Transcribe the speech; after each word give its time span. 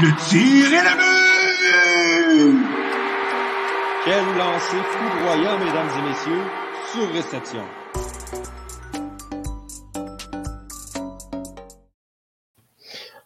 Le 0.00 0.14
tir 0.30 0.72
est 0.72 0.84
le 0.84 0.94
but! 1.00 2.68
Quel 4.04 4.24
lancer 4.38 4.76
foudroyant, 4.92 5.58
mesdames 5.58 5.90
et 5.98 6.02
messieurs, 6.08 6.44
sur 6.92 7.12
réception. 7.12 7.64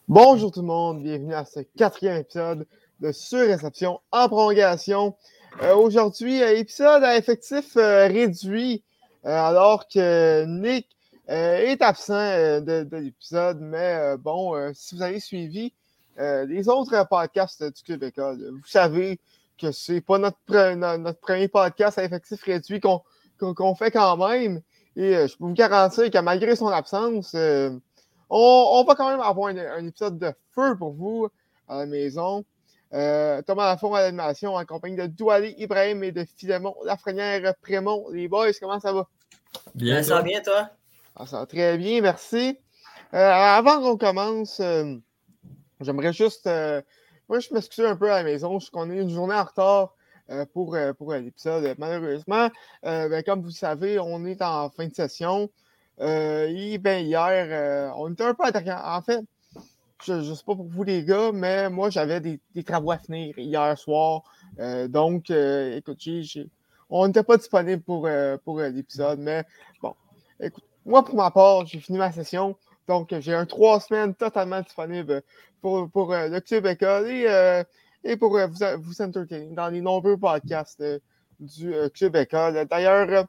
Bonjour 0.09 0.51
tout 0.51 0.63
le 0.63 0.67
monde, 0.67 1.03
bienvenue 1.03 1.35
à 1.35 1.45
ce 1.45 1.61
quatrième 1.77 2.17
épisode 2.17 2.67
de 3.01 3.13
Surréception 3.13 4.01
en 4.11 4.29
prolongation. 4.29 5.15
Euh, 5.63 5.75
Aujourd'hui, 5.75 6.43
euh, 6.43 6.57
épisode 6.57 7.05
à 7.05 7.19
effectif 7.19 7.77
euh, 7.77 8.07
réduit, 8.07 8.83
euh, 9.27 9.29
alors 9.29 9.89
que 9.89 10.47
Nick 10.47 10.89
euh, 11.29 11.59
est 11.59 11.83
absent 11.83 12.15
euh, 12.15 12.61
de, 12.61 12.85
de 12.85 12.97
l'épisode, 12.97 13.59
mais 13.61 13.95
euh, 13.95 14.17
bon, 14.17 14.57
euh, 14.57 14.71
si 14.75 14.95
vous 14.95 15.03
avez 15.03 15.21
suivi 15.21 15.75
euh, 16.19 16.45
les 16.47 16.69
autres 16.69 17.07
podcasts 17.09 17.63
du 17.63 17.83
Club 17.83 18.03
École, 18.03 18.51
vous 18.51 18.67
savez 18.67 19.19
que 19.59 19.73
c'est 19.73 20.01
pas 20.01 20.19
notre, 20.19 20.39
pre- 20.49 20.75
notre 20.75 21.21
premier 21.21 21.49
podcast 21.49 21.99
à 21.99 22.05
effectif 22.05 22.43
réduit 22.43 22.81
qu'on 22.81 23.75
fait 23.75 23.91
quand 23.91 24.17
même. 24.17 24.61
Et 24.97 25.17
euh, 25.17 25.27
je 25.27 25.37
peux 25.37 25.45
vous 25.45 25.55
garantir 25.55 26.11
que 26.11 26.19
malgré 26.19 26.55
son 26.57 26.69
absence, 26.69 27.33
euh, 27.35 27.71
on, 28.29 28.69
on 28.73 28.85
va 28.85 28.95
quand 28.95 29.09
même 29.11 29.21
avoir 29.21 29.49
un, 29.49 29.57
un 29.57 29.87
épisode 29.87 30.19
de 30.19 30.33
feu 30.55 30.77
pour 30.77 30.93
vous 30.93 31.29
à 31.69 31.79
la 31.79 31.87
maison. 31.87 32.45
Euh, 32.93 33.41
Thomas 33.43 33.65
Lafont 33.65 33.95
à 33.95 34.03
l'animation 34.03 34.55
en 34.55 34.65
compagnie 34.67 34.97
de 34.97 35.07
Douali 35.07 35.55
Ibrahim 35.57 36.05
et 36.05 36.13
de 36.13 36.27
Philemon 36.37 36.75
Lafrenière 36.85 37.55
Prémont. 37.63 38.11
Les 38.11 38.29
boys, 38.29 38.53
comment 38.61 38.81
ça 38.81 38.93
va? 38.93 39.09
Bien, 39.75 40.03
ça 40.03 40.17
va 40.17 40.23
bien, 40.23 40.43
toi? 40.43 40.69
Ah, 41.17 41.27
ça 41.27 41.39
va 41.39 41.47
très 41.47 41.79
bien, 41.79 42.03
merci. 42.03 42.59
Euh, 43.15 43.31
avant 43.31 43.81
qu'on 43.81 43.97
commence, 43.97 44.61
euh, 44.61 44.97
j'aimerais 45.83 46.13
juste. 46.13 46.47
euh, 46.47 46.83
moi, 47.29 47.39
je 47.41 47.53
m'excuse 47.53 47.85
un 47.85 47.97
peu 47.97 48.11
à 48.13 48.19
la 48.19 48.25
maison. 48.25 48.59
Je 48.59 48.67
sais 48.67 48.71
qu'on 48.71 48.91
est 48.91 48.99
une 48.99 49.11
journée 49.11 49.35
en 49.35 49.45
retard 49.45 49.95
euh, 50.31 50.45
pour, 50.53 50.75
euh, 50.75 50.93
pour 50.93 51.15
l'épisode. 51.15 51.75
Malheureusement, 51.79 52.49
ben, 52.83 53.23
comme 53.23 53.41
vous 53.41 53.49
le 53.49 53.53
savez, 53.53 53.99
on 53.99 54.25
est 54.27 54.43
en 54.43 54.69
fin 54.71 54.87
de 54.87 54.95
session. 54.95 55.51
Et 56.01 56.79
ben, 56.79 57.05
hier, 57.05 57.93
on 57.97 58.13
était 58.13 58.25
un 58.25 58.35
peu 58.35 58.45
attaquant. 58.45 58.81
En 58.85 59.03
fait, 59.03 59.21
je 60.05 60.15
ne 60.15 60.35
sais 60.35 60.45
pas 60.45 60.57
pour 60.57 60.67
vous 60.67 60.83
les 60.83 61.05
gars, 61.05 61.31
mais 61.33 61.71
moi, 61.71 61.91
j'avais 61.91 62.21
des, 62.21 62.41
travaux 62.65 62.91
à 62.91 62.99
finir 62.99 63.39
hier 63.39 63.79
soir. 63.79 64.23
Donc, 64.89 65.31
euh, 65.31 65.81
on 66.91 67.07
n'était 67.07 67.23
pas 67.23 67.37
disponible 67.37 67.83
pour, 67.83 68.09
pour 68.45 68.61
l'épisode, 68.61 69.21
mais 69.21 69.45
bon, 69.81 69.95
écoute, 70.41 70.65
moi, 70.85 71.05
pour 71.05 71.15
ma 71.15 71.31
part, 71.31 71.65
j'ai 71.67 71.79
fini 71.79 71.99
ma 71.99 72.11
session. 72.11 72.57
Donc, 72.93 73.15
j'ai 73.21 73.33
un 73.33 73.47
trois 73.47 73.81
semaines 73.81 74.15
totalement 74.15 74.61
disponible 74.61 75.23
pour, 75.63 76.13
euh, 76.13 76.29
le 76.29 76.41
Club 76.41 76.67
École 76.67 77.09
et, 77.09 77.25
euh, 77.27 77.65
pour 78.19 78.37
euh, 78.37 78.47
vous, 78.47 78.59
vous 78.83 79.01
entertainer 79.01 79.55
dans 79.55 79.69
les 79.71 79.81
nombreux 79.81 80.19
podcasts 80.19 80.85
du 81.41 81.73
Club 81.95 82.17
École. 82.17 82.67
D'ailleurs, 82.71 83.27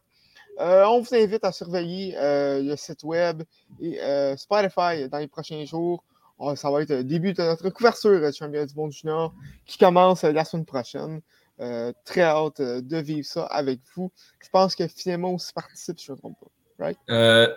on 0.59 0.99
vous 0.99 1.15
invite 1.15 1.45
à 1.45 1.53
surveiller 1.53 2.13
le 2.19 2.75
site 2.75 3.03
web 3.03 3.43
et 3.79 3.99
Spotify 4.35 5.07
dans 5.09 5.19
les 5.19 5.29
prochains 5.29 5.63
jours. 5.63 6.03
On- 6.39 6.55
ça 6.57 6.69
va 6.69 6.81
être 6.81 6.89
le 6.89 7.03
début 7.05 7.31
de 7.31 7.41
notre 7.41 7.69
couverture 7.69 8.19
de 8.19 8.31
Championnat 8.31 8.65
du 8.65 8.75
Monde 8.75 8.91
Junior 8.91 9.33
qui 9.65 9.77
commence 9.77 10.23
la 10.23 10.43
semaine 10.43 10.65
prochaine. 10.65 11.21
Très 12.03 12.21
hâte 12.21 12.59
de 12.61 12.97
vivre 12.97 13.25
ça 13.25 13.45
avec 13.45 13.79
vous. 13.95 14.11
Je 14.43 14.49
pense 14.49 14.75
que 14.75 14.85
finalement 14.87 15.33
aussi 15.33 15.53
participe, 15.53 15.99
je 16.01 16.11
ne 16.11 16.15
me 16.17 16.19
trompe 16.19 16.37
pas. 16.41 16.47
Euh, 17.09 17.47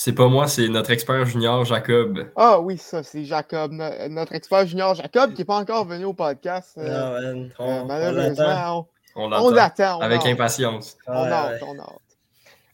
c'est 0.00 0.12
pas 0.12 0.28
moi, 0.28 0.46
c'est 0.46 0.68
notre 0.68 0.92
expert 0.92 1.26
junior, 1.26 1.64
Jacob. 1.64 2.30
Ah 2.36 2.60
oui, 2.60 2.78
ça, 2.78 3.02
c'est 3.02 3.24
Jacob, 3.24 3.72
no- 3.72 4.08
notre 4.08 4.32
expert 4.32 4.64
junior 4.64 4.94
Jacob, 4.94 5.32
qui 5.32 5.40
n'est 5.40 5.44
pas 5.44 5.56
encore 5.56 5.84
venu 5.86 6.04
au 6.04 6.12
podcast. 6.12 6.78
euh, 6.78 6.86
Ah, 6.88 7.20
Non, 7.20 7.32
man, 7.34 7.50
on- 7.58 7.68
euh, 7.68 7.84
malheureusement, 7.84 8.88
On 9.16 9.22
on, 9.24 9.28
l'attend. 9.28 9.44
on 9.46 9.50
l'attend. 9.50 9.98
on 9.98 10.00
Avec 10.02 10.20
hâte, 10.20 10.26
impatience. 10.28 10.96
On 11.08 11.12
Ouais, 11.24 11.32
hâte, 11.32 11.62
ouais. 11.62 11.68
on 11.68 11.78
hâte. 11.80 11.98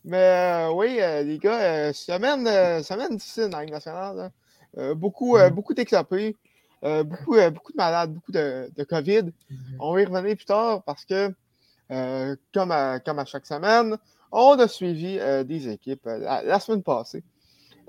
Mais 0.04 0.18
euh, 0.18 0.72
oui, 0.74 0.98
euh, 1.00 1.22
les 1.22 1.38
gars, 1.38 1.60
euh, 1.62 1.92
semaine, 1.94 2.46
euh, 2.46 2.82
semaine 2.82 3.16
difficile 3.16 3.48
dans 3.48 3.56
la 3.56 3.64
Ligue 3.64 3.72
nationale. 3.72 4.20
hein. 4.20 4.30
Euh, 4.76 4.94
beaucoup 4.94 5.38
euh, 5.38 5.48
beaucoup 5.48 5.72
euh, 6.84 7.04
beaucoup, 7.04 7.36
euh, 7.36 7.48
beaucoup 7.48 7.72
de 7.72 7.76
malades, 7.78 8.12
beaucoup 8.12 8.32
de, 8.32 8.68
de 8.76 8.84
COVID. 8.84 9.32
On 9.80 9.94
va 9.94 10.02
y 10.02 10.04
revenir 10.04 10.36
plus 10.36 10.44
tard 10.44 10.82
parce 10.82 11.06
que, 11.06 11.30
euh, 11.90 12.36
comme, 12.52 12.70
à, 12.70 13.00
comme 13.00 13.18
à 13.18 13.24
chaque 13.24 13.46
semaine, 13.46 13.96
on 14.34 14.58
a 14.58 14.66
suivi 14.66 15.18
euh, 15.20 15.44
des 15.44 15.68
équipes 15.68 16.06
euh, 16.06 16.18
la, 16.18 16.58
semaine 16.60 16.82
passée. 16.82 17.22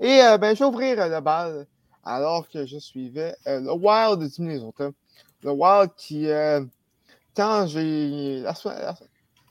Et 0.00 0.22
euh, 0.22 0.38
ben, 0.38 0.54
je 0.54 0.60
vais 0.60 0.64
ouvrir 0.70 1.08
le 1.08 1.20
bal 1.20 1.66
alors 2.04 2.48
que 2.48 2.64
je 2.66 2.78
suivais 2.78 3.34
le 3.46 3.72
Wild 3.72 4.20
du 4.30 4.42
Minnesota. 4.42 4.90
Le 5.42 5.50
Wild 5.50 5.90
qui, 5.96 6.28
quand 7.36 7.66
j'ai. 7.66 8.40
La, 8.40 8.54
se- 8.54 8.68
la- 8.68 8.94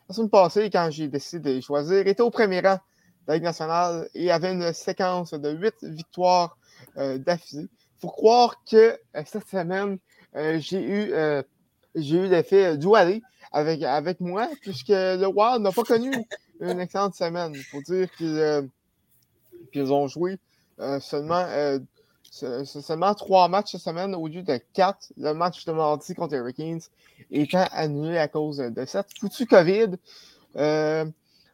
la 0.08 0.16
semaine 0.16 0.30
passée, 0.30 0.70
quand 0.70 0.88
j'ai 0.92 1.08
décidé 1.08 1.56
de 1.56 1.62
choisir, 1.62 2.08
était 2.08 2.22
au 2.22 2.30
premier 2.30 2.62
rang 2.62 2.76
de 2.76 2.80
la 3.28 3.34
Ligue 3.36 3.44
nationale 3.44 4.08
et 4.14 4.32
avait 4.32 4.54
une 4.54 4.72
séquence 4.72 5.34
de 5.34 5.50
huit 5.52 5.74
victoires 5.82 6.58
euh, 6.98 7.18
d'affilée. 7.18 7.64
Il 7.64 8.02
faut 8.02 8.10
croire 8.10 8.56
que 8.70 8.98
cette 9.26 9.48
semaine, 9.48 9.98
j'ai 10.34 10.82
eu, 10.82 11.14
j'ai 11.96 12.18
eu 12.18 12.28
l'effet 12.28 12.78
doualé 12.78 13.22
avec, 13.52 13.82
avec 13.84 14.20
moi, 14.20 14.48
puisque 14.62 14.90
le 14.90 15.26
Wild 15.26 15.62
n'a 15.62 15.72
pas 15.72 15.84
connu 15.84 16.12
une 16.60 16.80
excellente 16.80 17.16
semaine. 17.16 17.52
Il 17.56 17.64
faut 17.64 17.82
dire 17.82 18.10
qu'ils 18.16 18.38
euh, 18.38 18.62
ont 19.76 20.08
joué 20.08 20.38
euh, 20.80 21.00
seulement, 21.00 21.44
euh, 21.48 21.80
se- 22.30 22.64
se- 22.66 22.82
seulement 22.82 23.14
trois 23.14 23.48
matchs 23.48 23.74
cette 23.74 23.82
semaine 23.82 24.14
au 24.16 24.28
lieu 24.28 24.42
de 24.44 24.60
quatre. 24.74 25.12
Le 25.18 25.34
match 25.34 25.66
de 25.66 25.72
mardi 25.72 26.14
contre 26.14 26.34
les 26.34 26.40
Hurricanes 26.40 26.82
étant 27.32 27.66
annulé 27.72 28.18
à 28.18 28.28
cause 28.28 28.58
de 28.58 28.86
cette 28.86 29.08
foutue 29.20 29.46
COVID. 29.46 29.96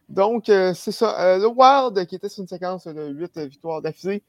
Donc, 0.09 0.44
c'est 0.47 0.91
ça. 0.91 1.38
Le 1.38 1.47
Wild, 1.47 2.06
qui 2.07 2.16
était 2.16 2.28
sur 2.29 2.41
une 2.41 2.47
séquence 2.47 2.85
de 2.85 3.07
huit 3.13 3.38
victoires 3.38 3.81
d'affilée, 3.81 4.23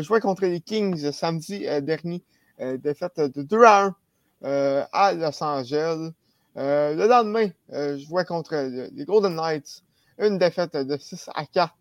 jouait 0.00 0.20
contre 0.20 0.42
les 0.42 0.60
Kings 0.60 1.12
samedi 1.12 1.66
dernier, 1.82 2.22
défaite 2.58 3.20
de 3.20 3.42
2 3.42 3.62
à 3.62 3.82
1 3.84 3.96
euh, 4.44 4.84
à 4.92 5.12
Los 5.12 5.42
Angeles. 5.42 6.10
Le 6.56 7.06
lendemain, 7.06 7.48
je 7.70 8.04
jouais 8.08 8.24
contre 8.24 8.54
le- 8.56 8.88
les 8.92 9.04
Golden 9.04 9.36
Knights, 9.36 9.83
une 10.18 10.38
défaite 10.38 10.76
de 10.76 10.96
6 10.96 11.30
à 11.34 11.46
4 11.46 11.72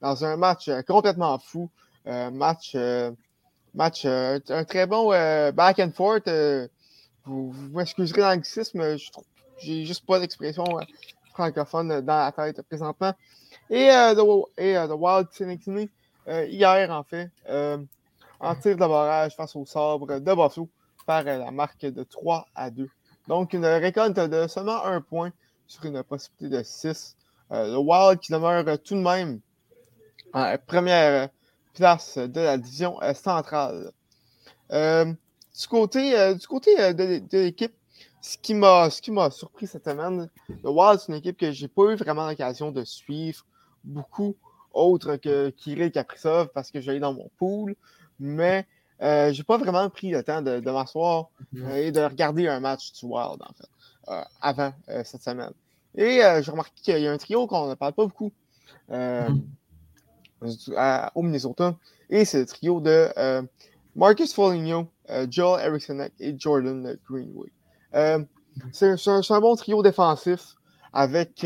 dans 0.00 0.24
un 0.24 0.36
match 0.36 0.68
euh, 0.68 0.82
complètement 0.82 1.38
fou. 1.38 1.70
Euh, 2.06 2.30
match, 2.30 2.72
euh, 2.74 3.10
match 3.74 4.04
euh, 4.04 4.38
un 4.48 4.64
très 4.64 4.86
bon 4.86 5.10
back 5.52 5.78
and 5.78 5.92
forth. 5.94 6.28
vous 7.24 7.54
m'excuserez 7.72 8.22
l'anglicisme, 8.22 8.96
je 8.96 9.10
j'ai 9.58 9.84
juste 9.84 10.06
pas 10.06 10.18
d'expression 10.18 10.64
francophone 11.34 12.00
dans 12.00 12.16
la 12.16 12.32
tête 12.32 12.62
présentement. 12.62 13.12
Et, 13.68 13.88
the, 13.88 14.22
et 14.56 14.74
The 14.74 14.92
Wild 14.92 15.28
hier, 16.48 16.90
en 16.90 17.02
fait, 17.02 17.30
en 18.40 18.54
tir 18.54 18.76
de 18.76 18.78
barrage 18.78 19.36
face 19.36 19.54
au 19.54 19.66
sabre 19.66 20.18
de 20.18 20.34
Buffalo 20.34 20.66
par 21.04 21.24
la 21.24 21.50
marque 21.50 21.84
de 21.84 22.02
3 22.02 22.46
à 22.54 22.70
2. 22.70 22.88
Donc, 23.28 23.52
une 23.52 23.66
récolte 23.66 24.18
de 24.18 24.46
seulement 24.46 24.82
un 24.86 25.02
point 25.02 25.30
sur 25.66 25.84
une 25.84 26.02
possibilité 26.02 26.56
de 26.56 26.62
6. 26.62 27.16
Euh, 27.52 27.72
le 27.72 27.78
Wild 27.78 28.20
qui 28.20 28.32
demeure 28.32 28.66
euh, 28.66 28.76
tout 28.76 28.94
de 28.94 29.00
même 29.00 29.40
en 30.32 30.56
première 30.66 31.28
place 31.74 32.18
de 32.18 32.40
la 32.40 32.56
division 32.58 33.02
euh, 33.02 33.14
centrale. 33.14 33.90
Euh, 34.72 35.04
du 35.04 35.66
côté, 35.68 36.18
euh, 36.18 36.34
du 36.34 36.46
côté 36.46 36.80
euh, 36.80 36.92
de, 36.92 37.18
de 37.18 37.38
l'équipe, 37.38 37.74
ce 38.22 38.36
qui 38.38 38.54
m'a 38.54 38.90
ce 38.90 39.00
qui 39.02 39.10
m'a 39.10 39.30
surpris 39.30 39.66
cette 39.66 39.84
semaine, 39.84 40.28
le 40.48 40.70
Wild, 40.70 41.00
c'est 41.00 41.08
une 41.10 41.18
équipe 41.18 41.38
que 41.38 41.50
j'ai 41.50 41.68
pas 41.68 41.90
eu 41.90 41.96
vraiment 41.96 42.28
l'occasion 42.28 42.70
de 42.70 42.84
suivre 42.84 43.44
beaucoup 43.82 44.36
autre 44.72 45.16
que 45.16 45.50
Kirill 45.50 45.90
Kaprizov 45.90 46.48
parce 46.54 46.70
que 46.70 46.80
j'allais 46.80 47.00
dans 47.00 47.14
mon 47.14 47.28
pool, 47.38 47.74
mais 48.20 48.66
euh, 49.02 49.32
j'ai 49.32 49.42
pas 49.42 49.56
vraiment 49.56 49.88
pris 49.90 50.10
le 50.10 50.22
temps 50.22 50.42
de, 50.42 50.60
de 50.60 50.70
m'asseoir 50.70 51.30
euh, 51.64 51.74
et 51.76 51.90
de 51.90 52.00
regarder 52.00 52.46
un 52.46 52.60
match 52.60 52.92
du 52.92 53.06
Wild, 53.06 53.42
en 53.42 53.52
fait, 53.54 53.68
euh, 54.08 54.22
avant 54.40 54.72
euh, 54.90 55.02
cette 55.04 55.22
semaine. 55.22 55.52
Et 55.96 56.22
euh, 56.24 56.42
j'ai 56.42 56.50
remarqué 56.50 56.72
qu'il 56.82 56.98
y 56.98 57.06
a 57.06 57.12
un 57.12 57.18
trio 57.18 57.46
qu'on 57.46 57.68
ne 57.68 57.74
parle 57.74 57.92
pas 57.92 58.04
beaucoup 58.06 58.32
euh, 58.90 59.28
à- 60.76 61.12
au 61.14 61.22
Minnesota, 61.22 61.76
et 62.08 62.24
c'est 62.24 62.40
le 62.40 62.46
trio 62.46 62.80
de 62.80 63.08
euh, 63.16 63.42
Marcus 63.96 64.32
Foligno, 64.32 64.88
euh, 65.10 65.26
Joel 65.30 65.66
Eriksson 65.66 66.08
et 66.18 66.34
Jordan 66.38 66.96
Greenway. 67.08 67.50
C'est 68.72 69.08
un, 69.08 69.40
bon 69.40 69.56
trio 69.56 69.82
défensif 69.82 70.56
avec, 70.92 71.44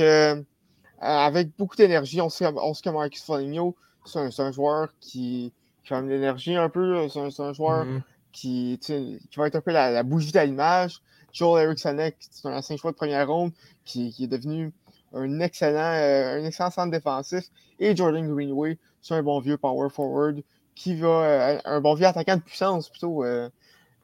avec 1.00 1.56
beaucoup 1.56 1.76
d'énergie. 1.76 2.20
On 2.20 2.28
sait, 2.28 2.46
on 2.46 2.74
sait 2.74 2.82
que 2.82 2.90
Marcus 2.90 3.22
Foligno, 3.22 3.76
c'est 4.04 4.40
un, 4.40 4.52
joueur 4.52 4.88
qui, 5.00 5.52
qui 5.84 5.94
a 5.94 6.02
de 6.02 6.08
l'énergie 6.08 6.56
un 6.56 6.68
peu. 6.68 7.08
C'est 7.08 7.40
un, 7.40 7.52
joueur 7.52 7.84
Mhm. 7.84 8.02
qui, 8.32 8.78
qui 8.80 9.36
va 9.36 9.46
être 9.46 9.56
un 9.56 9.60
peu 9.60 9.70
la, 9.70 9.90
la 9.90 10.02
bougie 10.02 10.32
de 10.32 10.40
l'image. 10.40 11.00
Joel 11.34 11.64
Eriksson, 11.64 11.98
c'est 12.20 12.48
un 12.48 12.56
ancien 12.56 12.76
choix 12.76 12.92
de 12.92 12.96
première 12.96 13.28
ronde 13.28 13.52
qui, 13.84 14.12
qui 14.12 14.24
est 14.24 14.28
devenu 14.28 14.72
un 15.12 15.40
excellent, 15.40 15.94
euh, 15.96 16.40
un 16.40 16.44
excellent 16.44 16.70
centre 16.70 16.92
défensif. 16.92 17.44
Et 17.78 17.94
Jordan 17.94 18.32
Greenway, 18.32 18.78
c'est 19.02 19.14
un 19.14 19.22
bon 19.22 19.40
vieux 19.40 19.58
power 19.58 19.90
forward 19.90 20.42
qui 20.74 20.94
va, 20.94 21.08
euh, 21.08 21.58
un 21.64 21.80
bon 21.80 21.94
vieux 21.94 22.06
attaquant 22.06 22.36
de 22.36 22.42
puissance 22.42 22.88
plutôt, 22.88 23.24
euh, 23.24 23.48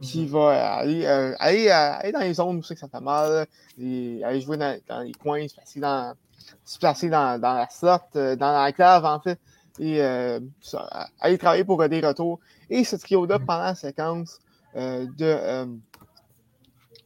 Puis 0.00 0.20
il 0.20 0.28
va 0.28 0.74
aller, 0.74 1.06
aller, 1.06 1.70
aller 1.70 2.12
dans 2.12 2.20
les 2.20 2.34
zones 2.34 2.58
où 2.58 2.62
c'est 2.62 2.74
que 2.74 2.80
ça 2.80 2.88
fait 2.88 3.00
mal, 3.00 3.46
et 3.78 4.22
aller 4.24 4.40
jouer 4.40 4.56
dans, 4.56 4.78
dans 4.88 5.00
les 5.00 5.12
coins, 5.12 5.46
se 5.46 5.54
placer 5.54 5.80
dans, 5.80 6.14
se 6.64 6.78
placer 6.78 7.08
dans, 7.08 7.40
dans 7.40 7.54
la 7.54 7.68
slot, 7.68 7.98
dans 8.14 8.52
la 8.52 8.72
clave 8.72 9.04
en 9.04 9.20
fait, 9.20 9.38
et 9.78 9.98
ça, 10.60 11.08
aller 11.20 11.38
travailler 11.38 11.64
pour 11.64 11.86
des 11.88 12.00
retours. 12.00 12.40
Et 12.70 12.82
ce 12.84 12.96
trio-là, 12.96 13.38
pendant 13.38 13.64
la 13.64 13.74
séquence 13.74 14.40
de, 14.74 15.66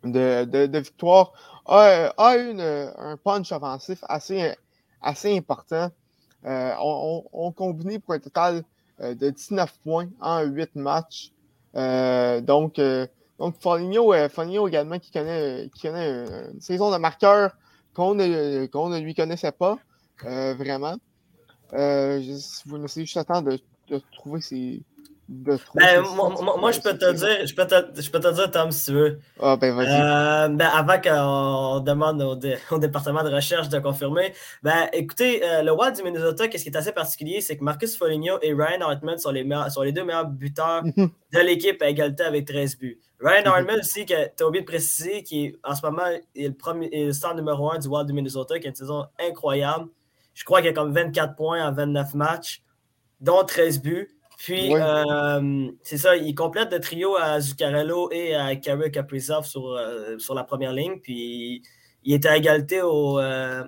de, 0.05 0.79
victoire, 0.79 1.33
a, 1.67 2.13
a 2.17 2.37
une, 2.37 2.61
un 2.61 3.17
punch 3.17 3.53
offensif 3.53 4.01
assez, 4.09 4.55
assez 5.01 5.37
important. 5.37 5.91
Euh, 6.45 6.75
on, 6.81 7.25
on, 7.33 7.53
combiné 7.53 7.99
pour 7.99 8.15
un 8.15 8.19
total 8.19 8.65
euh, 9.01 9.15
de 9.15 9.31
19 9.31 9.73
points 9.83 10.09
en 10.21 10.45
8 10.45 10.77
matchs. 10.77 11.33
Euh, 11.75 12.41
donc, 12.41 12.79
euh, 12.79 13.07
donc 13.39 13.57
également 14.69 14.99
qui 14.99 15.11
connaît, 15.11 15.69
qui 15.75 15.83
connaît 15.83 16.27
une, 16.53 16.61
saison 16.61 16.93
de 16.93 16.99
marqueur 16.99 17.57
qu'on 17.93 18.15
ne, 18.15 18.69
ne 18.89 18.99
lui 19.01 19.15
connaissait 19.15 19.53
pas, 19.53 19.79
vraiment. 20.23 20.97
Vous 21.73 22.79
me 22.79 22.87
juste 23.05 23.17
le 23.17 23.25
temps 23.25 23.43
de, 23.43 23.59
de 23.89 24.01
trouver 24.13 24.41
ses. 24.41 24.83
De 25.27 25.57
Ben, 25.75 26.03
moi, 26.15 26.29
moi, 26.43 26.57
moi, 26.59 26.71
je 26.73 26.81
peux 26.81 26.97
te 26.99 27.11
dire, 27.13 27.47
je 27.47 27.55
peux 27.55 27.67
te, 27.67 28.01
je 28.01 28.11
peux 28.11 28.21
te 28.21 28.33
dire, 28.35 28.51
Tom, 28.51 28.71
si 28.71 28.87
tu 28.87 28.93
veux. 28.93 29.19
Ah, 29.41 29.57
ben 29.57 29.75
vas-y. 29.75 29.89
Euh, 29.89 30.49
ben, 30.49 30.67
avant 30.67 31.01
qu'on 31.01 31.81
demande 31.81 32.21
au, 32.21 32.37
dé- 32.37 32.59
au 32.71 32.79
département 32.79 33.23
de 33.25 33.31
recherche 33.35 33.71
de 33.71 33.79
confirmer, 33.79 34.35
ben, 34.63 34.89
écoutez, 34.93 35.43
euh, 35.43 35.63
le 35.63 35.73
Wild 35.73 35.97
du 35.97 36.03
Minnesota, 36.03 36.47
qu'est-ce 36.49 36.65
qui 36.65 36.69
est 36.69 36.77
assez 36.77 36.93
particulier, 36.93 37.41
c'est 37.41 37.57
que 37.57 37.65
Marcus 37.65 37.97
Foligno 37.97 38.39
et 38.43 38.53
Ryan 38.53 38.83
Hartman 38.83 39.17
sont 39.17 39.31
les, 39.31 39.45
meilleurs- 39.45 39.71
sont 39.71 39.81
les 39.83 39.93
deux 39.93 40.05
meilleurs 40.05 40.27
buteurs 40.27 40.83
de 41.33 41.39
l'équipe 41.41 41.81
à 41.83 41.89
égalité 41.89 42.23
avec 42.25 42.47
13 42.47 42.77
buts. 42.77 43.01
Ryan 43.19 43.47
Hartman 43.47 43.79
aussi, 43.81 44.05
que 44.05 44.27
tu 44.37 44.43
as 44.43 44.47
oublié 44.47 44.61
de 44.63 44.67
préciser, 44.67 45.23
qui 45.23 45.47
est, 45.47 45.57
en 45.65 45.75
ce 45.75 45.81
moment 45.87 46.03
est 46.07 46.49
le, 46.49 46.53
premier, 46.53 46.91
est 46.93 47.07
le 47.07 47.13
star 47.15 47.35
numéro 47.35 47.71
1 47.73 47.79
du 47.79 47.89
Wild 47.89 48.07
du 48.07 48.13
Minnesota, 48.13 48.59
qui 48.59 48.67
a 48.67 48.69
une 48.71 48.77
saison 48.77 49.07
incroyable. 49.19 49.87
Je 50.35 50.45
crois 50.45 50.61
qu'il 50.61 50.69
a 50.69 50.75
comme 50.75 50.93
24 50.93 51.35
points 51.35 51.67
en 51.67 51.73
29 51.73 52.13
matchs, 52.13 52.63
dont 53.21 53.43
13 53.43 53.81
buts. 53.81 54.11
Puis, 54.37 54.75
euh, 54.75 55.71
c'est 55.83 55.97
ça, 55.97 56.17
il 56.17 56.35
complète 56.35 56.73
le 56.73 56.81
trio 56.81 57.17
à 57.17 57.41
Zuccarello 57.41 58.11
et 58.11 58.35
à 58.35 58.57
Kirill 58.57 58.91
Kaprizov 58.91 59.47
sur, 59.47 59.69
euh, 59.69 60.19
sur 60.19 60.35
la 60.35 60.45
première 60.45 60.73
ligne. 60.73 60.99
Puis, 61.01 61.63
il 62.03 62.15
était 62.15 62.29
à 62.29 62.37
égalité 62.37 62.83
au, 62.83 63.19
euh, 63.19 63.65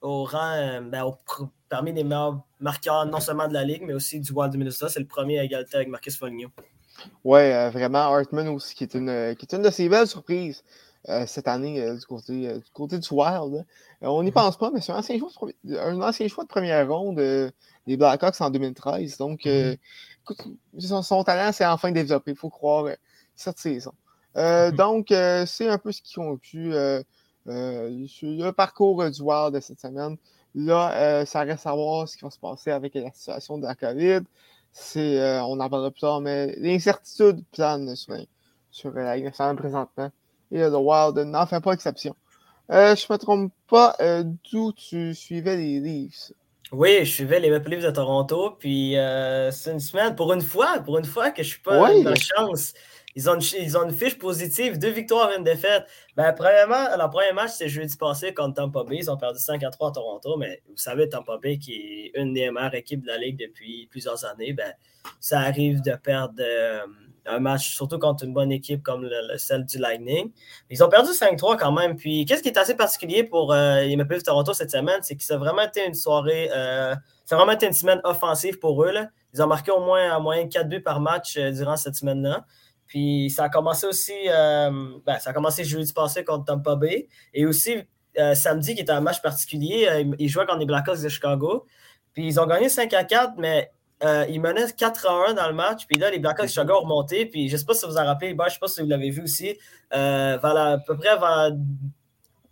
au 0.00 0.24
rang, 0.24 0.80
ben, 0.82 1.04
au 1.04 1.16
parmi 1.68 1.92
les 1.92 2.04
meilleurs 2.04 2.40
marqueurs, 2.60 3.04
non 3.06 3.20
seulement 3.20 3.48
de 3.48 3.54
la 3.54 3.64
Ligue, 3.64 3.82
mais 3.84 3.92
aussi 3.92 4.20
du 4.20 4.32
Wild 4.32 4.52
du 4.52 4.58
Minnesota. 4.58 4.88
C'est 4.88 5.00
le 5.00 5.06
premier 5.06 5.40
à 5.40 5.44
égalité 5.44 5.76
avec 5.76 5.88
Marcus 5.88 6.16
Foligno. 6.16 6.48
Euh, 7.26 7.70
vraiment, 7.70 7.98
Hartman 7.98 8.48
aussi, 8.48 8.74
qui 8.74 8.84
est 8.84 8.94
une, 8.94 9.34
qui 9.36 9.46
est 9.46 9.56
une 9.56 9.62
de 9.62 9.70
ses 9.70 9.88
belles 9.88 10.06
surprises 10.06 10.62
cette 11.26 11.48
année 11.48 11.84
du, 11.94 12.06
côté, 12.06 12.54
du 12.54 12.70
côté 12.72 12.98
du 12.98 13.08
Wild. 13.10 13.56
Euh, 14.02 14.06
on 14.06 14.22
n'y 14.22 14.32
pense 14.32 14.56
pas, 14.56 14.70
mais 14.72 14.80
c'est 14.80 14.92
un 14.92 14.96
ancien 14.96 15.18
choix 15.18 15.28
de, 15.28 15.34
premi- 15.34 15.78
un 15.78 16.00
ancien 16.00 16.28
choix 16.28 16.44
de 16.44 16.48
première 16.48 16.88
ronde 16.88 17.20
des 17.86 17.96
Blackhawks 17.96 18.40
en 18.40 18.50
2013. 18.50 19.18
Donc, 19.18 19.46
euh, 19.46 19.76
écoute, 20.22 20.42
son, 20.78 21.02
son 21.02 21.24
talent 21.24 21.52
s'est 21.52 21.66
enfin 21.66 21.90
développé, 21.92 22.32
il 22.32 22.36
faut 22.36 22.50
croire, 22.50 22.86
euh, 22.86 22.94
cette 23.34 23.58
saison. 23.58 23.92
Euh, 24.36 24.70
Mhm. 24.70 24.76
Donc, 24.76 25.12
euh, 25.12 25.46
c'est 25.46 25.68
un 25.68 25.78
peu 25.78 25.92
ce 25.92 26.02
qui 26.02 26.14
conclut 26.14 26.72
sur 28.06 28.28
le 28.28 28.50
parcours 28.50 29.10
du 29.10 29.22
Wild 29.22 29.54
de 29.54 29.60
cette 29.60 29.80
semaine. 29.80 30.16
Là, 30.54 31.24
ça 31.26 31.40
reste 31.40 31.66
à 31.66 31.74
voir 31.74 32.08
ce 32.08 32.16
qui 32.16 32.24
va 32.24 32.30
se 32.30 32.38
passer 32.38 32.70
avec 32.70 32.94
la 32.94 33.10
situation 33.12 33.58
de 33.58 33.66
la 33.66 33.74
COVID. 33.74 34.20
C'est, 34.72 35.40
on 35.40 35.60
en 35.60 35.68
parlera 35.68 35.90
plus 35.90 36.00
tard, 36.00 36.20
mais 36.20 36.54
l'incertitude 36.56 37.44
plane 37.52 37.94
sur, 37.96 38.14
sur 38.70 38.92
la 38.92 39.18
nationale 39.18 39.56
présentement. 39.56 40.10
Et 40.50 40.58
le 40.58 40.76
Wild 40.76 41.18
n'en 41.18 41.46
fait 41.46 41.60
pas 41.60 41.72
exception. 41.72 42.14
Je 42.68 42.74
ne 42.74 43.12
me 43.12 43.16
trompe 43.18 43.52
pas, 43.68 43.96
d'où 44.50 44.72
tu 44.72 45.14
suivais 45.14 45.56
les 45.56 45.80
Leafs. 45.80 46.32
Oui, 46.72 47.04
je 47.04 47.12
suivais 47.12 47.40
les 47.40 47.50
Maple 47.50 47.70
Leafs 47.70 47.84
de 47.84 47.90
Toronto, 47.90 48.56
puis 48.58 48.96
euh, 48.98 49.50
c'est 49.50 49.70
une 49.72 49.80
semaine, 49.80 50.16
pour 50.16 50.32
une 50.32 50.40
fois, 50.40 50.80
pour 50.80 50.98
une 50.98 51.04
fois 51.04 51.30
que 51.30 51.42
je 51.42 51.48
suis 51.50 51.60
pas 51.60 51.80
Oui. 51.92 52.02
de 52.02 52.14
chance. 52.14 52.74
Ils 53.16 53.30
ont, 53.30 53.34
une, 53.36 53.42
ils 53.60 53.78
ont 53.78 53.84
une 53.84 53.94
fiche 53.94 54.18
positive, 54.18 54.76
deux 54.76 54.90
victoires 54.90 55.30
et 55.30 55.36
une 55.36 55.44
défaite. 55.44 55.84
Ben, 56.16 56.32
premièrement, 56.32 56.96
leur 56.96 57.10
premier 57.10 57.32
match, 57.32 57.50
c'est 57.52 57.68
jeudi 57.68 57.96
passé 57.96 58.34
contre 58.34 58.54
Tampa 58.54 58.82
Bay. 58.82 58.96
Ils 59.02 59.10
ont 59.10 59.16
perdu 59.16 59.38
5 59.38 59.62
à 59.62 59.70
3 59.70 59.90
à 59.90 59.92
Toronto, 59.92 60.36
mais 60.36 60.62
vous 60.66 60.76
savez, 60.76 61.08
Tampa 61.08 61.38
Bay, 61.40 61.58
qui 61.58 61.74
est 62.16 62.20
une 62.20 62.34
des 62.34 62.50
meilleures 62.50 62.74
équipes 62.74 63.02
de 63.02 63.06
la 63.06 63.18
Ligue 63.18 63.38
depuis 63.38 63.86
plusieurs 63.88 64.24
années, 64.24 64.52
ben, 64.52 64.72
ça 65.20 65.38
arrive 65.40 65.80
de 65.82 65.94
perdre 65.94 66.34
euh, 66.40 66.80
un 67.26 67.38
match, 67.38 67.74
surtout 67.74 67.98
contre 67.98 68.24
une 68.24 68.32
bonne 68.34 68.52
équipe 68.52 68.82
comme 68.82 69.02
le- 69.02 69.32
le- 69.32 69.38
celle 69.38 69.64
du 69.64 69.78
Lightning. 69.78 70.30
Ils 70.70 70.82
ont 70.84 70.88
perdu 70.88 71.10
5-3 71.12 71.56
quand 71.56 71.72
même. 71.72 71.96
Puis, 71.96 72.24
qu'est-ce 72.26 72.42
qui 72.42 72.48
est 72.48 72.58
assez 72.58 72.74
particulier 72.76 73.24
pour 73.24 73.52
euh, 73.52 73.80
les 73.80 73.96
Maple 73.96 74.18
de 74.18 74.22
Toronto 74.22 74.52
cette 74.52 74.70
semaine, 74.70 74.98
c'est 75.02 75.16
que 75.16 75.24
ça 75.24 75.34
a 75.34 75.38
vraiment 75.38 75.62
été 75.62 75.86
une 75.86 75.94
soirée, 75.94 76.50
euh, 76.54 76.94
ça 77.24 77.34
a 77.34 77.38
vraiment 77.38 77.52
été 77.52 77.66
une 77.66 77.72
semaine 77.72 78.00
offensive 78.04 78.58
pour 78.58 78.84
eux. 78.84 78.90
là. 78.92 79.08
Ils 79.32 79.42
ont 79.42 79.46
marqué 79.46 79.70
au 79.70 79.80
moins 79.80 80.14
en 80.16 80.20
moyenne 80.20 80.48
4 80.48 80.68
buts 80.68 80.82
par 80.82 81.00
match 81.00 81.36
euh, 81.36 81.50
durant 81.50 81.76
cette 81.76 81.94
semaine-là. 81.94 82.44
Puis, 82.86 83.30
ça 83.30 83.44
a 83.44 83.48
commencé 83.48 83.86
aussi, 83.86 84.12
euh, 84.28 84.70
ben, 85.06 85.18
ça 85.18 85.30
a 85.30 85.32
commencé 85.32 85.64
jeudi 85.64 85.92
passé 85.92 86.22
contre 86.24 86.44
Tampa 86.44 86.76
Bay. 86.76 87.08
Et 87.32 87.46
aussi, 87.46 87.76
samedi, 88.34 88.74
qui 88.76 88.82
était 88.82 88.92
un 88.92 89.00
match 89.00 89.20
particulier, 89.22 90.06
ils 90.20 90.28
jouaient 90.28 90.46
contre 90.46 90.58
les 90.60 90.66
Blackhawks 90.66 91.02
de 91.02 91.08
Chicago. 91.08 91.66
Puis, 92.12 92.26
ils 92.28 92.38
ont 92.38 92.46
gagné 92.46 92.68
5 92.68 92.92
à 92.94 93.02
4, 93.02 93.32
mais 93.38 93.72
euh, 94.02 94.26
ils 94.28 94.40
menaient 94.40 94.70
4 94.76 95.06
à 95.08 95.30
1 95.30 95.34
dans 95.34 95.46
le 95.48 95.54
match. 95.54 95.86
Puis 95.86 95.98
là, 95.98 96.10
les 96.10 96.18
Blackhawks 96.18 96.46
de 96.46 96.50
Chicago 96.50 96.74
ont 96.74 96.80
remonté. 96.82 97.26
Puis, 97.26 97.48
je 97.48 97.54
ne 97.54 97.58
sais 97.58 97.64
pas 97.64 97.74
si 97.74 97.86
vous 97.86 97.96
en 97.96 98.04
rappelez, 98.04 98.34
ben, 98.34 98.44
je 98.44 98.48
ne 98.50 98.52
sais 98.54 98.58
pas 98.60 98.68
si 98.68 98.80
vous 98.82 98.88
l'avez 98.88 99.10
vu 99.10 99.22
aussi. 99.22 99.56
Euh, 99.94 100.36
vers 100.42 100.52
la- 100.54 100.72
à 100.72 100.78
peu 100.78 100.96
près 100.96 101.16
vers 101.16 101.52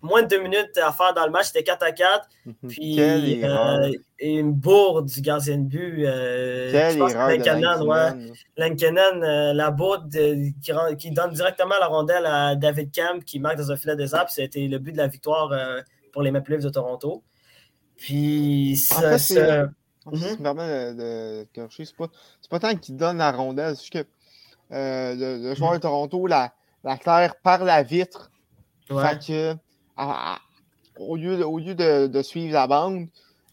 moins 0.00 0.22
de 0.22 0.28
deux 0.28 0.40
minutes 0.42 0.76
à 0.82 0.90
faire 0.92 1.14
dans 1.14 1.24
le 1.26 1.30
match, 1.30 1.46
c'était 1.46 1.62
4 1.62 1.82
à 1.84 1.92
4. 1.92 2.28
Puis 2.68 2.96
Quelle 2.96 3.28
erreur. 3.44 3.80
euh, 3.84 3.90
une 4.20 4.52
bourde 4.52 5.06
du 5.06 5.20
gardien 5.20 5.58
de 5.58 5.64
but. 5.64 6.06
je 6.90 6.98
pense 6.98 7.12
ouais. 7.86 8.08
La 8.56 9.70
bourde 9.70 10.08
de- 10.08 10.50
qui, 10.62 10.72
rend- 10.72 10.94
qui 10.96 11.10
donne 11.10 11.32
directement 11.32 11.74
la 11.80 11.86
rondelle 11.86 12.26
à 12.26 12.54
David 12.56 12.92
Camp 12.94 13.22
qui 13.24 13.38
marque 13.40 13.58
dans 13.58 13.70
un 13.72 13.76
filet 13.76 13.94
des 13.96 14.14
arbres. 14.14 14.30
C'était 14.30 14.66
le 14.66 14.78
but 14.78 14.92
de 14.92 14.98
la 14.98 15.06
victoire 15.08 15.52
pour 16.12 16.22
les 16.22 16.30
Maple 16.30 16.52
Leafs 16.52 16.64
de 16.64 16.70
Toronto. 16.70 17.22
Puis 17.96 18.76
En 18.90 19.00
ça, 19.00 19.18
fait, 19.18 19.18
En 20.06 20.12
Mhm. 20.12 20.18
fait, 20.18 20.30
si 20.30 20.36
tu 20.36 20.42
me 20.42 20.44
permets 20.44 20.94
de, 20.94 21.48
corriger, 21.54 21.84
c'est 21.84 21.96
pas, 22.50 22.60
tant 22.60 22.76
qu'il 22.76 22.96
donne 22.96 23.18
la 23.18 23.32
rondelle, 23.32 23.76
c'est 23.76 23.82
juste 23.82 23.92
que 23.92 24.06
euh, 24.74 25.14
le, 25.14 25.42
le 25.48 25.54
joueur 25.54 25.74
de 25.74 25.78
Toronto 25.78 26.26
la, 26.26 26.54
la 26.84 26.96
claire 26.98 27.36
par 27.42 27.64
la 27.64 27.82
vitre. 27.82 28.32
ouais. 28.90 29.02
Fait 29.02 29.26
que, 29.26 29.52
à- 29.96 30.34
à- 30.34 30.40
au 30.98 31.16
lieu, 31.16 31.38
de, 31.38 31.44
au 31.44 31.58
lieu 31.58 31.74
de, 31.74 32.06
de 32.06 32.22
suivre 32.22 32.52
la 32.54 32.66
bande, 32.66 33.08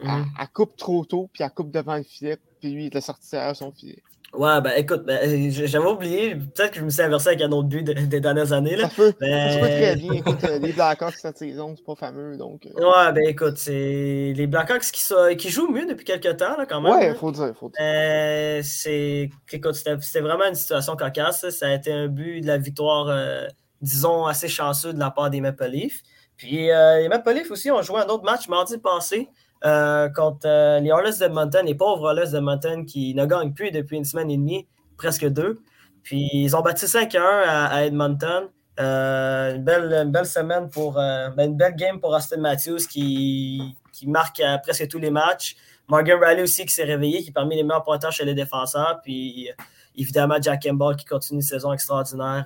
elle, 0.06 0.08
Mhm. 0.08 0.26
elle 0.40 0.50
coupe 0.50 0.76
trop 0.78 1.06
tôt, 1.06 1.30
puis 1.34 1.44
elle 1.44 1.52
coupe 1.52 1.72
devant 1.72 1.98
le 1.98 2.04
filet, 2.04 2.38
puis 2.60 2.72
lui, 2.72 2.88
il 2.88 2.98
est 2.98 3.02
sorti 3.02 3.30
derrière 3.32 3.56
son 3.56 3.72
filet. 3.72 4.04
Ouais, 4.34 4.62
ben 4.62 4.72
écoute, 4.78 5.04
ben, 5.06 5.50
j'avais 5.52 5.88
oublié. 5.88 6.36
Peut-être 6.36 6.72
que 6.72 6.80
je 6.80 6.86
me 6.86 6.90
suis 6.92 7.02
inversé 7.02 7.30
avec 7.30 7.42
un 7.42 7.52
autre 7.52 7.68
but 7.68 7.84
de- 7.84 7.94
des 7.94 8.20
dernières 8.20 8.54
années. 8.54 8.76
Là. 8.76 8.88
Ça 8.88 8.96
peut, 8.96 9.14
Mais- 9.22 9.58
peut 9.60 9.66
très 9.68 9.96
bien. 9.96 10.14
Écoute, 10.14 10.44
euh, 10.44 10.60
les 10.60 10.72
Blackhawks 10.72 11.16
cette 11.16 11.38
saison, 11.40 11.74
c'est 11.76 11.84
pas 11.84 11.96
fameux, 11.96 12.38
donc... 12.38 12.68
euh, 12.68 12.80
Ouais, 12.80 13.12
ben 13.12 13.24
écoute, 13.28 13.58
c'est 13.58 14.34
les 14.36 14.48
Blackhawks 14.48 14.82
qui, 14.92 15.02
sont- 15.04 15.36
qui 15.36 15.50
jouent 15.50 15.72
mieux 15.72 15.88
depuis 15.88 16.06
quelques 16.06 16.38
temps, 16.38 16.56
là, 16.58 16.66
quand 16.68 16.80
même. 16.80 16.94
ouais, 16.94 17.08
là. 17.10 17.16
faut 17.16 17.32
dire, 17.32 17.54
faut 17.60 17.70
dire. 17.70 17.80
Euh, 17.82 18.62
c'est 18.64 19.30
écoute, 19.52 19.74
c'était 19.74 19.96
c'était 20.00 20.22
vraiment 20.22 20.46
une 20.48 20.56
situation 20.56 20.96
cocasse. 20.96 21.42
Ça, 21.42 21.52
Ça 21.52 21.68
a 21.68 21.74
été 21.74 21.92
un 21.92 22.08
but 22.08 22.42
de 22.42 22.48
la 22.48 22.58
victoire, 22.60 23.08
euh, 23.10 23.48
disons, 23.82 24.26
assez 24.28 24.48
chanceux 24.48 24.94
de 24.94 25.00
la 25.00 25.10
part 25.10 25.32
des 25.32 25.42
Maple 25.42 25.66
Leafs. 25.70 26.02
Puis 26.38 26.70
euh, 26.72 27.00
les 27.02 27.10
Maple 27.10 27.32
Leafs 27.34 27.50
aussi 27.52 27.72
ont 27.72 27.82
joué 27.82 28.00
un 28.00 28.06
autre 28.08 28.24
match 28.24 28.48
mardi 28.48 28.78
passé 28.78 29.28
euh, 29.66 30.10
contre 30.10 30.48
euh, 30.48 30.80
les 30.80 30.90
Oilers 30.90 31.18
de 31.20 31.26
Edmonton, 31.26 31.66
les 31.66 31.76
pauvres 31.76 32.12
Oilers 32.12 32.32
de 32.32 32.38
Edmonton 32.38 32.86
qui 32.86 33.14
ne 33.14 33.26
gagnent 33.26 33.54
plus 33.54 33.72
depuis 33.72 33.98
une 33.98 34.06
semaine 34.06 34.32
et 34.32 34.38
demie, 34.38 34.68
presque 34.98 35.28
deux. 35.28 35.60
Puis 36.04 36.30
ils 36.34 36.56
ont 36.56 36.62
battu 36.62 36.86
5-1 36.86 37.20
à, 37.20 37.66
à 37.66 37.84
Edmonton. 37.84 38.50
Euh, 38.80 39.56
une, 39.56 39.64
belle, 39.64 40.26
semaine 40.26 40.70
pour 40.70 40.94
ben, 40.94 41.34
une 41.38 41.58
belle 41.58 41.76
game 41.76 42.00
pour 42.00 42.12
Austin 42.12 42.38
Matthews 42.38 42.88
qui, 42.90 43.76
marque 44.08 44.42
presque 44.64 44.88
tous 44.88 45.00
les 45.00 45.12
matchs. 45.12 45.58
Morgan 45.90 46.18
Riley 46.24 46.44
aussi 46.44 46.66
qui 46.66 46.74
s'est 46.74 46.86
réveillé, 46.86 47.22
qui 47.22 47.30
est 47.30 47.34
parmi 47.34 47.58
les 47.58 47.64
meilleurs 47.64 47.84
pointeurs 47.84 48.14
chez 48.14 48.24
les 48.24 48.34
défenseurs. 48.34 49.02
Puis 49.04 49.50
évidemment, 49.98 50.36
Jack 50.42 50.64
Campbell 50.64 50.96
qui 50.96 51.04
continue 51.04 51.40
une 51.40 51.46
saison 51.46 51.74
extraordinaire 51.74 52.46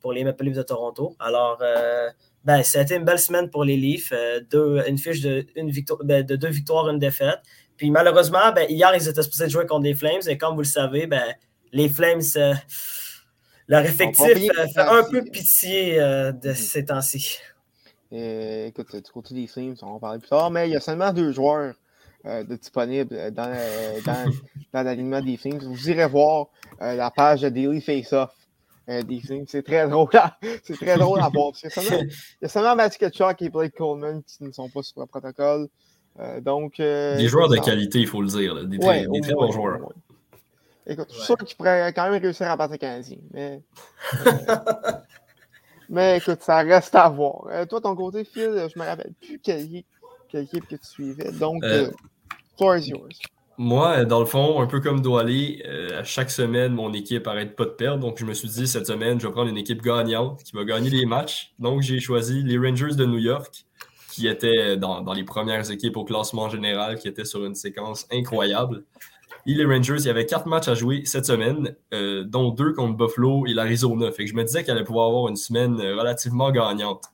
pour 0.00 0.12
les 0.12 0.24
Maple 0.24 0.44
Leafs 0.44 0.56
de 0.56 0.62
Toronto. 0.62 1.14
Alors, 1.18 1.58
euh, 1.62 2.08
ben, 2.44 2.62
ça 2.62 2.78
a 2.80 2.82
été 2.82 2.94
une 2.96 3.04
belle 3.04 3.18
semaine 3.18 3.50
pour 3.50 3.64
les 3.64 3.76
Leafs. 3.76 4.12
euh, 4.12 4.40
deux, 4.50 4.82
une 4.88 4.98
fiche 4.98 5.20
de, 5.20 5.46
une 5.56 5.70
victoire, 5.70 6.00
ben, 6.04 6.24
de 6.24 6.36
deux 6.36 6.48
victoires, 6.48 6.88
une 6.88 6.98
défaite. 6.98 7.40
Puis 7.76 7.90
malheureusement, 7.90 8.52
ben, 8.54 8.66
hier, 8.68 8.90
ils 8.94 9.08
étaient 9.08 9.22
supposés 9.22 9.48
jouer 9.48 9.66
contre 9.66 9.84
les 9.84 9.94
Flames. 9.94 10.20
Et 10.28 10.36
comme 10.38 10.54
vous 10.54 10.62
le 10.62 10.66
savez, 10.66 11.06
ben, 11.06 11.34
les 11.72 11.88
Flames, 11.88 12.22
euh, 12.36 12.54
leur 13.66 13.82
effectif 13.84 14.26
fait 14.26 14.80
un 14.80 15.04
peu 15.10 15.22
pitié 15.24 15.96
de 15.98 16.48
Mhm. 16.48 16.54
ces 16.54 16.84
temps-ci. 16.86 17.38
Écoute, 18.10 18.94
du 18.96 19.10
côté 19.12 19.34
des 19.34 19.46
Flames, 19.46 19.74
on 19.82 19.86
va 19.86 19.92
en 19.92 19.98
parler 19.98 20.18
plus 20.18 20.28
tard, 20.28 20.50
mais 20.50 20.68
il 20.68 20.72
y 20.72 20.76
a 20.76 20.80
seulement 20.80 21.12
deux 21.12 21.32
joueurs 21.32 21.74
euh, 22.24 22.42
de 22.42 22.56
disponibles 22.56 23.14
euh, 23.14 23.30
dans, 23.30 23.52
euh, 23.54 24.00
dans, 24.04 24.24
dans 24.72 24.82
l'alignement 24.82 25.20
des 25.20 25.36
Flames. 25.36 25.58
Vous 25.58 25.90
irez 25.90 26.06
voir 26.08 26.46
euh, 26.80 26.94
la 26.94 27.10
page 27.10 27.42
de 27.42 27.48
Daily 27.50 27.80
Face-Off 27.80 28.30
euh, 28.88 29.02
des 29.02 29.20
films. 29.20 29.44
C'est 29.48 29.62
très 29.62 29.86
drôle. 29.88 30.08
à- 30.14 30.38
C'est 30.64 30.76
très 30.76 30.96
drôle 30.96 31.20
à 31.20 31.28
voir. 31.28 31.52
Il 31.62 31.70
y 32.42 32.44
a 32.44 32.48
seulement, 32.48 32.76
Matthew 32.76 32.98
Ketchuk 32.98 33.42
et 33.42 33.48
Blake 33.50 33.74
Coleman 33.76 34.22
qui 34.22 34.44
ne 34.44 34.52
sont 34.52 34.68
pas 34.68 34.82
sur 34.82 35.00
le 35.00 35.06
protocole. 35.06 35.68
Euh, 36.20 36.40
donc, 36.40 36.80
euh, 36.80 37.16
Des 37.16 37.28
joueurs 37.28 37.48
de 37.48 37.56
ça- 37.56 37.62
qualité, 37.62 38.00
il 38.00 38.06
faut 38.06 38.20
le 38.22 38.28
dire. 38.28 38.54
là. 38.54 38.64
Des, 38.64 38.76
Ouais, 38.78 39.06
très, 39.06 39.20
des 39.20 39.32
bons 39.34 39.52
joueurs. 39.52 39.78
Écoute, 40.86 41.08
je 41.10 41.14
suis 41.16 41.24
sûr 41.24 41.36
qu'ils 41.36 41.56
pourraient 41.56 41.92
quand 41.94 42.10
même 42.10 42.20
réussir 42.20 42.50
à 42.50 42.56
battre 42.56 42.72
le 42.72 42.78
Canadien. 42.78 43.18
Mais, 43.32 43.60
euh, 44.26 44.32
mais 45.88 46.16
écoute, 46.18 46.40
ça 46.42 46.58
reste 46.58 46.94
à 46.94 47.08
voir. 47.08 47.46
Euh, 47.50 47.66
toi, 47.66 47.80
ton 47.80 47.94
côté, 47.94 48.24
Phil, 48.24 48.66
je 48.74 48.78
me 48.78 48.84
rappelle 48.84 49.12
plus 49.20 49.38
quelle, 49.38 49.60
équipe- 49.66 49.86
quelle 50.28 50.44
équipe 50.44 50.66
que 50.66 50.76
tu 50.76 50.84
suivais. 50.86 51.30
Donc, 51.32 51.62
Euh, 51.62 51.88
euh, 51.88 51.90
floor 52.56 52.76
is 52.78 52.88
yours. 52.88 53.18
Moi, 53.60 53.98
euh, 53.98 54.04
dans 54.04 54.20
le 54.20 54.26
fond, 54.26 54.60
un 54.60 54.68
peu 54.68 54.78
comme 54.78 55.00
Doualé, 55.00 55.64
euh, 55.66 55.98
à 55.98 56.04
chaque 56.04 56.30
semaine, 56.30 56.72
mon 56.74 56.92
équipe 56.92 57.26
arrête 57.26 57.56
pas 57.56 57.64
de 57.64 57.70
perdre. 57.70 57.98
Donc, 57.98 58.18
je 58.20 58.24
me 58.24 58.32
suis 58.32 58.48
dit, 58.48 58.68
cette 58.68 58.86
semaine, 58.86 59.20
je 59.20 59.26
vais 59.26 59.32
prendre 59.32 59.50
une 59.50 59.56
équipe 59.58 59.82
gagnante 59.82 60.44
qui 60.44 60.54
va 60.54 60.64
gagner 60.64 60.90
les 60.90 61.06
matchs. 61.06 61.52
Donc, 61.58 61.82
j'ai 61.82 61.98
choisi 61.98 62.44
les 62.44 62.56
Rangers 62.56 62.94
de 62.94 63.04
New 63.04 63.18
York, 63.18 63.66
qui 64.12 64.28
étaient 64.28 64.76
dans, 64.76 65.00
dans 65.00 65.12
les 65.12 65.24
premières 65.24 65.72
équipes 65.72 65.96
au 65.96 66.04
classement 66.04 66.48
général, 66.48 66.98
qui 67.00 67.08
étaient 67.08 67.24
sur 67.24 67.44
une 67.44 67.56
séquence 67.56 68.06
incroyable. 68.12 68.84
Et 69.44 69.54
les 69.54 69.64
Rangers, 69.64 69.96
il 69.98 70.06
y 70.06 70.10
avait 70.10 70.26
quatre 70.26 70.46
matchs 70.46 70.68
à 70.68 70.74
jouer 70.74 71.02
cette 71.04 71.26
semaine, 71.26 71.74
euh, 71.92 72.22
dont 72.22 72.50
deux 72.50 72.72
contre 72.74 72.96
Buffalo 72.96 73.44
et 73.46 73.54
l'Arizona. 73.54 74.12
Fait 74.12 74.24
que 74.24 74.30
je 74.30 74.36
me 74.36 74.44
disais 74.44 74.62
qu'elle 74.62 74.76
allait 74.76 74.84
pouvoir 74.84 75.08
avoir 75.08 75.28
une 75.28 75.36
semaine 75.36 75.80
euh, 75.80 75.96
relativement 75.96 76.52
gagnante. 76.52 77.06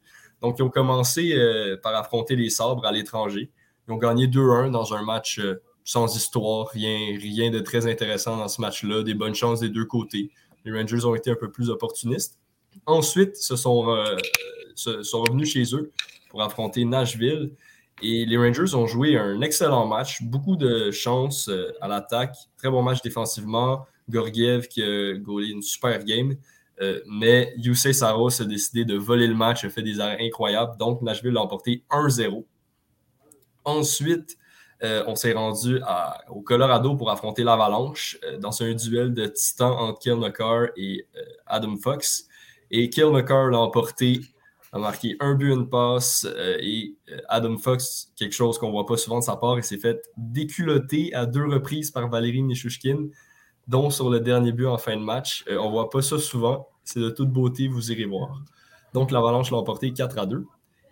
Donc, 0.42 0.58
ils 0.58 0.62
ont 0.62 0.68
commencé 0.68 1.34
par 1.82 1.94
affronter 1.94 2.36
les 2.36 2.50
Sabres 2.50 2.84
à 2.84 2.92
l'étranger. 2.92 3.50
Ils 3.88 3.94
ont 3.94 3.96
gagné 3.96 4.26
2-1 4.26 4.70
dans 4.70 4.92
un 4.92 5.02
match 5.02 5.40
sans 5.84 6.16
histoire, 6.16 6.68
rien, 6.68 7.16
rien 7.18 7.50
de 7.50 7.60
très 7.60 7.86
intéressant 7.86 8.36
dans 8.38 8.48
ce 8.48 8.60
match-là, 8.60 9.02
des 9.02 9.14
bonnes 9.14 9.34
chances 9.34 9.60
des 9.60 9.68
deux 9.68 9.84
côtés. 9.84 10.30
Les 10.64 10.72
Rangers 10.72 11.04
ont 11.04 11.14
été 11.14 11.30
un 11.30 11.34
peu 11.36 11.50
plus 11.52 11.68
opportunistes. 11.70 12.38
Ensuite, 12.86 13.36
se 13.36 13.54
sont, 13.56 13.90
euh, 13.90 14.16
se- 14.74 15.02
sont 15.02 15.22
revenus 15.22 15.52
chez 15.52 15.74
eux 15.74 15.92
pour 16.30 16.42
affronter 16.42 16.84
Nashville. 16.84 17.52
Et 18.02 18.24
les 18.26 18.36
Rangers 18.36 18.74
ont 18.74 18.86
joué 18.86 19.16
un 19.16 19.40
excellent 19.42 19.86
match, 19.86 20.22
beaucoup 20.22 20.56
de 20.56 20.90
chance 20.90 21.48
euh, 21.48 21.70
à 21.80 21.86
l'attaque, 21.86 22.34
très 22.56 22.68
bon 22.70 22.82
match 22.82 23.02
défensivement. 23.02 23.86
Gorgiev 24.10 24.66
qui 24.68 24.82
a 24.82 25.14
gaulé 25.14 25.48
une 25.48 25.62
super 25.62 26.02
game. 26.04 26.34
Euh, 26.80 27.00
mais 27.06 27.54
Yusei 27.56 27.92
Saros 27.92 28.42
a 28.42 28.44
décidé 28.46 28.84
de 28.84 28.96
voler 28.96 29.26
le 29.28 29.34
match, 29.34 29.64
a 29.64 29.70
fait 29.70 29.82
des 29.82 30.00
arrêts 30.00 30.26
incroyables. 30.26 30.76
Donc, 30.76 31.02
Nashville 31.02 31.30
l'a 31.32 31.42
emporté 31.42 31.84
1-0. 31.90 32.44
Ensuite, 33.64 34.36
euh, 34.82 35.04
on 35.06 35.14
s'est 35.14 35.32
rendu 35.32 35.80
au 36.28 36.40
Colorado 36.40 36.96
pour 36.96 37.10
affronter 37.10 37.44
l'Avalanche 37.44 38.18
euh, 38.24 38.38
dans 38.38 38.62
un 38.62 38.74
duel 38.74 39.14
de 39.14 39.26
titans 39.26 39.72
entre 39.72 40.00
Kill 40.00 40.18
et 40.76 41.06
euh, 41.16 41.20
Adam 41.46 41.76
Fox. 41.76 42.26
Et 42.70 42.90
Kill 42.90 43.06
l'a 43.06 43.58
emporté, 43.58 44.20
a 44.72 44.78
marqué 44.78 45.16
un 45.20 45.34
but, 45.34 45.52
une 45.52 45.68
passe. 45.68 46.26
et 46.60 46.96
Adam 47.28 47.56
Fox, 47.56 48.12
quelque 48.16 48.32
chose 48.32 48.58
qu'on 48.58 48.70
voit 48.70 48.86
pas 48.86 48.96
souvent 48.96 49.20
de 49.20 49.24
sa 49.24 49.36
part, 49.36 49.58
il 49.58 49.62
s'est 49.62 49.78
fait 49.78 50.02
déculoter 50.16 51.14
à 51.14 51.26
deux 51.26 51.46
reprises 51.46 51.90
par 51.90 52.08
Valérie 52.08 52.42
Nishushkin, 52.42 53.08
dont 53.68 53.90
sur 53.90 54.10
le 54.10 54.20
dernier 54.20 54.52
but 54.52 54.66
en 54.66 54.78
fin 54.78 54.96
de 54.96 55.02
match. 55.02 55.44
On 55.48 55.70
voit 55.70 55.90
pas 55.90 56.02
ça 56.02 56.18
souvent. 56.18 56.68
C'est 56.82 57.00
de 57.00 57.10
toute 57.10 57.30
beauté, 57.30 57.68
vous 57.68 57.92
irez 57.92 58.06
voir. 58.06 58.42
Donc 58.92 59.10
l'Avalanche 59.10 59.50
l'a 59.50 59.58
emporté 59.58 59.92
4 59.92 60.18
à 60.18 60.26
2. 60.26 60.44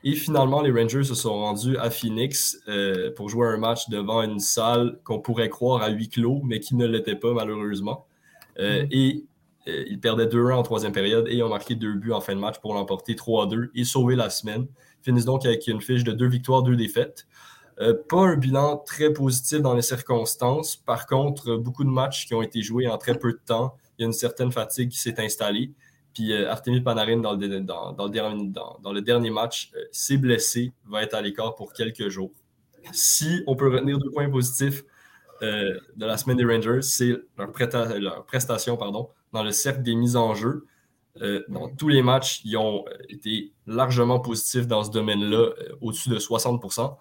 Et 0.04 0.14
finalement, 0.14 0.61
les 0.62 0.73
Rangers 0.73 1.04
se 1.04 1.14
sont 1.14 1.35
rendus 1.35 1.76
à 1.78 1.90
Phoenix 1.90 2.59
euh, 2.66 3.12
pour 3.14 3.28
jouer 3.28 3.47
un 3.47 3.56
match 3.56 3.88
devant 3.88 4.23
une 4.23 4.40
salle 4.40 4.99
qu'on 5.04 5.21
pourrait 5.21 5.49
croire 5.49 5.82
à 5.82 5.90
huis 5.90 6.09
clos, 6.09 6.40
mais 6.44 6.59
qui 6.59 6.75
ne 6.75 6.87
l'était 6.87 7.14
pas 7.14 7.32
malheureusement. 7.32 8.06
Euh, 8.59 8.85
Et 8.90 9.25
euh, 9.68 9.85
ils 9.88 10.00
perdaient 10.00 10.26
2-1 10.26 10.54
en 10.54 10.62
troisième 10.64 10.92
période 10.92 11.28
et 11.28 11.40
ont 11.42 11.49
marqué 11.49 11.76
deux 11.76 11.94
buts 11.94 12.11
en 12.11 12.21
fin 12.21 12.35
de 12.35 12.40
match 12.40 12.59
pour 12.59 12.75
l'emporter 12.75 13.14
3-2 13.14 13.71
et 13.75 13.85
sauver 13.85 14.16
la 14.16 14.28
semaine. 14.28 14.66
Ils 15.00 15.04
finissent 15.04 15.25
donc 15.25 15.47
avec 15.47 15.68
une 15.68 15.80
fiche 15.80 16.02
de 16.02 16.12
deux 16.12 16.28
victoires, 16.28 16.62
deux 16.62 16.76
défaites. 16.76 17.26
Pas 18.09 18.21
un 18.21 18.37
bilan 18.37 18.76
très 18.76 19.12
positif 19.12 19.61
dans 19.61 19.75
les 19.75 19.82
circonstances. 19.82 20.76
Par 20.76 21.06
contre, 21.06 21.56
beaucoup 21.56 21.82
de 21.82 21.88
matchs 21.88 22.26
qui 22.26 22.35
ont 22.35 22.42
été 22.42 22.62
joués 22.62 22.87
en 22.87 22.97
très 22.97 23.18
peu 23.18 23.32
de 23.32 23.40
temps. 23.44 23.75
Il 23.99 24.02
y 24.02 24.04
a 24.04 24.06
une 24.06 24.12
certaine 24.12 24.52
fatigue 24.52 24.90
qui 24.90 24.99
s'est 24.99 25.18
installée. 25.18 25.73
Puis 26.14 26.33
euh, 26.33 26.50
Artemis 26.50 26.81
Panarin, 26.81 27.19
dans 27.19 27.33
le, 27.33 27.38
dernier, 27.38 27.64
dans, 27.64 28.92
le 28.92 29.00
dernier 29.00 29.31
match, 29.31 29.71
euh, 29.75 29.85
s'est 29.92 30.16
blessé, 30.16 30.73
va 30.87 31.02
être 31.02 31.14
à 31.14 31.23
l'écart 31.23 31.54
pour 31.54 31.73
quelques 31.73 32.09
jours. 32.09 32.33
Si 32.92 33.42
on 33.47 33.57
peut 33.57 33.73
retenir 33.73 33.99
deux 33.99 34.11
points 34.11 34.28
positifs 34.28 34.85
euh, 35.42 35.78
de 35.97 36.07
la 36.07 36.16
semaine 36.16 36.37
des 36.37 36.45
Rangers, 36.45 36.83
c'est 36.83 37.16
leur, 37.37 37.50
leur 37.99 38.25
prestation 38.26 38.76
pardon, 38.76 39.09
dans 39.33 39.42
le 39.42 39.50
cercle 39.50 39.83
des 39.83 39.95
mises 39.95 40.16
en 40.16 40.35
jeu. 40.35 40.66
Euh, 41.21 41.42
dans 41.49 41.69
tous 41.69 41.88
les 41.88 42.02
matchs, 42.02 42.40
ils 42.45 42.57
ont 42.57 42.85
euh, 42.88 42.97
été 43.09 43.52
largement 43.66 44.21
positifs 44.21 44.66
dans 44.66 44.85
ce 44.85 44.90
domaine-là, 44.90 45.50
au-dessus 45.81 46.09
de 46.09 46.19
60%. 46.19 46.97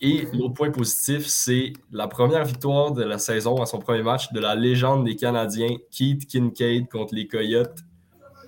Et 0.00 0.28
l'autre 0.32 0.54
point 0.54 0.70
positif, 0.70 1.26
c'est 1.26 1.72
la 1.90 2.06
première 2.06 2.44
victoire 2.44 2.92
de 2.92 3.02
la 3.02 3.18
saison 3.18 3.60
à 3.60 3.66
son 3.66 3.78
premier 3.78 4.02
match 4.02 4.32
de 4.32 4.38
la 4.38 4.54
légende 4.54 5.04
des 5.04 5.16
Canadiens, 5.16 5.74
Keith 5.90 6.26
Kincaid 6.26 6.88
contre 6.88 7.14
les 7.14 7.26
Coyotes, 7.26 7.80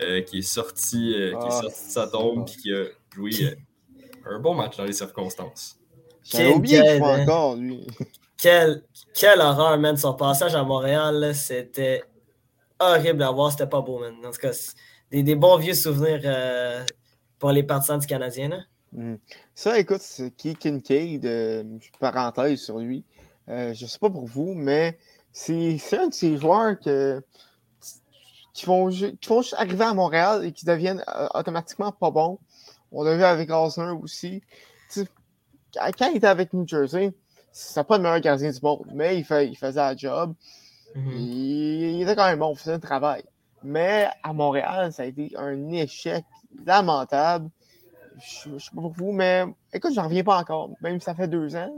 euh, 0.02 0.22
qui 0.22 0.38
est 0.38 0.42
sorti, 0.42 1.14
euh, 1.14 1.30
qui 1.30 1.46
est 1.46 1.50
Ah, 1.50 1.62
sorti 1.62 1.86
de 1.86 1.90
sa 1.90 2.06
tombe 2.06 2.48
et 2.48 2.56
qui 2.56 2.72
a 2.72 2.84
joué 3.14 3.30
euh, 3.42 3.54
un 4.26 4.38
bon 4.38 4.54
match 4.54 4.76
dans 4.76 4.84
les 4.84 4.92
circonstances. 4.92 5.78
J'avais 6.24 6.52
oublié 6.52 6.78
joue 6.98 7.04
hein. 7.04 7.22
encore, 7.22 7.56
lui. 7.56 7.86
Quelle, 8.36 8.82
quelle 9.14 9.40
horreur, 9.40 9.78
man. 9.78 9.96
Son 9.96 10.14
passage 10.14 10.54
à 10.54 10.62
Montréal, 10.62 11.34
c'était 11.34 12.02
horrible 12.78 13.22
à 13.22 13.30
voir. 13.30 13.50
C'était 13.50 13.66
pas 13.66 13.80
beau, 13.80 13.98
man. 13.98 14.14
En 14.24 14.30
tout 14.30 14.38
cas, 14.38 14.52
des, 15.10 15.22
des 15.22 15.34
bons 15.34 15.56
vieux 15.56 15.74
souvenirs 15.74 16.20
euh, 16.24 16.84
pour 17.38 17.52
les 17.52 17.62
partisans 17.62 17.98
du 17.98 18.06
Canadien. 18.06 18.48
Là. 18.48 18.60
Hmm. 18.92 19.16
Ça, 19.54 19.78
écoute, 19.78 20.00
c'est 20.00 20.30
qui 20.30 20.54
Kincaid, 20.54 21.24
euh, 21.26 21.64
parenthèse 21.98 22.60
sur 22.60 22.78
lui. 22.78 23.04
Euh, 23.48 23.74
je 23.74 23.86
sais 23.86 23.98
pas 23.98 24.10
pour 24.10 24.26
vous, 24.26 24.54
mais 24.54 24.98
c'est 25.32 25.76
c'est 25.78 25.98
un 25.98 26.08
de 26.08 26.14
ces 26.14 26.36
joueurs 26.36 26.78
que, 26.78 27.22
qui, 28.60 28.66
vont, 28.66 28.90
ju- 28.90 29.16
qui 29.16 29.28
vont 29.28 29.40
juste 29.42 29.54
arriver 29.58 29.84
à 29.84 29.94
Montréal 29.94 30.44
et 30.44 30.52
qui 30.52 30.64
deviennent 30.66 31.02
euh, 31.08 31.28
automatiquement 31.34 31.92
pas 31.92 32.10
bons. 32.10 32.38
On 32.92 33.02
l'a 33.02 33.16
vu 33.16 33.24
avec 33.24 33.50
Osner 33.50 33.90
aussi. 34.02 34.42
Quand 35.74 36.06
il 36.10 36.16
était 36.16 36.26
avec 36.26 36.52
New 36.52 36.66
Jersey, 36.66 37.12
c'était 37.52 37.84
pas 37.84 37.96
le 37.96 38.02
meilleur 38.02 38.20
gardien 38.20 38.50
du 38.50 38.58
monde, 38.62 38.86
mais 38.92 39.16
il, 39.18 39.24
fait, 39.24 39.48
il 39.48 39.56
faisait 39.56 39.80
la 39.80 39.96
job. 39.96 40.34
Mhm. 40.94 41.12
Il, 41.12 41.82
il 41.96 42.02
était 42.02 42.16
quand 42.16 42.26
même 42.26 42.38
bon, 42.40 42.52
il 42.52 42.58
faisait 42.58 42.74
le 42.74 42.80
travail. 42.80 43.22
Mais 43.62 44.08
à 44.22 44.32
Montréal, 44.32 44.92
ça 44.92 45.02
a 45.04 45.06
été 45.06 45.32
un 45.36 45.70
échec 45.70 46.24
lamentable. 46.66 47.48
Je, 48.18 48.58
je 48.58 48.64
sais 48.64 48.70
pas 48.74 48.80
pour 48.82 48.92
vous, 48.92 49.12
mais 49.12 49.44
écoute, 49.72 49.94
j'en 49.94 50.04
reviens 50.04 50.24
pas 50.24 50.38
encore. 50.38 50.70
Même 50.82 50.98
si 51.00 51.04
ça 51.04 51.14
fait 51.14 51.28
deux 51.28 51.54
ans, 51.56 51.72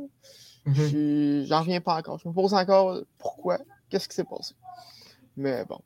Mhm. 0.64 0.74
je- 0.74 1.44
j'en 1.46 1.60
reviens 1.60 1.80
pas 1.80 1.96
encore. 1.98 2.18
Je 2.18 2.28
me 2.28 2.32
pose 2.32 2.54
encore 2.54 3.00
pourquoi, 3.18 3.58
qu'est-ce 3.90 4.08
qui 4.08 4.14
s'est 4.14 4.24
passé. 4.24 4.54
Mais 5.36 5.64
bon. 5.64 5.80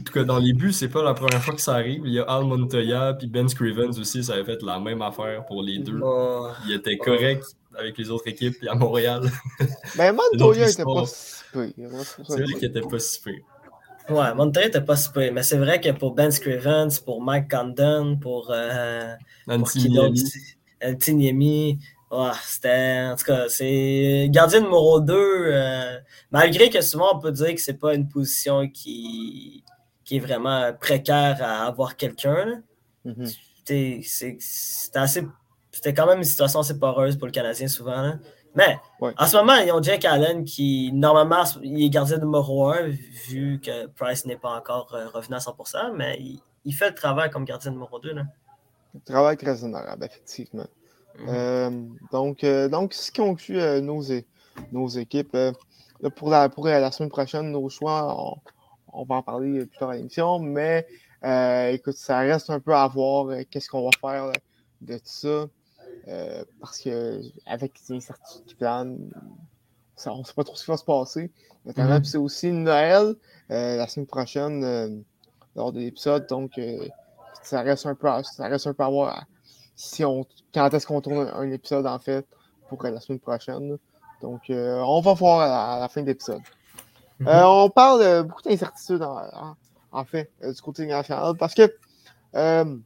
En 0.00 0.02
tout 0.02 0.12
cas, 0.12 0.24
dans 0.24 0.38
les 0.38 0.52
buts, 0.52 0.72
c'est 0.72 0.88
pas 0.88 1.02
la 1.02 1.14
première 1.14 1.42
fois 1.42 1.54
que 1.54 1.60
ça 1.60 1.74
arrive. 1.74 2.02
Il 2.04 2.12
y 2.12 2.18
a 2.18 2.24
Al 2.24 2.44
Montoya 2.44 3.14
puis 3.14 3.26
Ben 3.26 3.48
Scrivens 3.48 3.98
aussi, 3.98 4.24
ça 4.24 4.34
avait 4.34 4.44
fait 4.44 4.62
la 4.62 4.78
même 4.80 5.02
affaire 5.02 5.44
pour 5.46 5.62
les 5.62 5.78
deux. 5.78 6.00
Oh. 6.02 6.48
Il 6.66 6.74
était 6.74 6.96
correct 6.96 7.44
avec 7.78 7.96
les 7.98 8.10
autres 8.10 8.28
équipes 8.28 8.58
puis 8.58 8.68
à 8.68 8.74
Montréal. 8.74 9.30
Ben, 9.96 10.12
une 10.12 10.18
autre 10.18 10.30
Montoya 10.32 10.68
était 10.68 10.84
pas 10.84 11.06
si 11.06 11.44
pire. 11.52 11.72
C'est 12.26 12.46
je 12.46 12.54
qu'il 12.54 12.64
était 12.64 12.80
pas 12.80 12.98
si 12.98 13.20
pire. 13.20 13.42
Ouais, 14.10 14.34
Montréal 14.34 14.68
était 14.68 14.82
pas 14.82 14.96
super, 14.96 15.32
mais 15.32 15.42
c'est 15.42 15.56
vrai 15.56 15.80
que 15.80 15.90
pour 15.90 16.14
Ben 16.14 16.30
Scrivens, 16.30 17.00
pour 17.04 17.22
Mike 17.22 17.50
Condon, 17.50 18.18
pour, 18.20 18.50
euh, 18.50 19.14
pour 19.46 19.58
Nancy 19.58 19.88
ouais, 22.16 22.30
c'était. 22.44 23.02
En 23.12 23.16
tout 23.16 23.24
cas, 23.24 23.48
c'est 23.48 24.28
gardien 24.30 24.60
numéro 24.60 25.00
2. 25.00 26.00
malgré 26.30 26.70
que 26.70 26.80
souvent 26.80 27.16
on 27.16 27.18
peut 27.20 27.32
dire 27.32 27.54
que 27.54 27.60
c'est 27.60 27.78
pas 27.78 27.94
une 27.94 28.08
position 28.08 28.68
qui, 28.68 29.62
qui 30.04 30.16
est 30.16 30.20
vraiment 30.20 30.72
précaire 30.78 31.38
à 31.42 31.66
avoir 31.66 31.96
quelqu'un. 31.96 32.62
Mhm. 33.04 33.26
C'est- 33.66 34.00
C'était 34.02 34.98
assez. 34.98 35.26
C'était 35.72 35.92
quand 35.94 36.06
même 36.06 36.18
une 36.18 36.24
situation 36.24 36.60
assez 36.60 36.78
poreuse 36.78 37.16
pour 37.16 37.26
le 37.26 37.32
Canadien 37.32 37.66
souvent. 37.68 38.00
là. 38.02 38.18
Mais 38.56 38.78
Ouais. 39.00 39.12
en 39.18 39.26
ce 39.26 39.36
moment, 39.36 39.54
ils 39.56 39.72
ont 39.72 39.82
Jake 39.82 40.04
Allen 40.04 40.44
qui, 40.44 40.92
normalement, 40.92 41.42
il 41.62 41.84
est 41.84 41.90
gardien 41.90 42.18
numéro 42.18 42.68
1, 42.70 42.86
vu 43.28 43.60
que 43.60 43.86
Price 43.88 44.24
n'est 44.26 44.36
pas 44.36 44.56
encore 44.56 44.94
euh, 44.94 45.08
revenu 45.08 45.34
à 45.34 45.40
100%, 45.40 45.92
mais 45.92 46.16
il, 46.20 46.40
il 46.64 46.72
fait 46.72 46.90
le 46.90 46.94
travail 46.94 47.30
comme 47.30 47.44
gardien 47.44 47.72
numéro 47.72 47.98
2. 47.98 48.12
Là. 48.14 48.22
Travail 49.04 49.36
très 49.36 49.64
honorable, 49.64 50.04
effectivement. 50.04 50.66
Mhm. 51.18 51.26
Euh, 51.28 51.70
donc, 52.12 52.44
euh, 52.44 52.68
donc, 52.68 52.92
ce 52.94 53.10
qui 53.10 53.20
conclut 53.20 53.60
euh, 53.60 53.80
nos, 53.80 54.88
équipes. 54.88 55.32
là, 55.34 56.10
pour, 56.10 56.28
la, 56.30 56.48
pour 56.48 56.66
la 56.66 56.90
semaine 56.90 57.10
prochaine, 57.10 57.50
nos 57.52 57.68
choix, 57.68 58.16
on, 58.18 58.36
on 58.92 59.04
va 59.04 59.16
en 59.16 59.22
parler 59.22 59.64
plus 59.66 59.78
tard 59.78 59.90
à 59.90 59.96
l'émission, 59.96 60.38
mais 60.38 60.86
euh, 61.24 61.70
écoute, 61.70 61.96
ça 61.96 62.18
reste 62.18 62.50
un 62.50 62.60
peu 62.60 62.74
à 62.74 62.86
voir 62.88 63.28
euh, 63.28 63.42
qu'est-ce 63.50 63.68
qu'on 63.68 63.84
va 63.84 63.90
faire 64.00 64.26
là, 64.26 64.32
de 64.80 64.94
tout 64.94 65.02
ça. 65.04 65.46
euh, 66.08 66.44
parce 66.60 66.80
que 66.80 67.20
avec 67.46 67.72
les 67.88 67.96
incertitudes 67.96 68.44
qui 68.46 68.54
planent, 68.56 69.10
ça- 69.96 70.12
on 70.12 70.18
ne 70.18 70.24
sait 70.24 70.34
pas 70.34 70.44
trop 70.44 70.56
ce 70.56 70.64
qui 70.64 70.70
va 70.70 70.76
se 70.76 70.84
passer. 70.84 71.30
Notamment, 71.64 71.98
puis 72.00 72.08
c'est 72.10 72.18
aussi 72.18 72.52
Noël. 72.52 73.14
la 73.48 73.86
semaine 73.88 74.06
prochaine, 74.06 75.04
lors 75.56 75.72
de 75.72 75.78
l'épisode. 75.80 76.26
Donc, 76.28 76.60
ça 77.42 77.62
reste 77.62 77.86
un 77.86 77.94
peu 77.94 78.08
à, 78.08 78.22
ça 78.22 78.48
reste 78.48 78.66
un 78.66 78.74
peu 78.74 78.82
à 78.82 78.90
voir 78.90 79.24
si 79.76 80.04
on, 80.04 80.24
quand 80.52 80.72
est-ce 80.72 80.86
qu'on 80.86 81.00
tourne 81.00 81.28
un, 81.28 81.34
un 81.34 81.50
épisode, 81.50 81.86
en 81.86 81.98
fait, 81.98 82.26
pour 82.68 82.84
euh, 82.84 82.90
la 82.90 83.00
semaine 83.00 83.20
prochaine. 83.20 83.76
Donc, 84.22 84.48
euh, 84.50 84.80
on 84.80 85.00
va 85.00 85.12
voir 85.14 85.40
à 85.40 85.46
la, 85.48 85.72
à 85.76 85.80
la 85.80 85.88
fin 85.88 86.02
de 86.02 86.06
l'épisode. 86.06 86.40
Mhm. 87.20 87.28
Euh, 87.28 87.46
on 87.46 87.70
parle 87.70 88.00
de 88.02 88.22
beaucoup 88.22 88.42
d'incertitudes, 88.42 89.02
en, 89.02 89.16
en- 89.18 89.56
en 89.92 90.04
fait, 90.04 90.30
euh, 90.42 90.52
du 90.52 90.60
côté 90.60 90.86
national, 90.86 91.36
parce 91.36 91.54
que, 91.54 91.72
euh, 92.34 92.76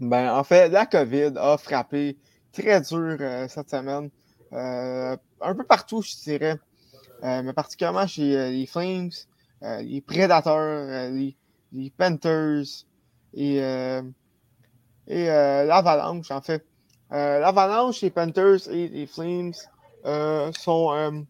ben, 0.00 0.34
en 0.34 0.44
fait, 0.44 0.68
la 0.68 0.84
COVID 0.86 1.32
a 1.36 1.56
frappé 1.56 2.18
très 2.52 2.80
dur 2.82 3.16
euh, 3.20 3.48
cette 3.48 3.70
semaine. 3.70 4.10
Euh, 4.52 5.16
un 5.40 5.54
peu 5.54 5.64
partout, 5.64 6.02
je 6.02 6.14
dirais. 6.22 6.58
Euh, 7.24 7.42
mais 7.42 7.52
particulièrement 7.54 8.06
chez 8.06 8.36
euh, 8.36 8.50
les 8.50 8.66
Flames, 8.66 9.10
euh, 9.62 9.80
les 9.80 10.02
Predators, 10.02 10.58
euh, 10.58 11.08
les, 11.10 11.34
les 11.72 11.90
Panthers 11.90 12.64
et, 13.32 13.62
euh, 13.62 14.02
et 15.08 15.30
euh, 15.30 15.64
l'Avalanche, 15.64 16.30
en 16.30 16.40
fait. 16.40 16.64
Euh, 17.12 17.38
L'Avalanche, 17.38 18.00
les 18.02 18.10
Panthers 18.10 18.68
et 18.70 18.88
les 18.88 19.06
Flames 19.06 19.52
euh, 20.04 20.50
sont. 20.58 21.24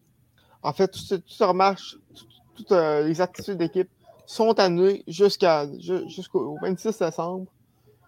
en 0.63 0.73
fait, 0.73 0.87
tout, 0.87 0.99
ce- 0.99 1.15
tout 1.15 1.29
se 1.29 1.43
remarche, 1.43 1.97
tout- 2.15 2.25
toutes 2.55 2.71
les 2.71 3.21
activités 3.21 3.55
d'équipe 3.55 3.89
sont 4.25 4.59
annulées 4.59 5.03
jusqu'à 5.07 5.65
jusqu'au 6.07 6.57
26 6.61 6.97
décembre. 6.99 7.45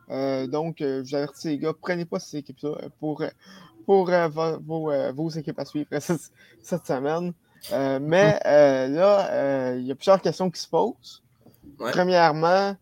Euh, 0.09 0.47
donc, 0.47 0.81
euh, 0.81 1.03
je 1.05 1.09
vous 1.11 1.15
avertis, 1.15 1.49
les 1.49 1.57
gars, 1.59 1.71
prenez 1.79 2.03
pas 2.05 2.19
ces 2.19 2.37
équipes-là 2.37 2.71
pour, 2.99 3.23
pour 3.85 4.09
euh, 4.09 4.27
vo- 4.27 4.59
vos, 4.65 4.91
vos 5.13 5.29
équipes 5.29 5.59
à 5.59 5.65
suivre 5.65 5.87
cette, 5.99 6.31
cette 6.63 6.87
semaine. 6.87 7.31
Mais 8.01 8.39
là, 8.43 9.75
il 9.75 9.85
y 9.85 9.91
a 9.91 9.95
plusieurs 9.95 10.19
questions 10.21 10.49
qui 10.49 10.59
se 10.59 10.67
posent. 10.67 11.21
Ouais. 11.79 11.91
Premièrement, 11.91 12.75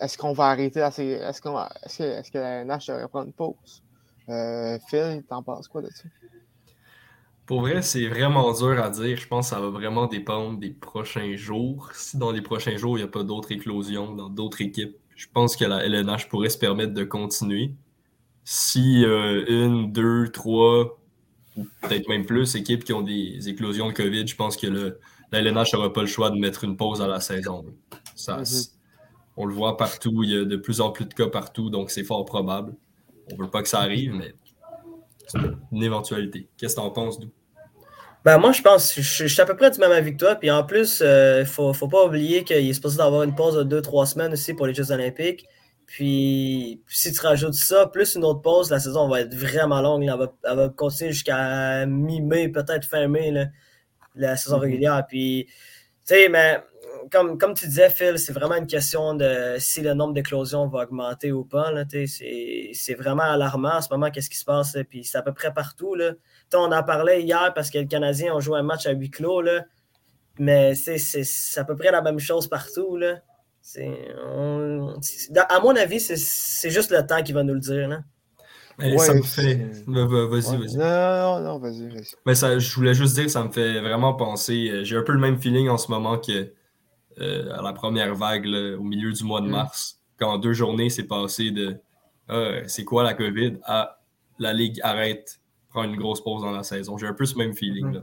est-ce 0.00 0.18
qu'on 0.18 0.32
va 0.32 0.46
arrêter 0.50 0.80
la 0.80 0.90
sé- 0.90 1.06
Est-ce 1.22 1.40
qu'on 1.42 1.58
est-ce 1.84 1.98
que, 1.98 2.02
est-ce 2.04 2.30
que 2.30 2.38
la 2.38 2.62
NH 2.64 2.86
devrait 2.88 3.08
prendre 3.08 3.26
une 3.26 3.32
pause? 3.32 3.82
Euh, 4.28 4.78
Phil, 4.88 5.22
t'en 5.28 5.42
penses 5.42 5.68
quoi 5.68 5.82
de 5.82 5.88
ça? 5.90 6.04
Pour 7.46 7.62
vrai, 7.62 7.82
c'est 7.82 8.06
vraiment 8.06 8.52
dur 8.52 8.80
à 8.82 8.90
dire. 8.90 9.16
Je 9.16 9.26
pense 9.26 9.50
que 9.50 9.56
ça 9.56 9.60
va 9.60 9.70
vraiment 9.70 10.06
dépendre 10.06 10.58
des 10.58 10.70
prochains 10.70 11.34
jours. 11.34 11.90
Si 11.94 12.16
dans 12.16 12.30
les 12.30 12.42
prochains 12.42 12.76
jours, 12.76 12.96
il 12.96 13.00
n'y 13.02 13.08
a 13.08 13.10
pas 13.10 13.24
d'autres 13.24 13.50
éclosions 13.50 14.14
dans 14.14 14.28
d'autres 14.28 14.60
équipes, 14.60 14.96
je 15.16 15.26
pense 15.32 15.56
que 15.56 15.64
la 15.64 15.84
LNH 15.84 16.28
pourrait 16.28 16.48
se 16.48 16.58
permettre 16.58 16.94
de 16.94 17.02
continuer. 17.04 17.74
Si 18.44 19.04
euh, 19.04 19.44
une, 19.48 19.92
deux, 19.92 20.28
trois, 20.32 20.98
ou 21.56 21.66
peut-être 21.82 22.08
même 22.08 22.26
plus 22.26 22.56
équipes 22.56 22.84
qui 22.84 22.92
ont 22.92 23.02
des 23.02 23.48
éclosions 23.48 23.88
de 23.88 23.92
COVID, 23.94 24.26
je 24.26 24.36
pense 24.36 24.56
que 24.56 24.66
le, 24.68 25.00
la 25.32 25.40
LNH 25.40 25.74
n'aura 25.74 25.92
pas 25.92 26.02
le 26.02 26.06
choix 26.08 26.30
de 26.30 26.36
mettre 26.38 26.64
une 26.64 26.76
pause 26.76 27.02
à 27.02 27.08
la 27.08 27.20
saison. 27.20 27.64
Ça, 28.16 28.38
Mhm. 28.38 28.44
c'est- 28.44 28.70
On 29.40 29.46
le 29.46 29.54
voit 29.54 29.76
partout, 29.78 30.22
il 30.22 30.30
y 30.30 30.36
a 30.38 30.44
de 30.44 30.56
plus 30.56 30.82
en 30.82 30.90
plus 30.90 31.06
de 31.06 31.14
cas 31.14 31.28
partout, 31.28 31.70
donc 31.70 31.90
c'est 31.90 32.04
fort 32.04 32.26
probable. 32.26 32.74
On 33.32 33.36
veut 33.36 33.48
pas 33.48 33.62
que 33.62 33.68
ça 33.68 33.80
arrive, 33.80 34.12
mais 34.12 34.34
c'est 35.26 35.38
une 35.72 35.82
éventualité. 35.82 36.48
Qu'est-ce 36.58 36.74
que 36.76 36.80
tu 36.80 36.86
en 36.86 36.90
penses, 36.90 37.18
Dou? 37.18 37.30
Ben, 38.22 38.36
moi, 38.36 38.52
je 38.52 38.60
pense, 38.60 38.94
je, 38.94 39.00
je 39.00 39.26
suis 39.26 39.40
à 39.40 39.46
peu 39.46 39.56
près 39.56 39.70
du 39.70 39.78
même 39.78 39.92
avec 39.92 40.18
toi. 40.18 40.34
Puis 40.34 40.50
en 40.50 40.62
plus, 40.62 41.00
il 41.00 41.46
faut, 41.46 41.72
faut 41.72 41.88
pas 41.88 42.04
oublier 42.04 42.44
qu'il 42.44 42.68
est 42.68 42.72
supposé 42.74 42.98
d'avoir 42.98 43.22
une 43.22 43.34
pause 43.34 43.54
de 43.64 43.80
2-3 43.80 44.04
semaines 44.04 44.32
aussi 44.34 44.52
pour 44.52 44.66
les 44.66 44.74
Jeux 44.74 44.90
Olympiques. 44.92 45.46
Puis 45.86 46.82
si 46.86 47.12
tu 47.12 47.20
rajoutes 47.20 47.54
ça, 47.54 47.86
plus 47.86 48.14
une 48.16 48.24
autre 48.24 48.42
pause, 48.42 48.70
la 48.70 48.78
saison 48.78 49.08
va 49.08 49.22
être 49.22 49.34
vraiment 49.34 49.80
longue. 49.80 50.02
Elle, 50.02 50.18
va, 50.18 50.32
elle 50.44 50.56
va 50.56 50.68
continuer 50.68 51.12
jusqu'à 51.12 51.86
mi-mai, 51.86 52.48
peut-être 52.50 52.84
fin 52.84 53.08
mai, 53.08 53.30
là, 53.30 53.46
la 54.14 54.36
saison 54.36 54.56
Mhm. 54.56 54.62
régulière. 54.62 55.04
Puis, 55.08 55.46
tu 55.46 55.54
sais, 56.14 56.28
mais 56.28 56.60
comme, 57.10 57.38
comme 57.38 57.54
tu 57.54 57.66
disais, 57.66 57.88
Phil, 57.90 58.18
c'est 58.18 58.32
vraiment 58.32 58.56
une 58.56 58.66
question 58.66 59.14
de 59.14 59.56
si 59.58 59.80
le 59.80 59.94
nombre 59.94 60.12
d'éclosions 60.14 60.66
va 60.68 60.82
augmenter 60.84 61.32
ou 61.32 61.44
pas. 61.44 61.72
C'est 62.06 62.70
c'est 62.72 62.94
vraiment 62.94 63.22
alarmant 63.22 63.74
en 63.76 63.80
ce 63.80 63.88
moment, 63.90 64.10
qu'est-ce 64.10 64.30
qui 64.30 64.36
se 64.38 64.44
passe. 64.44 64.74
là. 64.74 64.84
Puis 64.84 65.04
c'est 65.04 65.18
à 65.18 65.22
peu 65.22 65.32
près 65.32 65.52
partout. 65.52 65.94
Là. 65.94 66.12
On 66.54 66.72
en 66.72 66.82
parlait 66.82 67.22
hier 67.22 67.52
parce 67.54 67.70
que 67.70 67.78
le 67.78 67.86
Canadien 67.86 68.34
ont 68.34 68.40
joué 68.40 68.58
un 68.58 68.62
match 68.62 68.86
à 68.86 68.92
huis 68.92 69.10
clos, 69.10 69.40
là. 69.42 69.64
mais 70.38 70.74
c'est 70.74 71.60
à 71.60 71.64
peu 71.64 71.76
près 71.76 71.90
la 71.90 72.00
même 72.02 72.18
chose 72.18 72.48
partout. 72.48 72.96
Là. 72.96 73.16
C'est- 73.60 74.14
on- 74.26 74.94
c'est- 75.02 75.30
dans- 75.32 75.44
à 75.48 75.60
mon 75.60 75.76
avis, 75.76 76.00
c'est- 76.00 76.16
c'est 76.16 76.70
juste 76.70 76.90
le 76.90 77.06
temps 77.06 77.22
qui 77.22 77.32
va 77.32 77.42
nous 77.42 77.54
le 77.54 77.60
dire. 77.60 77.88
Là. 77.88 78.00
Mais 78.78 78.92
Ouais, 78.92 78.98
ça 78.98 79.12
me 79.12 79.20
fait. 79.22 79.56
Va- 79.86 80.06
va- 80.06 80.26
Vas-y, 80.26 80.56
Ouais. 80.56 80.66
vas-y. 80.66 80.76
Non, 80.78 80.84
non, 80.86 81.40
non, 81.40 81.58
vas-y, 81.58 81.86
vas-y. 81.90 82.14
Mais 82.24 82.34
ça, 82.34 82.58
je 82.58 82.74
voulais 82.74 82.94
juste 82.94 83.14
dire, 83.14 83.28
ça 83.28 83.44
me 83.44 83.50
fait 83.52 83.78
vraiment 83.80 84.14
penser. 84.14 84.70
euh, 84.72 84.84
J'ai 84.84 84.96
un 84.96 85.02
peu 85.02 85.12
le 85.12 85.18
même 85.18 85.38
feeling 85.38 85.68
en 85.68 85.76
ce 85.76 85.90
moment 85.90 86.16
que 86.18 86.50
euh, 87.20 87.52
à 87.58 87.62
la 87.62 87.72
première 87.72 88.14
vague, 88.14 88.44
là, 88.46 88.76
au 88.78 88.82
milieu 88.82 89.12
du 89.12 89.24
mois 89.24 89.40
de 89.40 89.46
Mm. 89.46 89.50
mars, 89.50 89.98
quand 90.18 90.38
deux 90.38 90.52
journées, 90.52 90.90
c'est 90.90 91.06
passé 91.06 91.50
de 91.50 91.78
Ah, 92.32 92.60
c'est 92.68 92.84
quoi 92.84 93.02
la 93.02 93.14
COVID 93.14 93.58
à 93.64 93.98
la 94.38 94.52
Ligue 94.52 94.78
arrête, 94.84 95.40
prend 95.68 95.82
une 95.82 95.96
grosse 95.96 96.22
pause 96.22 96.42
dans 96.42 96.52
la 96.52 96.62
saison. 96.62 96.96
J'ai 96.96 97.08
un 97.08 97.12
peu 97.12 97.26
ce 97.26 97.36
même 97.36 97.54
feeling. 97.54 97.92
Là. 97.94 98.00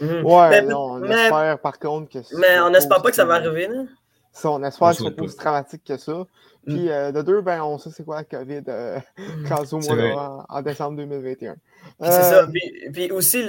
Mhm. 0.00 0.24
Ouais, 0.24 0.48
Mais- 0.50 0.62
non, 0.62 0.78
on 0.92 0.98
mais- 1.00 1.24
espère 1.24 1.58
par 1.60 1.78
contre 1.78 2.08
que 2.10 2.18
Mais 2.38 2.58
on 2.60 2.70
n'espère 2.70 3.02
pas 3.02 3.10
que 3.10 3.16
ça 3.16 3.26
va 3.26 3.34
arriver. 3.34 3.68
Là. 3.68 3.84
Ça, 4.32 4.50
on 4.50 4.62
espère 4.62 4.88
On 4.88 4.90
que 4.90 4.96
ce 4.96 4.98
soit 5.02 5.08
souhaite 5.08 5.16
pas 5.16 5.20
pas. 5.22 5.26
aussi 5.26 5.36
dramatique 5.36 5.82
que 5.84 5.96
ça. 5.98 6.26
Mm. 6.66 6.74
Puis 6.74 6.90
euh, 6.90 7.10
de 7.12 7.22
deux, 7.22 7.40
ben, 7.42 7.60
on 7.62 7.76
sait 7.78 7.90
c'est 7.90 8.04
quoi 8.04 8.16
la 8.16 8.24
COVID 8.24 8.62
euh, 8.68 9.00
au 9.72 9.78
mois 9.80 9.94
vrai. 9.96 10.12
en, 10.12 10.44
en 10.48 10.62
décembre 10.62 10.96
2021. 10.98 11.54
Puis 11.54 11.60
c'est 12.00 12.10
ça. 12.10 12.42
Euh, 12.42 12.46
Puis, 12.46 12.90
puis 12.92 13.10
aussi, 13.10 13.44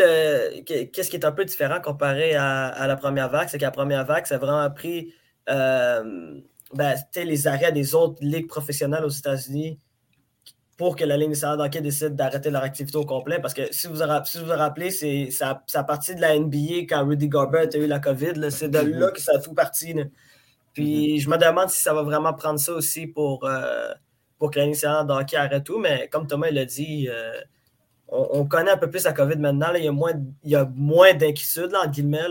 qu'est-ce 0.66 1.10
qui 1.10 1.16
est 1.18 1.26
un 1.26 1.32
peu 1.32 1.46
différent 1.46 1.80
comparé 1.82 2.36
à, 2.36 2.68
à 2.68 2.88
la 2.88 2.96
première 2.96 3.30
vague, 3.30 3.48
c'est 3.50 3.58
qu'à 3.60 3.68
la 3.68 3.72
première 3.72 4.06
vague, 4.06 4.26
ça 4.26 4.36
a 4.36 4.38
vraiment 4.40 4.70
pris 4.72 5.14
euh, 5.50 6.40
ben, 6.74 6.96
les 7.16 7.48
arrêts 7.48 7.72
des 7.72 7.94
autres 7.94 8.18
ligues 8.22 8.48
professionnelles 8.48 9.06
aux 9.06 9.10
États-Unis 9.10 9.80
pour 10.76 10.96
que 10.96 11.06
la 11.06 11.16
Ligue 11.18 11.30
nationale 11.30 11.60
d'hockey 11.60 11.82
décide 11.82 12.16
d'arrêter 12.16 12.50
leur 12.50 12.64
activité 12.64 12.98
au 12.98 13.06
complet. 13.06 13.40
Parce 13.40 13.54
que 13.54 13.72
si 13.72 13.86
vous 13.86 13.94
vous, 13.94 14.00
ra- 14.04 14.24
si 14.26 14.40
vous 14.40 14.46
vous 14.46 14.52
rappelez, 14.54 14.90
c'est 14.90 15.30
ça, 15.30 15.62
ça 15.68 15.82
a 15.82 15.84
parti 15.84 16.16
de 16.16 16.22
la 16.22 16.38
NBA 16.38 16.88
quand 16.90 17.06
Rudy 17.06 17.28
Gobert 17.30 17.68
a 17.72 17.78
eu 17.78 17.86
la 17.86 18.00
COVID. 18.00 18.34
là. 18.34 18.50
C'est 18.50 18.70
de 18.70 18.80
là 18.80 19.12
que 19.12 19.22
ça 19.22 19.34
a 19.36 19.40
tout 19.40 19.54
parti. 19.54 19.94
là. 19.94 20.06
Puis 20.74 21.20
je 21.20 21.30
me 21.30 21.38
demande 21.38 21.70
si 21.70 21.82
ça 21.82 21.94
va 21.94 22.02
vraiment 22.04 22.34
prendre 22.34 22.60
ça 22.60 22.74
aussi 22.74 23.08
pour, 23.08 23.46
euh, 23.46 23.92
pour 24.40 24.52
que 24.52 24.60
nationale 24.60 25.06
de 25.08 25.14
hockey 25.14 25.38
arrête 25.38 25.64
tout. 25.64 25.78
Mais 25.80 26.08
comme 26.10 26.26
Thomas 26.28 26.50
l'a 26.50 26.66
dit, 26.66 27.08
euh, 27.10 27.40
on, 28.08 28.28
on 28.32 28.46
connaît 28.46 28.72
un 28.72 28.78
peu 28.78 28.90
plus 28.90 29.04
la 29.04 29.14
COVID 29.14 29.38
maintenant. 29.38 29.72
là. 29.72 29.78
Il 29.78 29.86
y 29.86 29.88
a 29.88 29.92
moins, 29.92 30.14
il 30.44 30.50
y 30.52 30.56
a 30.56 30.66
moins 30.76 31.14
d'inquiétude, 31.14 31.76
entre 31.76 31.92
guillemets. 31.92 32.22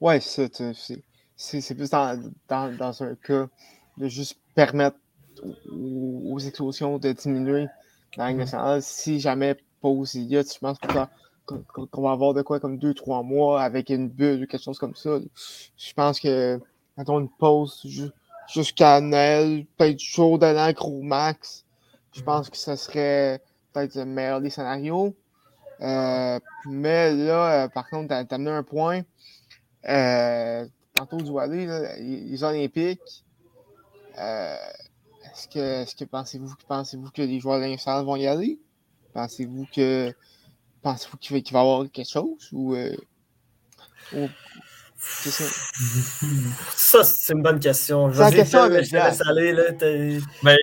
Ouais, 0.00 0.20
c'est 0.20 1.74
plus 1.74 1.90
dans, 1.90 2.30
dans, 2.48 2.76
dans 2.76 3.02
un 3.02 3.14
cas 3.14 3.48
de 3.96 4.08
juste 4.08 4.38
permettre 4.54 4.96
aux, 5.70 6.32
aux 6.34 6.38
explosions 6.38 6.98
de 6.98 7.12
diminuer 7.12 7.66
dans 8.16 8.24
la 8.24 8.28
Ligue 8.28 8.36
Mhm. 8.38 8.44
nationale. 8.44 8.82
Si 8.82 9.20
jamais 9.20 9.56
pause 9.80 10.14
il 10.14 10.24
y 10.26 10.36
a, 10.36 10.42
je 10.42 10.58
pense 10.58 10.78
que 10.78 10.92
ça- 10.92 11.08
qu'on 11.46 12.02
va 12.02 12.12
avoir 12.12 12.34
de 12.34 12.42
quoi 12.42 12.60
comme 12.60 12.78
deux, 12.78 12.94
trois 12.94 13.22
mois 13.22 13.62
avec 13.62 13.88
une 13.90 14.08
bulle 14.08 14.42
ou 14.44 14.46
quelque 14.46 14.62
chose 14.62 14.78
comme 14.78 14.94
ça? 14.94 15.18
Je 15.76 15.92
pense 15.94 16.20
que 16.20 16.60
mettons 17.00 17.18
une 17.18 17.30
pause 17.30 17.80
ju- 17.84 18.10
jusqu'à 18.46 19.00
Noël, 19.00 19.64
peut-être 19.78 19.98
jour 19.98 20.38
de 20.38 20.46
l'an, 20.46 21.02
max. 21.02 21.64
Je 22.12 22.20
pense 22.22 22.50
que 22.50 22.58
ce 22.58 22.76
serait 22.76 23.42
peut-être 23.72 23.94
le 23.94 24.04
meilleur 24.04 24.40
des 24.42 24.50
scénarios. 24.50 25.16
Euh, 25.80 26.38
mais 26.66 27.14
là, 27.14 27.64
euh, 27.64 27.68
par 27.68 27.88
contre, 27.88 28.08
t'as 28.08 28.34
amené 28.34 28.50
un 28.50 28.62
point. 28.62 29.00
Euh, 29.88 30.66
tantôt, 30.92 31.16
Doualé, 31.16 31.64
là, 31.64 31.96
les, 31.96 32.44
Olympiques. 32.44 33.24
est-ce 34.14 35.48
que, 35.48 35.82
est-ce 35.82 35.96
que 35.96 36.04
pensez-vous, 36.04 36.52
pensez-vous 36.68 37.10
que 37.10 37.22
les 37.22 37.40
joueurs 37.40 37.60
de 37.60 38.04
vont 38.04 38.16
y 38.16 38.26
aller? 38.26 38.60
Pensez-vous 39.14 39.66
que 39.74 40.14
pensez-vous 40.82 41.16
qu'il 41.16 41.36
va, 41.54 41.60
y 41.60 41.62
avoir 41.62 41.90
quelque 41.90 42.10
chose? 42.10 42.50
Ça. 45.00 47.04
C'est 47.04 47.32
une 47.32 47.42
bonne 47.42 47.58
question. 47.58 48.12
C'est 48.12 48.34
question 48.34 48.64
je 48.66 48.92
laisse 48.92 49.20
aller. 49.26 49.52
Là. 49.52 49.62
Ben, 50.42 50.56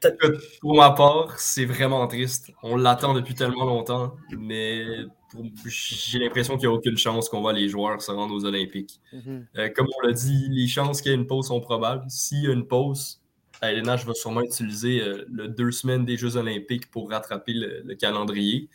pour 0.62 0.76
ma 0.76 0.92
part, 0.92 1.40
c'est 1.40 1.66
vraiment 1.66 2.06
triste. 2.08 2.52
On 2.64 2.76
l'attend 2.76 3.14
depuis 3.14 3.36
tellement 3.36 3.66
longtemps, 3.66 4.16
mais 4.38 4.86
pour- 5.32 5.44
j'ai 5.66 6.20
l'impression 6.20 6.58
qu'il 6.58 6.70
n'y 6.70 6.74
a 6.74 6.78
aucune 6.78 6.98
chance 6.98 7.30
qu'on 7.30 7.42
voit 7.42 7.54
les 7.54 7.68
joueurs 7.68 8.02
se 8.02 8.12
rendre 8.12 8.34
aux 8.34 8.46
Olympiques. 8.46 9.00
Mhm. 9.12 9.48
Euh, 9.58 9.70
comme 9.76 9.88
on 10.02 10.08
l'a 10.08 10.14
dit, 10.14 10.48
les 10.50 10.68
chances 10.68 11.02
qu'il 11.02 11.12
y 11.12 11.16
ait 11.16 11.18
une 11.18 11.28
pause 11.28 11.48
sont 11.48 11.60
probables. 11.60 12.06
S'il 12.10 12.44
y 12.44 12.48
a 12.48 12.54
une 12.54 12.68
pause, 12.68 13.20
LNH 13.62 14.06
va 14.06 14.14
sûrement 14.14 14.42
utiliser 14.42 15.02
euh, 15.02 15.26
le 15.32 15.48
deux 15.48 15.72
semaines 15.72 16.06
des 16.06 16.18
Jeux 16.18 16.38
Olympiques 16.38 16.90
pour 16.92 17.10
rattraper 17.10 17.54
le, 17.54 17.82
le 17.84 17.96
calendrier. 17.96 18.70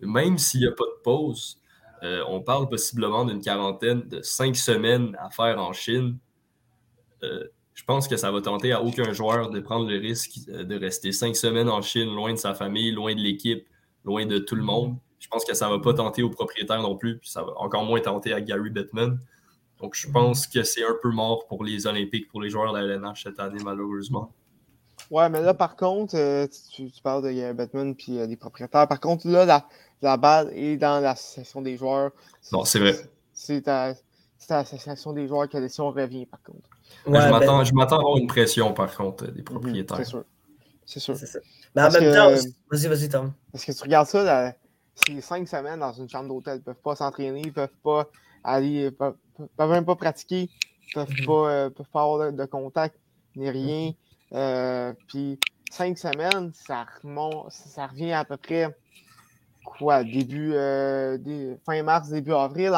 Même 0.00 0.38
s'il 0.38 0.60
n'y 0.60 0.66
a 0.66 0.72
pas 0.72 0.84
de 0.84 1.02
pause, 1.02 1.58
euh, 2.04 2.22
on 2.28 2.42
parle 2.42 2.68
possiblement 2.68 3.24
d'une 3.24 3.40
quarantaine 3.40 4.02
de 4.02 4.20
cinq 4.20 4.56
semaines 4.56 5.16
à 5.18 5.30
faire 5.30 5.58
en 5.58 5.72
Chine. 5.72 6.18
Euh, 7.22 7.44
je 7.72 7.82
pense 7.84 8.06
que 8.06 8.16
ça 8.18 8.30
va 8.30 8.42
tenter 8.42 8.72
à 8.72 8.82
aucun 8.82 9.12
joueur 9.14 9.48
de 9.48 9.58
prendre 9.60 9.88
le 9.88 9.98
risque 9.98 10.38
euh, 10.50 10.64
de 10.64 10.78
rester 10.78 11.12
cinq 11.12 11.34
semaines 11.34 11.70
en 11.70 11.80
Chine, 11.80 12.14
loin 12.14 12.32
de 12.32 12.38
sa 12.38 12.52
famille, 12.52 12.92
loin 12.92 13.14
de 13.14 13.20
l'équipe, 13.20 13.66
loin 14.04 14.26
de 14.26 14.38
tout 14.38 14.54
le 14.54 14.62
monde. 14.62 14.96
Je 15.18 15.28
pense 15.28 15.46
que 15.46 15.54
ça 15.54 15.66
ne 15.68 15.76
va 15.76 15.78
pas 15.80 15.94
tenter 15.94 16.22
aux 16.22 16.28
propriétaires 16.28 16.82
non 16.82 16.94
plus, 16.94 17.18
puis 17.18 17.30
ça 17.30 17.42
va 17.42 17.52
encore 17.56 17.84
moins 17.84 18.00
tenter 18.00 18.34
à 18.34 18.42
Gary 18.42 18.68
Bettman. 18.68 19.18
Donc, 19.80 19.94
je 19.94 20.10
pense 20.10 20.46
que 20.46 20.62
c'est 20.62 20.84
un 20.84 20.96
peu 21.02 21.10
mort 21.10 21.46
pour 21.46 21.64
les 21.64 21.86
Olympiques, 21.86 22.28
pour 22.28 22.42
les 22.42 22.50
joueurs 22.50 22.72
de 22.74 22.78
la 22.78 22.84
LNH 22.84 23.22
cette 23.22 23.40
année, 23.40 23.62
malheureusement. 23.64 24.32
Ouais, 25.10 25.28
mais 25.28 25.40
là, 25.40 25.54
par 25.54 25.76
contre, 25.76 26.16
euh, 26.16 26.46
tu, 26.72 26.90
tu 26.90 27.02
parles 27.02 27.22
de 27.22 27.52
Batman 27.52 27.94
puis 27.94 28.18
euh, 28.18 28.26
des 28.26 28.36
propriétaires. 28.36 28.88
Par 28.88 29.00
contre, 29.00 29.28
là, 29.28 29.44
la, 29.44 29.66
la 30.02 30.16
balle 30.16 30.50
est 30.54 30.76
dans 30.76 31.00
l'association 31.00 31.62
des 31.62 31.76
joueurs. 31.76 32.10
Non, 32.52 32.64
c'est 32.64 32.78
vrai. 32.78 32.94
C'est 33.32 33.68
à, 33.68 33.94
l'association 34.48 35.12
des 35.12 35.28
joueurs 35.28 35.48
que 35.48 35.56
la 35.56 35.62
décision 35.62 35.90
revient, 35.90 36.26
par 36.26 36.42
contre. 36.42 36.68
Mais 37.06 37.12
Ouais, 37.12 37.20
je 37.20 37.26
ben, 37.26 37.38
m'attends 37.38 37.64
je 37.64 37.74
m'attends 37.74 37.96
à 37.96 37.98
avoir 38.00 38.16
une 38.16 38.26
pression, 38.26 38.72
par 38.72 38.94
contre, 38.96 39.26
des 39.26 39.42
Mhm, 39.42 39.44
propriétaires. 39.44 39.98
C'est 39.98 40.04
sûr. 40.04 40.24
C'est 40.86 41.00
sûr. 41.00 41.16
ça. 41.16 41.38
Mais 41.74 41.82
en 41.82 41.84
Parce 41.86 42.00
même 42.00 42.12
temps, 42.12 42.30
vas-y, 42.70 42.88
vas-y, 42.88 43.08
Tom. 43.08 43.32
Parce 43.52 43.64
que 43.64 43.72
tu 43.72 43.82
regardes 43.82 44.08
ça, 44.08 44.22
là, 44.22 44.54
c'est 44.94 45.20
cinq 45.20 45.48
semaines 45.48 45.80
dans 45.80 45.92
une 45.92 46.08
chambre 46.08 46.28
d'hôtel. 46.28 46.58
Ils 46.58 46.62
peuvent 46.62 46.74
pas 46.82 46.96
s'entraîner, 46.96 47.42
ils 47.42 47.52
peuvent 47.52 47.68
pas 47.82 48.06
aller, 48.42 48.86
ils 48.86 48.92
peuvent, 48.92 49.16
peuvent 49.56 49.70
même 49.70 49.84
pas 49.84 49.96
pratiquer, 49.96 50.42
ils 50.42 50.92
peuvent 50.92 51.06
Mhm. 51.18 51.26
pas, 51.26 51.50
euh, 51.50 51.70
peuvent 51.70 51.88
pas 51.92 52.02
avoir 52.02 52.32
de, 52.32 52.36
de 52.36 52.44
contact, 52.46 52.98
ni 53.36 53.50
rien. 53.50 53.92
Euh, 54.34 54.92
puis 55.08 55.38
cinq 55.70 55.98
semaines, 55.98 56.52
ça 56.54 56.86
remonte, 57.02 57.50
ça 57.52 57.86
revient 57.86 58.12
à 58.12 58.24
peu 58.24 58.36
près 58.36 58.76
quoi, 59.64 60.04
début, 60.04 60.52
euh, 60.54 61.56
fin 61.64 61.82
mars, 61.82 62.08
début 62.08 62.32
avril, 62.32 62.72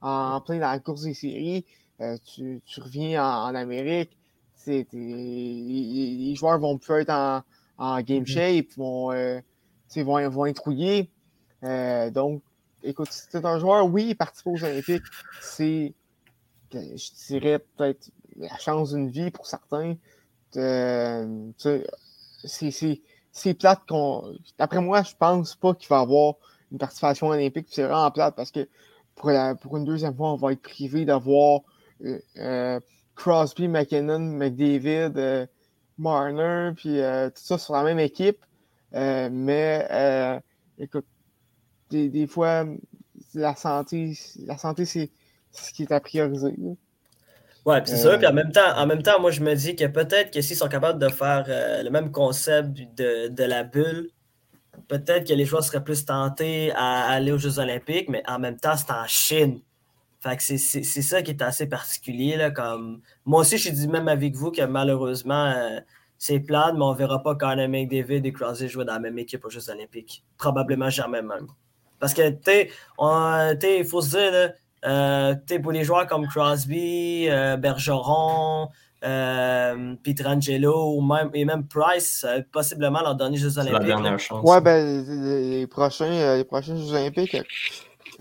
en, 0.00 0.34
en 0.34 0.40
plein 0.40 0.58
dans 0.58 0.70
la 0.70 0.78
course 0.80 1.02
des 1.02 1.14
séries. 1.14 1.64
Euh, 2.00 2.16
tu, 2.24 2.60
tu 2.66 2.80
reviens 2.80 3.24
en, 3.24 3.50
en 3.50 3.54
Amérique, 3.54 4.16
t'es- 4.64 4.86
les, 4.92 6.34
joueurs 6.34 6.58
vont 6.58 6.76
plus 6.76 7.02
être 7.02 7.10
en, 7.10 7.42
en 7.78 8.00
game 8.02 8.20
Mhm. 8.20 8.26
shape, 8.26 8.66
vont, 8.76 9.12
tu 9.90 10.02
vont, 10.02 10.28
vont 10.28 10.46
être 10.46 10.58
rouillés. 10.64 11.10
Donc, 11.62 12.42
écoute, 12.82 13.10
si 13.10 13.22
c'est 13.30 13.44
un 13.44 13.58
joueur, 13.58 13.86
oui, 13.86 14.14
participer 14.14 14.50
aux 14.50 14.64
Olympiques, 14.64 15.04
c'est, 15.40 15.94
je 16.72 17.26
dirais, 17.28 17.58
peut-être 17.76 18.10
la 18.36 18.56
chance 18.58 18.92
d'une 18.92 19.08
vie 19.08 19.30
pour 19.30 19.46
certains. 19.46 19.96
Euh, 20.56 21.50
c'est- 21.58 23.54
plate 23.54 23.80
qu'on. 23.88 24.34
D'après 24.58 24.80
moi, 24.80 25.02
je 25.02 25.14
pense 25.18 25.54
pas 25.56 25.74
qu'il 25.74 25.88
va 25.88 26.00
avoir 26.00 26.34
une 26.72 26.78
participation 26.78 27.28
olympique. 27.28 27.66
C'est 27.70 27.82
vraiment 27.84 28.10
plate 28.10 28.34
parce 28.36 28.50
que 28.50 28.68
pour, 29.14 29.30
la- 29.30 29.54
pour 29.54 29.76
une 29.76 29.84
deuxième 29.84 30.14
fois, 30.16 30.32
on 30.32 30.36
va 30.36 30.52
être 30.52 30.62
privé 30.62 31.04
d'avoir 31.04 31.62
euh, 32.04 32.18
euh, 32.38 32.80
Crosby, 33.14 33.68
McKinnon, 33.68 34.18
McDavid, 34.20 35.48
Marner, 35.98 36.72
puis 36.76 36.98
tout 37.34 37.42
ça 37.42 37.58
sur 37.58 37.74
la 37.74 37.82
même 37.84 37.98
équipe. 37.98 38.38
Mais 38.92 39.86
écoute, 40.78 41.06
des, 41.90 42.08
des 42.08 42.26
fois, 42.26 42.64
la 43.34 43.54
santé, 43.56 44.14
la 44.46 44.58
santé, 44.58 44.84
c'est 44.84 45.10
ce 45.52 45.72
qui 45.72 45.82
est 45.84 45.92
à 45.92 46.00
prioriser. 46.00 46.54
Ouais, 47.66 47.82
puis 47.82 47.90
c'est 47.90 48.06
Euh, 48.06 48.12
ça. 48.12 48.18
Puis 48.18 48.26
en 48.26 48.32
même 48.32 48.52
temps, 48.52 48.76
en 48.78 48.86
même 48.86 49.02
temps, 49.02 49.20
moi 49.20 49.30
je 49.30 49.40
me 49.42 49.54
dis 49.54 49.76
que 49.76 49.84
peut-être 49.86 50.32
que 50.32 50.40
s'ils 50.40 50.56
sont 50.56 50.68
capables 50.68 50.98
de 51.00 51.08
faire 51.08 51.44
euh, 51.48 51.82
le 51.82 51.90
même 51.90 52.12
concept 52.12 52.68
de, 52.96 53.28
de 53.28 53.44
la 53.44 53.64
bulle, 53.64 54.10
peut-être 54.88 55.26
que 55.28 55.34
les 55.34 55.44
joueurs 55.44 55.64
seraient 55.64 55.84
plus 55.84 56.04
tentés 56.04 56.72
à 56.76 57.08
aller 57.08 57.32
aux 57.32 57.38
Jeux 57.38 57.58
Olympiques, 57.58 58.08
mais 58.08 58.22
en 58.28 58.38
même 58.38 58.56
temps, 58.58 58.76
c'est 58.76 58.90
en 58.92 59.06
Chine. 59.06 59.60
Fait 60.20 60.36
que 60.36 60.42
c'est- 60.42 60.58
c'est 60.58 60.82
c'est 60.84 61.02
ça 61.02 61.22
qui 61.22 61.32
est 61.32 61.42
assez 61.42 61.66
particulier. 61.68 62.36
Là, 62.36 62.50
comme... 62.50 63.00
Moi 63.24 63.40
aussi, 63.42 63.58
je 63.58 63.64
suis 63.64 63.72
dit 63.72 63.88
même 63.88 64.08
avec 64.08 64.34
vous 64.36 64.50
que 64.52 64.62
malheureusement, 64.62 65.46
euh, 65.56 65.80
c'est 66.18 66.40
plate, 66.40 66.74
mais 66.74 66.84
on 66.84 66.94
verra 66.94 67.22
pas 67.22 67.34
Connor 67.36 67.68
McDavid 67.68 68.22
et 68.26 68.32
Crosby 68.32 68.68
jouer 68.68 68.84
dans 68.84 68.94
la 68.94 69.00
même 69.00 69.18
équipe 69.18 69.44
aux 69.44 69.50
Jeux 69.50 69.68
Olympiques. 69.70 70.24
Probablement 70.38 70.90
jamais 70.90 71.22
même. 71.22 71.46
Parce 72.00 72.14
que, 72.14 72.28
tu 72.30 72.38
sais, 72.44 72.70
on- 72.98 73.54
tu 73.60 73.66
sais, 73.66 73.78
il 73.80 73.84
faut 73.86 74.00
se 74.02 74.10
dire, 74.10 74.52
euh, 74.86 75.34
pour 75.62 75.72
les 75.72 75.84
joueurs 75.84 76.06
comme 76.06 76.26
Crosby, 76.26 77.28
euh, 77.28 77.56
Bergeron, 77.56 78.68
euh, 79.04 79.94
Pietrangelo 80.02 80.94
ou 80.96 81.02
même, 81.02 81.30
et 81.34 81.44
même 81.44 81.66
Price, 81.66 82.24
euh, 82.28 82.40
possiblement 82.52 83.00
leur 83.02 83.14
dernier 83.14 83.36
Jeux 83.36 83.50
C'est 83.50 83.62
la 83.64 83.70
Olympiques. 83.70 83.88
là. 83.88 83.94
dernière 83.96 84.18
chance. 84.18 84.42
Ouais, 84.48 84.60
ben, 84.60 85.04
les 85.06 85.60
les 85.60 85.66
prochains, 85.66 86.36
les 86.36 86.44
prochains 86.44 86.76
Jeux 86.76 86.92
Olympiques, 86.92 87.36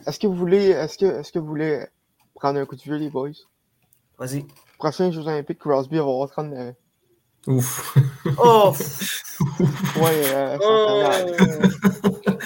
est-ce 0.06 0.20
que 0.20 0.28
vous 0.28 0.36
voulez, 0.36 0.70
est-ce 0.70 0.98
que, 0.98 1.06
est-ce 1.20 1.32
que 1.32 1.40
vous 1.40 1.48
voulez 1.48 1.86
prendre 2.36 2.60
un 2.60 2.66
coup 2.66 2.76
de 2.76 2.82
vieux, 2.82 2.98
les 2.98 3.10
boys? 3.10 3.30
Vas-y. 4.18 4.46
Prochains 4.78 5.12
Jeux 5.12 5.22
Olympiques, 5.28 5.60
Crosby 5.60 5.96
va 5.98 6.02
avoir 6.04 6.30
39 6.30 6.70
ans. 6.70 6.74
Ouf. 7.48 7.96
Oh! 8.38 8.74
Ouais, 9.98 10.22
euh, 10.34 10.58
oh! 10.62 12.32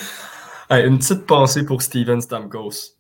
Hey, 0.71 0.85
une 0.87 0.99
petite 0.99 1.25
pensée 1.25 1.63
pour 1.65 1.81
Steven 1.81 2.21
Stamkos. 2.21 2.98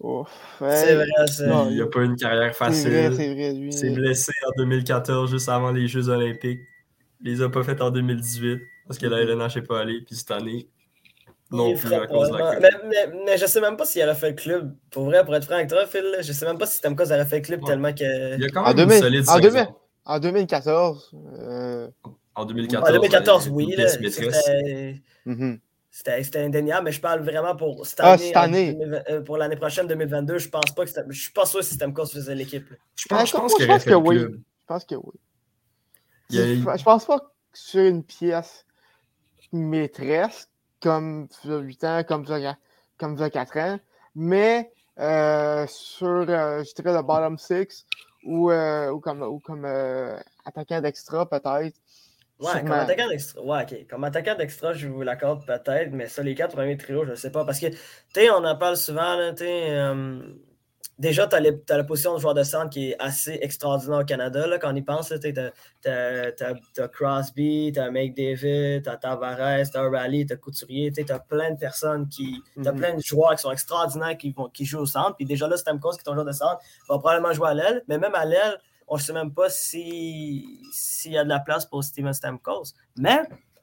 Ouf. 0.00 0.28
C'est 0.58 0.94
vrai, 0.96 1.06
ça. 1.28 1.46
Non, 1.46 1.68
Il 1.70 1.78
n'a 1.78 1.86
pas 1.86 2.02
une 2.02 2.16
carrière 2.16 2.52
C'est 2.54 2.64
vrai, 2.64 2.68
facile. 2.70 3.14
c'est 3.16 3.34
vrai, 3.34 3.52
lui. 3.54 3.66
Il 3.68 3.72
s'est 3.72 3.90
blessé 3.90 4.32
en 4.46 4.50
2014, 4.58 5.30
juste 5.30 5.48
avant 5.48 5.72
les 5.72 5.86
Jeux 5.88 6.08
Olympiques. 6.08 6.60
Il 7.22 7.32
les 7.32 7.42
a 7.42 7.48
pas 7.48 7.62
fait 7.62 7.80
en 7.80 7.90
2018 7.90 8.60
parce 8.86 8.98
que 8.98 9.06
la 9.06 9.20
LNH 9.22 9.56
n'est 9.56 9.62
pas 9.62 9.80
allée. 9.80 10.00
Puis 10.06 10.16
cette 10.16 10.30
année, 10.32 10.68
non 11.50 11.70
Il 11.70 11.78
plus 11.78 11.94
à 11.94 12.06
cause 12.06 12.30
de 12.30 12.36
la 12.36 12.58
mais, 12.60 12.70
mais, 12.88 13.12
mais 13.24 13.38
je 13.38 13.46
sais 13.46 13.60
même 13.60 13.76
pas 13.76 13.86
s'il 13.86 14.02
aurait 14.02 14.14
fait 14.14 14.30
le 14.30 14.36
club. 14.36 14.74
Pour 14.90 15.04
vrai, 15.04 15.24
pour 15.24 15.34
être 15.36 15.44
franc 15.44 15.54
avec 15.54 15.68
toi, 15.68 15.86
Phil, 15.86 16.04
je 16.20 16.32
sais 16.32 16.44
même 16.44 16.58
pas 16.58 16.66
si 16.66 16.78
Stamkos 16.78 17.04
aurait 17.12 17.24
fait 17.24 17.36
le 17.36 17.42
club 17.42 17.60
Ouais. 17.62 17.66
tellement 17.70 17.92
que. 17.94 18.34
Il 18.36 18.42
y 18.42 18.44
a 18.44 18.48
quand 18.48 18.62
En 18.62 18.74
même 18.74 18.76
2000 18.76 18.96
une 18.96 19.02
solide 19.02 19.20
en 19.28 19.36
saison. 19.36 19.40
2000. 19.40 19.66
En 20.06 20.18
2014, 20.18 21.10
euh, 21.38 21.88
En 22.34 22.44
2014, 22.44 22.88
En 22.90 22.92
2014, 22.92 23.48
ben, 23.48 23.54
oui, 23.54 23.74
là. 23.74 23.86
C'était 25.94 26.40
indéniable, 26.42 26.86
mais 26.86 26.92
je 26.92 27.00
parle 27.00 27.20
vraiment 27.20 27.54
pour 27.54 27.86
cette 27.86 28.00
Ah, 28.00 28.14
année. 28.14 28.26
cette 28.26 28.36
en 28.36 28.40
année. 28.42 28.72
2020, 28.72 29.02
euh, 29.10 29.20
pour 29.22 29.36
l'année 29.36 29.54
prochaine, 29.54 29.86
2022, 29.86 30.38
je 30.38 30.48
pense 30.48 30.74
pas 30.74 30.84
que 30.84 30.90
je 31.08 31.20
suis 31.20 31.30
pas 31.32 31.46
sûr 31.46 31.62
si 31.62 31.74
Stamkos 31.74 32.06
faisait 32.06 32.34
l'équipe. 32.34 32.66
Je 32.96 33.06
pense, 33.06 33.28
je 33.30 33.34
Ouais, 33.36 33.40
pense 33.40 33.52
je 33.60 33.66
pense 33.66 33.84
que 33.84 33.94
oui. 33.94 34.18
je 34.18 34.40
pense 34.66 34.84
que 34.84 34.94
oui. 34.96 35.14
Il 36.30 36.36
y 36.36 36.40
a- 36.40 36.46
Je, 36.46 36.78
je 36.78 36.82
pense 36.84 37.04
pas 37.04 37.20
que 37.20 37.26
sur 37.52 37.82
une 37.82 38.02
pièce 38.02 38.66
maîtresse, 39.52 40.48
comme 40.80 41.28
a 41.44 41.56
8 41.58 41.84
ans, 41.84 42.02
comme 42.02 42.24
a, 42.28 42.56
comme 42.98 43.14
il 43.14 43.20
y 43.20 43.22
a 43.22 43.30
4 43.30 43.56
ans, 43.58 43.78
mais 44.16 44.72
euh, 44.98 45.64
sur, 45.68 46.06
euh, 46.28 46.64
je 46.64 46.74
dirais, 46.74 46.92
le 46.92 47.02
bottom 47.02 47.38
6 47.38 47.86
ou, 48.24 48.50
euh, 48.50 48.90
ou 48.90 48.98
comme, 48.98 49.22
ou 49.22 49.38
comme 49.38 49.64
euh, 49.64 50.18
attaquant 50.44 50.80
d'extra, 50.80 51.28
peut-être. 51.30 51.76
Ouais, 52.44 52.60
comme 52.60 52.72
attaquant 52.72 53.08
d'extra. 53.08 53.42
Ouais. 53.42 53.86
Comme 53.88 54.04
attaquant 54.04 54.34
d'extra, 54.36 54.72
je 54.72 54.88
vous 54.88 55.02
l'accorde 55.02 55.44
peut-être, 55.46 55.90
mais 55.92 56.08
ça, 56.08 56.22
les 56.22 56.34
quatre 56.34 56.54
premiers 56.54 56.76
trios, 56.76 57.04
je 57.06 57.14
sais 57.14 57.30
pas. 57.30 57.44
Parce 57.44 57.60
que, 57.60 57.66
tu 57.66 57.76
sais, 58.14 58.30
on 58.30 58.44
en 58.44 58.56
parle 58.56 58.76
souvent, 58.76 59.16
là, 59.16 59.32
euh, 59.40 60.20
déjà, 60.98 61.26
tu 61.26 61.36
as, 61.36 61.40
la 61.40 61.84
position 61.84 62.14
de 62.14 62.20
joueur 62.20 62.34
de 62.34 62.42
centre 62.42 62.70
qui 62.70 62.90
est 62.90 62.96
assez 62.98 63.38
extraordinaire 63.42 64.00
au 64.00 64.04
Canada, 64.04 64.46
là, 64.46 64.58
quand 64.58 64.72
on 64.72 64.76
y 64.76 64.82
pense. 64.82 65.12
Tu 65.20 65.34
as, 65.88 66.88
Crosby, 66.88 67.72
tu 67.74 67.80
as 67.80 67.90
McDavid, 67.90 68.82
tu 68.82 68.88
as 68.88 68.96
Tavares, 68.96 69.70
tu 69.70 69.76
as 69.76 69.82
Raleigh, 69.90 70.26
tu 70.26 70.32
as 70.32 70.36
Couturier, 70.36 70.92
tu 70.92 71.04
as 71.10 71.18
plein 71.18 71.50
de 71.52 71.58
personnes 71.58 72.08
qui. 72.08 72.42
Tu 72.60 72.68
as 72.68 72.72
Mhm. 72.72 72.78
plein 72.78 72.94
de 72.94 73.00
joueurs 73.02 73.34
qui 73.34 73.42
sont 73.42 73.52
extraordinaires 73.52 74.16
qui, 74.16 74.32
vont, 74.32 74.48
qui 74.48 74.64
jouent 74.64 74.80
au 74.80 74.86
centre. 74.86 75.16
Puis 75.16 75.24
déjà 75.24 75.48
là, 75.48 75.56
Stamkos, 75.56 75.92
qui 75.92 76.00
est 76.00 76.04
ton 76.04 76.14
joueur 76.14 76.26
de 76.26 76.32
centre, 76.32 76.58
va 76.88 76.98
probablement 76.98 77.32
jouer 77.32 77.48
à 77.48 77.54
l'aile. 77.54 77.82
Mais 77.88 77.98
même 77.98 78.14
à 78.14 78.24
l'aile, 78.24 78.58
on 78.86 78.96
ne 78.96 79.00
sait 79.00 79.12
même 79.12 79.32
pas 79.32 79.48
si- 79.50 80.60
s'il 80.72 81.12
y 81.12 81.18
a 81.18 81.24
de 81.24 81.28
la 81.28 81.40
place 81.40 81.64
pour 81.66 81.82
Steven 81.82 82.12
Stamkos. 82.12 82.74
Mais 82.96 83.20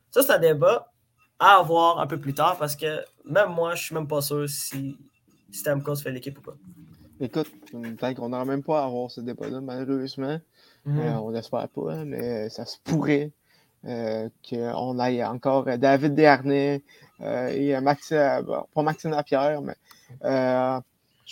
ça, 0.10 0.22
c'est 0.24 0.34
un 0.34 0.40
débat 0.40 0.92
à 1.40 1.58
avoir 1.58 2.00
un 2.00 2.08
peu 2.08 2.20
plus 2.20 2.34
tard 2.34 2.58
parce 2.58 2.76
que 2.76 3.04
même 3.26 3.50
moi, 3.50 3.76
je 3.76 3.84
suis 3.84 3.96
même 3.96 4.08
pas 4.08 4.22
sûr 4.22 4.48
si 4.50 4.98
Stamkos 5.52 5.98
fait 5.98 6.12
l'équipe 6.12 6.38
ou 6.38 6.42
pas. 6.42 6.56
Écoute, 7.20 7.52
peut-être 7.72 8.16
qu'on 8.18 8.30
n'aura 8.30 8.46
même 8.46 8.64
pas 8.64 8.82
à 8.82 8.86
avoir 8.86 9.12
ce 9.12 9.22
débat-là, 9.22 9.62
malheureusement. 9.62 10.40
Euh, 10.88 11.14
on 11.14 11.30
l'espère 11.30 11.70
pas, 11.70 11.94
hein, 11.94 12.06
mais 12.06 12.50
ça 12.50 12.66
se 12.66 12.78
pourrait 12.84 13.32
euh, 13.86 14.28
qu'on 14.50 14.98
aille 14.98 15.24
encore 15.24 15.66
David 15.78 16.16
Desharnais 16.16 16.82
euh, 17.22 17.48
et 17.50 17.76
euh, 17.76 17.82
Max, 17.82 18.12
euh, 18.12 18.42
pas 18.74 18.82
Maxime 18.82 19.12
Lapierre, 19.12 19.62
mais 19.62 19.76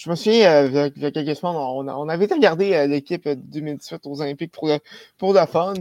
je 0.01 0.09
me 0.09 0.15
souviens, 0.15 0.49
euh, 0.63 0.89
il 0.95 1.01
y 1.01 1.05
a- 1.05 1.11
quelques 1.11 1.35
semaines, 1.35 1.55
on, 1.57 1.87
a- 1.87 1.93
on 1.95 2.07
avait 2.07 2.23
été 2.25 2.33
regarder 2.33 2.73
euh, 2.73 2.87
l'équipe 2.87 3.27
euh, 3.27 3.35
2018 3.35 4.05
aux 4.05 4.21
Olympiques 4.21 4.53
pour 4.53 4.67
le, 4.67 4.79
pour 5.17 5.33
le 5.33 5.45
fun. 5.45 5.73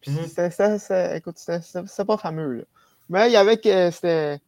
Puis 0.00 0.12
Mhm. 0.12 0.26
c'était- 0.26 0.50
c'était- 0.50 0.78
c'était- 0.78 1.18
écoute, 1.18 1.36
c'était 1.38 2.04
pas 2.06 2.16
fameux. 2.16 2.52
là. 2.54 2.62
Mais 3.10 3.28
il 3.28 3.32
y 3.32 3.36
avait 3.36 3.58
que 3.58 3.90
c'était, 3.90 4.38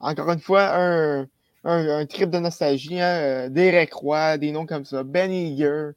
encore 0.00 0.30
une 0.30 0.40
fois, 0.40 0.76
un, 0.76 1.22
un, 1.64 1.98
un 2.00 2.06
trip 2.06 2.28
de 2.28 2.38
nostalgie. 2.38 3.00
Hein, 3.00 3.06
euh, 3.06 3.48
Derek 3.48 3.92
Roy, 3.94 4.36
des 4.36 4.52
noms 4.52 4.66
comme 4.66 4.84
ça. 4.84 5.02
Ben 5.02 5.30
Eager. 5.32 5.90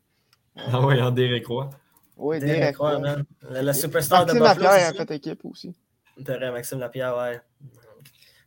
Ah 0.72 0.80
ouais, 0.82 1.02
en 1.02 1.12
Derek 1.12 1.46
Roy. 1.46 1.70
Oui, 2.16 2.40
Derek 2.40 2.78
Roy, 2.78 2.92
Roy. 2.96 3.00
man. 3.00 3.26
Le, 3.52 3.62
le 3.64 3.74
superstar 3.74 4.26
de 4.26 4.32
Maxime 4.34 4.64
Lapierre 4.64 4.88
a 4.90 4.94
ça? 4.94 5.06
fait 5.06 5.12
équipe 5.16 5.42
aussi. 5.44 5.76
Vrai, 6.18 6.52
Maxime 6.52 6.80
Lapierre, 6.80 7.16
ouais. 7.18 7.36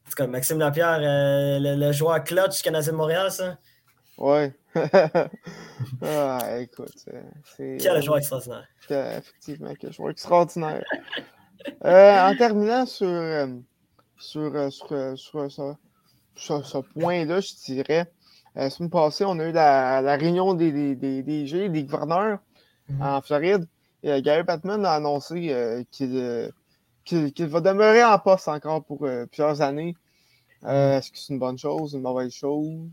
En 0.06 0.08
tout 0.10 0.16
cas, 0.16 0.26
Maxime 0.26 0.58
Lapierre, 0.58 0.98
euh, 1.00 1.58
le, 1.60 1.76
le 1.76 1.92
joueur 1.92 2.24
clutch 2.24 2.56
du 2.56 2.62
Canadien 2.62 2.90
de 2.92 2.96
Montréal, 2.96 3.30
ça. 3.30 3.58
Ouais. 4.20 4.52
ah, 6.02 6.60
écoute, 6.60 6.92
c'est-. 6.96 7.78
Quel 7.80 8.02
joueur 8.02 8.18
extraordinaire. 8.18 8.66
euh, 8.90 9.18
Effectivement, 9.18 9.72
quel 9.78 9.92
joueur 9.92 10.10
extraordinaire. 10.10 10.84
Euh, 11.84 12.20
en 12.30 12.36
terminant 12.36 12.86
sur, 12.86 13.06
euh, 13.08 13.46
sur, 14.18 14.54
euh, 14.54 14.70
sur, 14.70 14.92
euh, 14.92 15.16
sur, 16.36 16.66
ce 16.66 16.78
point-là, 16.78 17.40
je 17.40 17.54
dirais, 17.66 18.10
la 18.54 18.70
semaine 18.70 18.90
passée, 18.90 19.24
on 19.26 19.38
a 19.38 19.44
eu 19.48 19.52
la, 19.52 20.00
la 20.02 20.16
réunion 20.16 20.54
des, 20.54 20.70
des, 20.72 20.94
des, 20.94 21.22
des 21.22 21.46
G, 21.46 21.68
des 21.68 21.84
gouverneurs 21.84 22.38
Mhm. 22.88 23.02
en 23.02 23.22
Floride. 23.22 23.68
Et 24.02 24.10
euh, 24.10 24.20
Gary 24.20 24.42
Batman 24.42 24.84
a 24.84 24.92
annoncé 24.94 25.52
euh, 25.52 25.84
qu'il 25.92 26.16
euh, 26.16 26.48
qu'il- 27.04 27.32
qu'il 27.32 27.46
va 27.46 27.60
demeurer 27.60 28.02
en 28.02 28.18
poste 28.18 28.48
encore 28.48 28.82
pour 28.84 29.04
euh, 29.06 29.26
plusieurs 29.26 29.60
années. 29.62 29.94
Euh, 30.64 30.98
Est-ce 30.98 31.12
que 31.12 31.18
c'est 31.18 31.32
une 31.32 31.38
bonne 31.38 31.56
chose, 31.58 31.92
une 31.94 32.00
mauvaise 32.02 32.32
chose? 32.32 32.88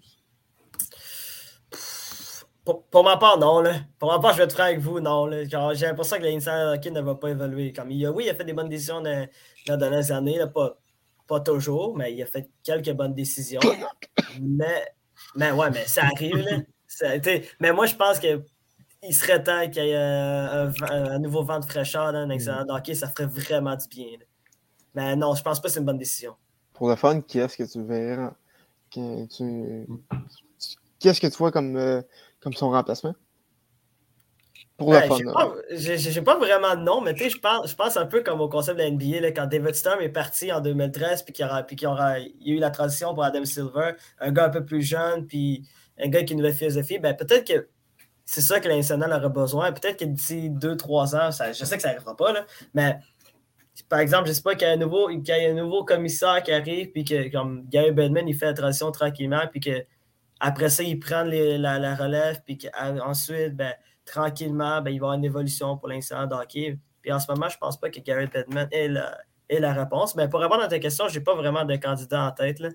Pour, 2.68 2.84
pour 2.84 3.02
ma 3.06 3.16
part, 3.16 3.40
non. 3.40 3.62
Là. 3.62 3.76
Pour 3.98 4.12
ma 4.12 4.20
part, 4.20 4.34
je 4.34 4.40
vais 4.40 4.44
être 4.44 4.52
franc 4.52 4.64
avec 4.64 4.80
vous, 4.80 5.00
non. 5.00 5.26
là. 5.26 5.46
Genre, 5.46 5.74
J'ai 5.74 5.86
l'impression 5.86 6.18
que 6.18 6.24
l'instant 6.24 6.74
hockey 6.74 6.92
ne 6.92 7.00
va 7.00 7.16
pas 7.16 7.30
évoluer. 7.30 7.72
Comme 7.72 7.92
il 7.92 8.06
a, 8.06 8.12
oui, 8.12 8.26
il 8.26 8.30
a 8.30 8.36
fait 8.36 8.44
des 8.44 8.52
bonnes 8.52 8.68
décisions 8.68 9.00
dans, 9.00 9.26
dans 9.68 9.74
les 9.76 9.78
dernières 9.78 10.12
années, 10.12 10.38
là, 10.38 10.48
pas, 10.48 10.78
pas 11.28 11.40
toujours, 11.40 11.96
mais 11.96 12.14
il 12.14 12.22
a 12.22 12.26
fait 12.26 12.50
quelques 12.64 12.92
bonnes 12.92 13.14
décisions. 13.14 13.62
mais, 14.42 14.86
mais 15.34 15.52
ouais, 15.52 15.70
mais 15.72 15.86
ça 15.86 16.04
arrive. 16.14 16.40
Là. 16.40 16.58
Ça- 16.88 17.14
mais 17.62 17.72
moi, 17.72 17.86
je 17.86 17.96
pense 17.96 18.20
que 18.20 18.42
il 19.02 19.14
serait 19.16 19.42
temps 19.42 19.70
qu'il 19.70 19.86
y 19.86 19.92
ait 19.92 19.96
euh, 19.96 20.70
un, 20.90 21.20
nouveau 21.20 21.44
vent 21.44 21.60
de 21.62 21.66
fraîcheur 21.66 22.12
dans 22.12 22.20
un 22.20 22.30
excellent 22.32 22.66
hockey. 22.68 22.96
Ça 22.96 23.08
ferait 23.08 23.28
vraiment 23.28 23.78
du 23.78 23.88
bien. 23.88 24.12
là. 24.20 24.26
Mais 24.94 25.16
non, 25.16 25.36
je 25.36 25.42
pense 25.42 25.62
pas 25.62 25.70
que 25.70 25.74
c'est 25.74 25.80
une 25.80 25.86
bonne 25.86 26.00
décision. 26.00 26.36
Pour 26.74 26.90
le 26.90 26.98
fun, 26.98 27.22
qui 27.22 27.40
est-ce 27.40 27.56
que 27.56 27.64
tu 27.64 27.82
verras? 27.82 28.34
que 28.94 29.26
tu- 29.28 29.88
Qu'est-ce 31.00 31.22
que 31.22 31.28
tu 31.28 31.38
vois 31.38 31.52
comme, 31.52 31.78
euh, 31.78 32.02
comme 32.40 32.54
son 32.54 32.70
remplacement? 32.70 33.16
Pour 34.78 34.92
Ben, 34.92 35.10
j'ai 35.72 36.22
pas- 36.22 36.34
pas 36.36 36.38
vraiment 36.38 36.76
de 36.76 36.82
nom, 36.82 37.02
mais 37.02 37.16
tu 37.16 37.24
sais, 37.24 37.30
je 37.32 37.40
pense, 37.40 37.70
je 37.72 37.76
pense 37.76 37.98
un 37.98 38.06
peu 38.06 38.22
comme 38.22 38.42
au 38.42 38.48
concept 38.48 38.78
de 38.78 38.84
la 38.84 38.90
NBA, 38.92 39.22
là, 39.22 39.32
quand 39.32 39.48
David 39.48 39.74
Stern 39.74 40.00
est 40.02 40.10
parti 40.10 40.52
en 40.52 40.62
2013, 40.62 41.24
puis 41.24 41.34
qu'il 41.34 41.46
y 41.48 41.76
qu'il 41.76 41.82
y, 41.84 41.86
aura- 41.88 42.20
il 42.20 42.32
y 42.48 42.52
a 42.52 42.56
eu 42.56 42.60
la 42.60 42.70
transition 42.70 43.14
pour 43.16 43.24
Adam 43.24 43.44
Silver, 43.44 43.94
un 44.20 44.32
gars 44.32 44.46
un 44.46 44.50
peu 44.50 44.64
plus 44.64 44.84
jeune, 44.84 45.26
puis 45.26 45.64
un 45.98 46.10
gars 46.10 46.22
qui 46.24 46.32
a 46.32 46.36
une 46.36 46.42
nouvelle 46.42 46.54
philosophie, 46.54 47.00
ben 47.00 47.16
peut-être 47.16 47.48
que 47.48 47.68
c'est 48.24 48.42
ça 48.42 48.60
que 48.60 48.68
l'International 48.68 49.14
aurait 49.14 49.30
besoin. 49.34 49.72
Peut-être 49.72 49.98
que 49.98 50.06
d'ici 50.06 50.52
2-3 50.52 51.16
ans, 51.16 51.32
ça- 51.32 51.54
je 51.54 51.66
sais 51.66 51.76
que 51.76 51.82
ça 51.82 51.90
n'arrivera 51.90 52.16
pas, 52.16 52.34
là, 52.34 52.46
mais 52.76 52.98
par 53.90 54.00
exemple, 54.00 54.28
je 54.28 54.34
sais 54.34 54.42
pas 54.44 54.54
qu'il 54.54 54.68
y 54.68 54.70
a 54.70 54.74
un 54.74 54.78
nouveau, 54.78 55.08
qu'il 55.08 55.24
y 55.28 55.32
a 55.32 55.50
un 55.50 55.54
nouveau 55.54 55.86
commissaire 55.86 56.44
qui 56.44 56.52
arrive, 56.52 56.92
puis 56.92 57.04
que 57.04 57.32
comme 57.32 57.66
Gary 57.68 57.92
Bettman, 57.92 58.28
il 58.28 58.36
fait 58.36 58.46
la 58.46 58.54
transition 58.54 58.92
tranquillement, 58.92 59.42
puis 59.50 59.60
que 59.60 59.86
après 60.40 60.70
ça, 60.70 60.84
il 60.84 61.00
prend 61.00 61.24
les- 61.24 61.58
la, 61.58 61.80
la 61.80 61.96
relève, 61.96 62.42
puis 62.46 62.58
qu'ensuite, 62.58 63.56
ben, 63.56 63.74
tranquillement, 64.06 64.82
ben, 64.82 64.92
il 64.92 65.00
va 65.00 65.06
y 65.06 65.10
avoir 65.10 65.14
une 65.14 65.26
évolution 65.26 65.78
pour 65.78 65.88
l'instant 65.90 66.26
d'hockey. 66.28 66.78
Puis 67.02 67.12
en 67.12 67.20
ce 67.20 67.32
moment, 67.32 67.50
je 67.50 67.58
pense 67.58 67.80
pas 67.80 67.90
que 67.90 68.00
Gary 68.00 68.28
Bettman 68.28 68.68
est 68.72 68.88
la, 68.88 69.18
la 69.50 69.74
réponse. 69.74 70.16
Mais 70.16 70.28
pour 70.30 70.40
répondre 70.40 70.62
à 70.64 70.68
ta 70.68 70.80
question, 70.80 71.08
j'ai 71.08 71.22
pas 71.22 71.36
vraiment 71.36 71.66
de 71.66 71.76
candidat 71.76 72.24
en 72.28 72.32
tête. 72.32 72.60
Là. 72.60 72.70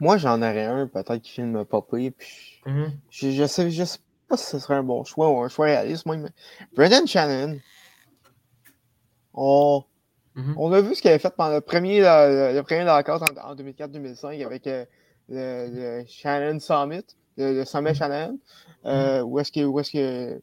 Moi, 0.00 0.16
j'en 0.16 0.38
aurais 0.38 0.64
un, 0.64 0.86
peut-être 0.86 1.18
qui 1.18 1.32
vient 1.34 1.46
de 1.46 1.52
me 1.52 1.64
popper. 1.64 2.10
Puis 2.10 2.60
je, 3.10 3.30
je, 3.30 3.46
sais, 3.46 3.70
je 3.70 3.84
sais 3.84 3.98
pas 4.28 4.36
si 4.36 4.46
ce 4.46 4.58
serait 4.58 4.74
un 4.74 4.82
bon 4.82 5.04
choix 5.04 5.30
ou 5.30 5.40
un 5.42 5.48
choix 5.48 5.66
réaliste. 5.66 6.06
Moi, 6.06 6.16
mais 6.16 6.30
Brendan 6.74 7.06
Shannon, 7.06 7.58
on, 9.34 9.84
Mhm. 10.34 10.54
on 10.56 10.72
a 10.72 10.80
vu 10.80 10.94
ce 10.94 11.02
qu'il 11.02 11.10
avait 11.10 11.18
fait 11.18 11.34
pendant 11.36 11.54
le 11.54 11.60
premier, 11.60 12.00
le, 12.00 12.54
le 12.54 12.62
premier 12.62 12.88
en, 12.88 12.96
en 12.96 13.54
2004-2005 13.54 14.44
avec 14.46 14.66
euh, 14.66 14.84
le, 15.32 16.00
le 16.00 16.04
Shannon 16.06 16.60
Summit, 16.60 17.04
le, 17.36 17.54
le 17.54 17.64
sommet 17.64 17.94
Shannon, 17.94 18.38
euh, 18.84 19.22
où 19.22 19.38
est-ce 19.40 19.50
que, 19.52 19.64
où 19.64 19.80
est-ce 19.80 19.90
que 19.92 20.40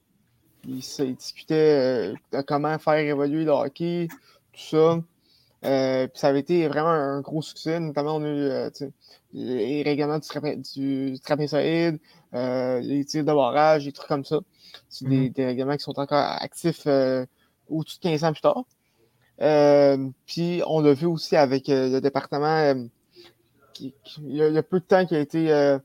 il, 0.67 0.83
se- 0.83 1.03
il 1.03 1.15
discutait 1.15 2.13
euh, 2.13 2.15
de 2.37 2.41
comment 2.41 2.77
faire 2.79 2.95
évoluer 2.95 3.45
le 3.45 3.51
hockey, 3.51 4.07
tout 4.53 4.59
ça. 4.59 4.99
Euh, 5.65 6.07
puis 6.07 6.19
ça 6.19 6.29
avait 6.29 6.39
été 6.39 6.67
vraiment 6.69 6.89
un 6.89 7.19
gros 7.21 7.41
succès, 7.41 7.79
notamment 7.79 8.15
on 8.15 8.23
a 8.23 8.27
eu 8.29 8.39
euh, 8.49 8.69
les 9.33 9.83
règlements 9.83 10.19
du 10.19 10.55
du 11.13 11.19
euh, 12.33 12.79
les 12.79 13.05
tirs 13.05 13.23
de 13.25 13.33
barrage, 13.33 13.85
des 13.85 13.91
trucs 13.91 14.07
comme 14.07 14.25
ça. 14.25 14.39
C'est 14.89 15.07
des, 15.07 15.17
Mhm. 15.27 15.29
des 15.29 15.45
règlements 15.45 15.75
qui 15.77 15.83
sont 15.83 15.99
encore 15.99 16.17
actifs 16.41 16.87
au-dessus 17.69 17.97
de 17.97 18.03
15 18.03 18.23
ans 18.23 18.31
plus 18.33 18.41
tard. 18.41 18.63
Puis 20.25 20.61
on 20.67 20.79
l'a 20.81 20.93
vu 20.93 21.05
aussi 21.07 21.35
avec 21.35 21.67
le 21.67 21.99
département 21.99 22.73
qui, 23.79 23.93
qui- 24.03 24.21
il, 24.27 24.35
y 24.35 24.41
a, 24.43 24.47
il 24.49 24.53
y 24.53 24.57
a 24.57 24.63
peu 24.63 24.79
de 24.79 24.85
temps 24.85 25.05
qui 25.05 25.15
a 25.15 25.19
été 25.19 25.51
euh, 25.51 25.79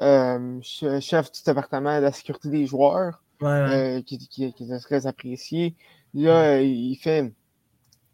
euh, 0.00 0.60
che- 0.62 1.00
chef 1.00 1.30
du 1.32 1.40
département 1.44 1.98
de 1.98 2.04
la 2.04 2.12
sécurité 2.12 2.48
des 2.48 2.66
joueurs, 2.66 3.22
Ouais, 3.40 3.46
ouais. 3.48 3.98
euh, 3.98 4.02
qui, 4.02 4.18
qui, 4.18 4.52
qui 4.52 4.72
est 4.72 4.78
très 4.80 5.06
apprécié. 5.06 5.76
Là, 6.14 6.60
il 6.60 6.96
fait, 6.96 7.32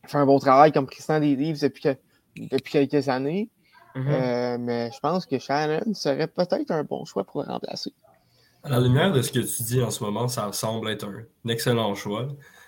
il 0.03 0.09
fait 0.09 0.19
un 0.19 0.27
bon 0.27 0.39
travail 0.39 0.73
comme 0.73 0.87
président 0.87 1.21
des 1.21 1.37
Leafs 1.37 1.61
depuis, 1.61 1.83
que- 1.83 1.97
depuis 2.37 2.73
quelques 2.89 3.09
années. 3.09 3.49
Mhm. 3.95 4.07
Euh, 4.09 4.59
mais 4.59 4.91
je 4.93 4.99
pense 4.99 5.25
que 5.25 5.39
Shannon 5.39 5.95
serait 5.95 6.27
peut-être 6.27 6.71
un 6.73 6.83
bon 6.83 7.05
choix 7.05 7.23
pour 7.25 7.43
le 7.43 7.49
remplacer. 7.49 7.93
À 8.65 8.69
la 8.71 8.81
lumière 8.81 9.13
de 9.13 9.23
ce 9.23 9.31
que 9.31 9.39
tu 9.39 9.63
dis 9.63 9.81
en 9.83 9.91
ce 9.91 10.03
moment, 10.03 10.27
ça 10.27 10.51
semble 10.53 10.91
être 10.91 11.07
un, 11.07 11.23
excellent 11.49 11.95
choix. 11.95 12.27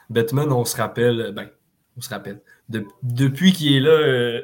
Batman, 0.09 0.53
on 0.53 0.65
se 0.65 0.77
rappelle, 0.77 1.33
ben, 1.35 1.49
on 1.97 2.01
se 2.01 2.09
rappelle, 2.11 2.41
de- 2.69 2.87
depuis 3.03 3.53
qu'il 3.53 3.75
est 3.75 3.81
là, 3.81 3.91
euh, 3.91 4.43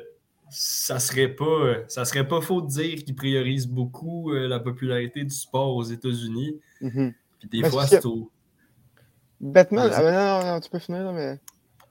ça 0.55 0.99
serait 0.99 1.29
pas, 1.35 1.77
ça 1.88 2.05
serait 2.05 2.29
pas 2.29 2.41
faux 2.43 2.61
de 2.61 2.69
dire 2.69 3.03
qu'il 3.05 3.15
priorise 3.15 3.67
beaucoup 3.67 4.33
euh, 4.33 4.47
la 4.47 4.61
popularité 4.61 5.25
du 5.25 5.35
sport 5.35 5.75
aux 5.75 5.83
États-Unis. 5.83 6.61
Mhm. 6.83 7.15
Puis 7.41 7.49
des 7.49 7.62
Mais 7.62 7.71
fois, 7.71 7.87
c'est- 7.87 8.05
au. 8.05 8.31
Batman, 9.41 9.91
ah, 9.93 10.03
non, 10.03 10.12
non, 10.47 10.53
non, 10.55 10.61
tu 10.61 10.71
peux 10.71 10.79
finir, 10.79 11.03
là, 11.05 11.12
mais. 11.12 11.41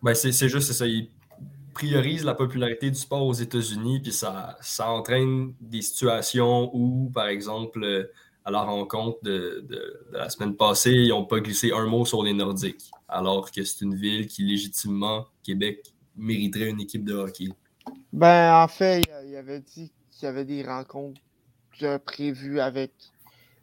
Ben, 0.04 0.14
c'est 0.14 0.32
c'est 0.32 0.48
juste 0.48 0.68
c'est 0.68 0.74
ça. 0.74 0.88
Il 0.88 1.10
priorise 1.74 2.24
la 2.24 2.34
popularité 2.36 2.90
du 2.90 2.98
sport 3.00 3.26
aux 3.26 3.34
États-Unis, 3.34 4.00
puis 4.02 4.12
ça, 4.12 4.58
ça 4.62 4.90
entraîne 4.92 5.54
des 5.60 5.82
situations 5.82 6.70
où, 6.74 7.10
par 7.14 7.28
exemple, 7.28 7.84
euh, 7.84 8.12
à 8.46 8.52
la 8.52 8.62
rencontre 8.62 9.18
de, 9.24 9.66
de- 9.68 9.76
de 10.12 10.18
la 10.18 10.30
semaine 10.30 10.56
passée, 10.56 10.92
ils 10.92 11.10
n'ont 11.10 11.26
pas 11.26 11.40
glissé 11.40 11.72
un 11.72 11.86
mot 11.88 12.06
sur 12.06 12.24
les 12.24 12.34
Nordiques, 12.34 12.90
alors 13.08 13.52
que 13.52 13.64
c'est 13.64 13.84
une 13.86 13.96
ville 13.96 14.28
qui, 14.28 14.44
légitimement, 14.44 15.26
Québec, 15.44 15.84
mériterait 16.18 16.70
une 16.70 16.82
équipe 16.82 17.04
de 17.06 17.14
hockey. 17.14 17.50
Ben, 18.14 18.62
en 18.64 18.68
fait, 18.68 19.04
il, 19.26 19.36
avait 19.36 19.60
dit 19.62 19.92
qu'il 20.12 20.26
y 20.26 20.28
avait 20.28 20.46
des 20.46 20.64
rencontres 20.64 21.20
euh, 21.84 21.98
prévues 22.00 22.60
avec 22.60 22.92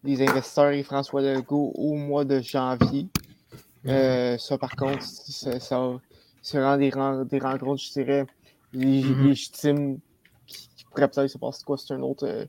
les 0.05 0.23
investisseurs 0.27 0.71
et 0.71 0.83
François 0.83 1.21
Legault 1.21 1.73
au 1.75 1.95
mois 1.95 2.25
de 2.25 2.41
janvier. 2.41 3.09
Euh, 3.87 4.39
ça, 4.39 4.59
par 4.59 4.75
contre, 4.75 5.03
ça, 5.03 5.61
ça, 5.61 6.01
c'est 6.43 6.59
vraiment 6.59 6.77
des, 6.77 6.91
ren- 6.91 7.25
des 7.25 7.39
rencontres, 7.39 7.83
je 7.83 7.93
dirais, 7.93 8.27
Mhm. 8.75 9.27
légitimes 9.29 9.99
qui, 10.47 10.69
qui 10.77 10.85
pourraient 10.85 11.09
peut-être 11.09 11.31
se 11.31 11.39
passer 11.39 11.65
quoi. 11.65 11.79
C'est 11.79 11.95
un 11.95 12.03
autre, 12.03 12.27
euh, 12.27 12.45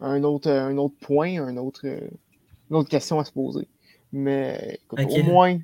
un, 0.00 0.22
autre, 0.24 0.50
un 0.50 0.76
autre 0.78 0.96
point, 1.00 1.40
un 1.40 1.56
autre, 1.56 1.82
euh, 1.84 2.08
une 2.70 2.76
autre 2.76 2.88
question 2.88 3.20
à 3.20 3.24
se 3.24 3.30
poser. 3.32 3.68
Mais 4.12 4.80
écoute, 4.84 4.98
au 5.08 5.22
moins, 5.22 5.58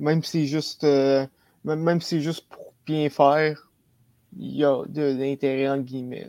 même 0.00 0.22
si 0.24 0.30
c'est 0.30 0.46
juste, 0.46 0.82
même, 0.82 1.28
même 1.64 2.00
si 2.00 2.08
c'est 2.16 2.20
juste 2.20 2.48
pour 2.48 2.72
bien 2.84 3.08
faire, 3.10 3.70
il 4.38 4.56
y 4.56 4.64
a 4.64 4.82
de 4.88 5.02
l'intérêt 5.18 5.68
entre 5.68 5.82
guillemets. 5.84 6.28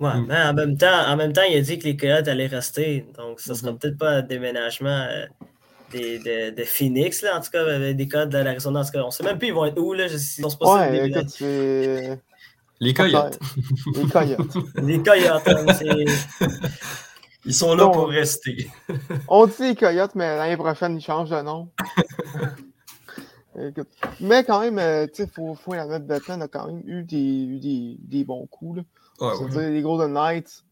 Ouais, 0.00 0.14
Mm. 0.14 0.26
mais 0.28 0.42
en 0.42 0.54
même, 0.54 0.76
temps, 0.76 1.06
en 1.08 1.16
même 1.16 1.32
temps, 1.32 1.42
il 1.50 1.56
a 1.56 1.60
dit 1.60 1.78
que 1.78 1.84
les 1.84 1.96
Coyotes 1.96 2.28
allaient 2.28 2.46
rester. 2.46 3.04
Donc, 3.16 3.40
ça 3.40 3.54
sera 3.54 3.72
Mhm. 3.72 3.78
peut-être 3.78 3.98
pas 3.98 4.10
un 4.10 4.22
déménagement 4.22 5.06
euh, 5.10 5.26
des, 5.90 6.18
de, 6.20 6.54
de 6.54 6.64
Phoenix, 6.64 7.22
là, 7.22 7.36
en 7.36 7.40
tout 7.40 7.50
cas, 7.50 7.62
avec 7.64 7.96
des 7.96 8.06
Coyotes 8.06 8.28
de 8.28 8.38
l'Arizona. 8.38 8.80
En 8.80 8.84
tout 8.84 8.92
cas, 8.92 9.02
on 9.02 9.10
sait 9.10 9.24
même 9.24 9.38
plus 9.38 9.48
ils 9.48 9.54
vont 9.54 9.64
être 9.64 9.78
où. 9.80 9.92
Là, 9.94 10.06
Ouais, 10.06 11.08
écoute, 11.08 11.28
c'est. 11.30 12.20
Les 12.80 12.94
Coyotes, 12.94 13.40
Les 13.96 14.08
coyotes. 14.08 14.54
Les 14.84 15.02
Coyotes, 15.02 15.48
hein, 15.48 15.66
c'est- 15.76 16.46
ils 17.44 17.54
sont 17.54 17.74
là 17.74 17.88
pour 17.88 18.08
rester. 18.08 18.70
On 19.26 19.46
dit 19.46 19.54
les 19.70 19.74
coyotes, 19.74 20.14
mais 20.14 20.36
l'année 20.36 20.56
prochaine, 20.56 20.96
ils 20.96 21.02
changent 21.04 21.30
de 21.30 21.42
nom. 21.42 21.70
Écoute, 23.60 23.88
Mais 24.20 24.44
quand 24.44 24.60
même, 24.60 24.78
euh, 24.78 25.06
tu 25.06 25.24
sais, 25.24 25.26
faut, 25.26 25.54
faut 25.54 25.72
admettre, 25.72 26.06
Batman 26.06 26.42
a 26.42 26.48
quand 26.48 26.66
même 26.66 26.82
eu 26.86 27.02
des, 27.02 27.16
eu 27.44 27.58
des, 27.58 27.96
des 28.00 28.24
bons 28.24 28.46
coups. 28.46 28.78
Là. 28.78 28.84
Ouais, 29.34 29.54
ouais. 29.56 29.70
les 29.70 29.82
Golden 29.82 30.12
Knights, 30.12 30.64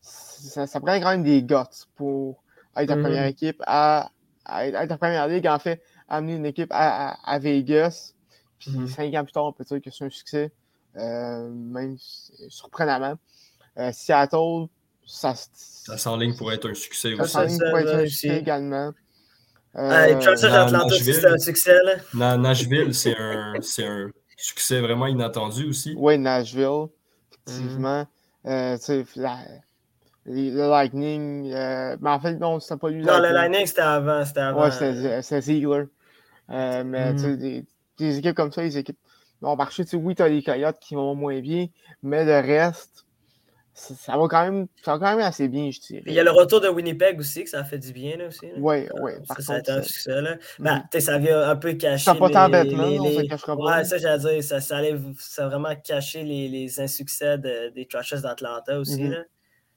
ça, 0.00 0.66
ça 0.66 0.80
prend 0.80 0.98
quand 1.00 1.10
même 1.10 1.22
des 1.22 1.42
guts 1.42 1.54
pour 1.96 2.42
être 2.76 2.88
la 2.90 2.96
première 2.96 3.24
équipe 3.26 3.62
à, 3.66 4.10
à 4.44 4.66
être 4.66 4.90
la 4.90 4.98
première 4.98 5.26
ligue, 5.28 5.46
en 5.46 5.58
fait, 5.58 5.80
amener 6.08 6.34
une 6.34 6.46
équipe 6.46 6.70
à, 6.72 7.12
à, 7.12 7.34
à 7.34 7.38
Vegas. 7.38 8.12
Puis 8.58 8.70
Mhm. 8.72 8.88
cinq 8.88 9.14
ans 9.14 9.24
plus 9.24 9.32
tard, 9.32 9.44
on 9.44 9.52
peut 9.52 9.64
dire 9.64 9.80
que 9.80 9.90
c'est 9.90 10.04
un 10.04 10.10
succès, 10.10 10.52
euh, 10.96 11.48
même 11.50 11.96
surprenamment. 12.48 13.14
Euh, 13.78 13.90
Seattle, 13.92 14.66
ça, 15.06 15.34
Ça 15.34 15.98
s'enligne 15.98 16.34
pour 16.34 16.52
être 16.52 16.68
un 16.70 16.74
succès 16.74 17.14
ça 17.16 17.22
aussi. 17.22 17.32
s'enligne 17.32 17.58
pour 17.58 17.78
être 17.78 17.88
ça 17.88 17.96
un 17.98 18.02
aussi. 18.02 18.10
succès 18.16 18.38
également. 18.38 18.92
Euh, 19.76 20.14
dans 20.14 20.30
Atlanta, 20.54 20.86
Nashville. 20.86 21.14
c'est 21.14 21.26
un 21.26 21.38
succès. 21.38 21.76
Là. 21.82 21.92
Na- 22.14 22.36
Nashville, 22.36 22.94
c'est 22.94 23.16
un, 23.18 23.54
c'est 23.60 23.86
un 23.86 24.08
succès 24.36 24.80
vraiment 24.80 25.06
inattendu 25.06 25.68
aussi. 25.68 25.94
Oui, 25.96 26.16
Nashville, 26.18 26.86
effectivement. 27.48 28.06
Euh, 28.46 28.76
la- 29.16 29.38
les- 30.26 30.50
le 30.50 30.68
Lightning, 30.68 31.52
euh, 31.52 31.96
mais 32.00 32.10
en 32.10 32.20
fait, 32.20 32.34
non, 32.34 32.60
c'était 32.60 32.76
pas 32.78 32.88
lui. 32.90 33.02
Non, 33.02 33.18
le 33.18 33.30
Lightning, 33.32 33.66
c'était 33.66 33.80
avant. 33.80 34.24
C'était 34.24 34.40
avant. 34.40 34.62
Ouais, 34.64 34.70
c'était 34.70 35.22
c'était 35.22 35.40
Ziegler. 35.40 35.84
Euh, 36.50 36.84
mais 36.84 37.16
sais, 37.18 37.36
des, 37.36 37.64
des 37.98 38.18
équipes 38.18 38.36
comme 38.36 38.52
ça, 38.52 38.62
les 38.62 38.76
équipes 38.78 38.98
ont 39.42 39.56
marché. 39.56 39.84
Tu 39.84 39.90
sais, 39.90 39.96
oui, 39.96 40.14
tu 40.14 40.22
as 40.22 40.28
les 40.28 40.42
Coyotes 40.42 40.78
qui 40.78 40.94
vont 40.94 41.14
moins 41.14 41.40
bien, 41.40 41.66
mais 42.02 42.24
le 42.24 42.46
reste, 42.46 43.03
ça, 43.74 43.94
ça 43.94 44.16
va 44.16 44.28
quand 44.28 44.44
même, 44.44 44.66
ça 44.84 44.92
va 44.96 44.98
quand 44.98 45.16
même 45.16 45.26
assez 45.26 45.48
bien, 45.48 45.70
je 45.70 45.80
dirais. 45.80 46.02
Il 46.06 46.12
y 46.12 46.20
a 46.20 46.24
le 46.24 46.30
retour 46.30 46.60
de 46.60 46.68
Winnipeg 46.68 47.18
aussi, 47.18 47.44
que 47.44 47.50
ça 47.50 47.58
a 47.60 47.64
fait 47.64 47.78
du 47.78 47.92
bien 47.92 48.16
là, 48.16 48.28
aussi. 48.28 48.46
Oui, 48.56 48.86
oui. 49.02 49.12
Ça, 49.26 49.34
Par 49.34 49.40
ça 49.42 49.52
a 49.54 49.58
été 49.58 49.72
un 49.72 49.82
ça- 49.82 49.88
succès. 49.88 50.20
Là. 50.22 50.36
Ben, 50.60 50.84
sais, 50.92 51.00
ça 51.00 51.18
vient 51.18 51.42
un 51.48 51.56
peu 51.56 51.72
cacher. 51.74 52.04
Ça 52.04 52.14
pas 52.14 52.30
tant 52.30 52.46
les- 52.46 52.52
Batman, 52.52 52.90
les- 53.02 53.22
les- 53.22 53.28
pas. 53.28 53.54
Ouais, 53.56 53.84
ça, 53.84 53.98
j'allais 53.98 54.18
dire. 54.18 54.44
Ça, 54.44 54.60
ça, 54.60 54.76
allait, 54.78 54.94
ça 55.18 55.44
a 55.44 55.48
vraiment 55.48 55.74
caché 55.76 56.22
les, 56.22 56.48
les 56.48 56.80
insuccès 56.80 57.36
de- 57.36 57.70
des 57.70 57.84
Trashers 57.86 58.20
d'Atlanta 58.22 58.78
aussi. 58.78 59.02
Mhm. 59.02 59.10
là, 59.10 59.18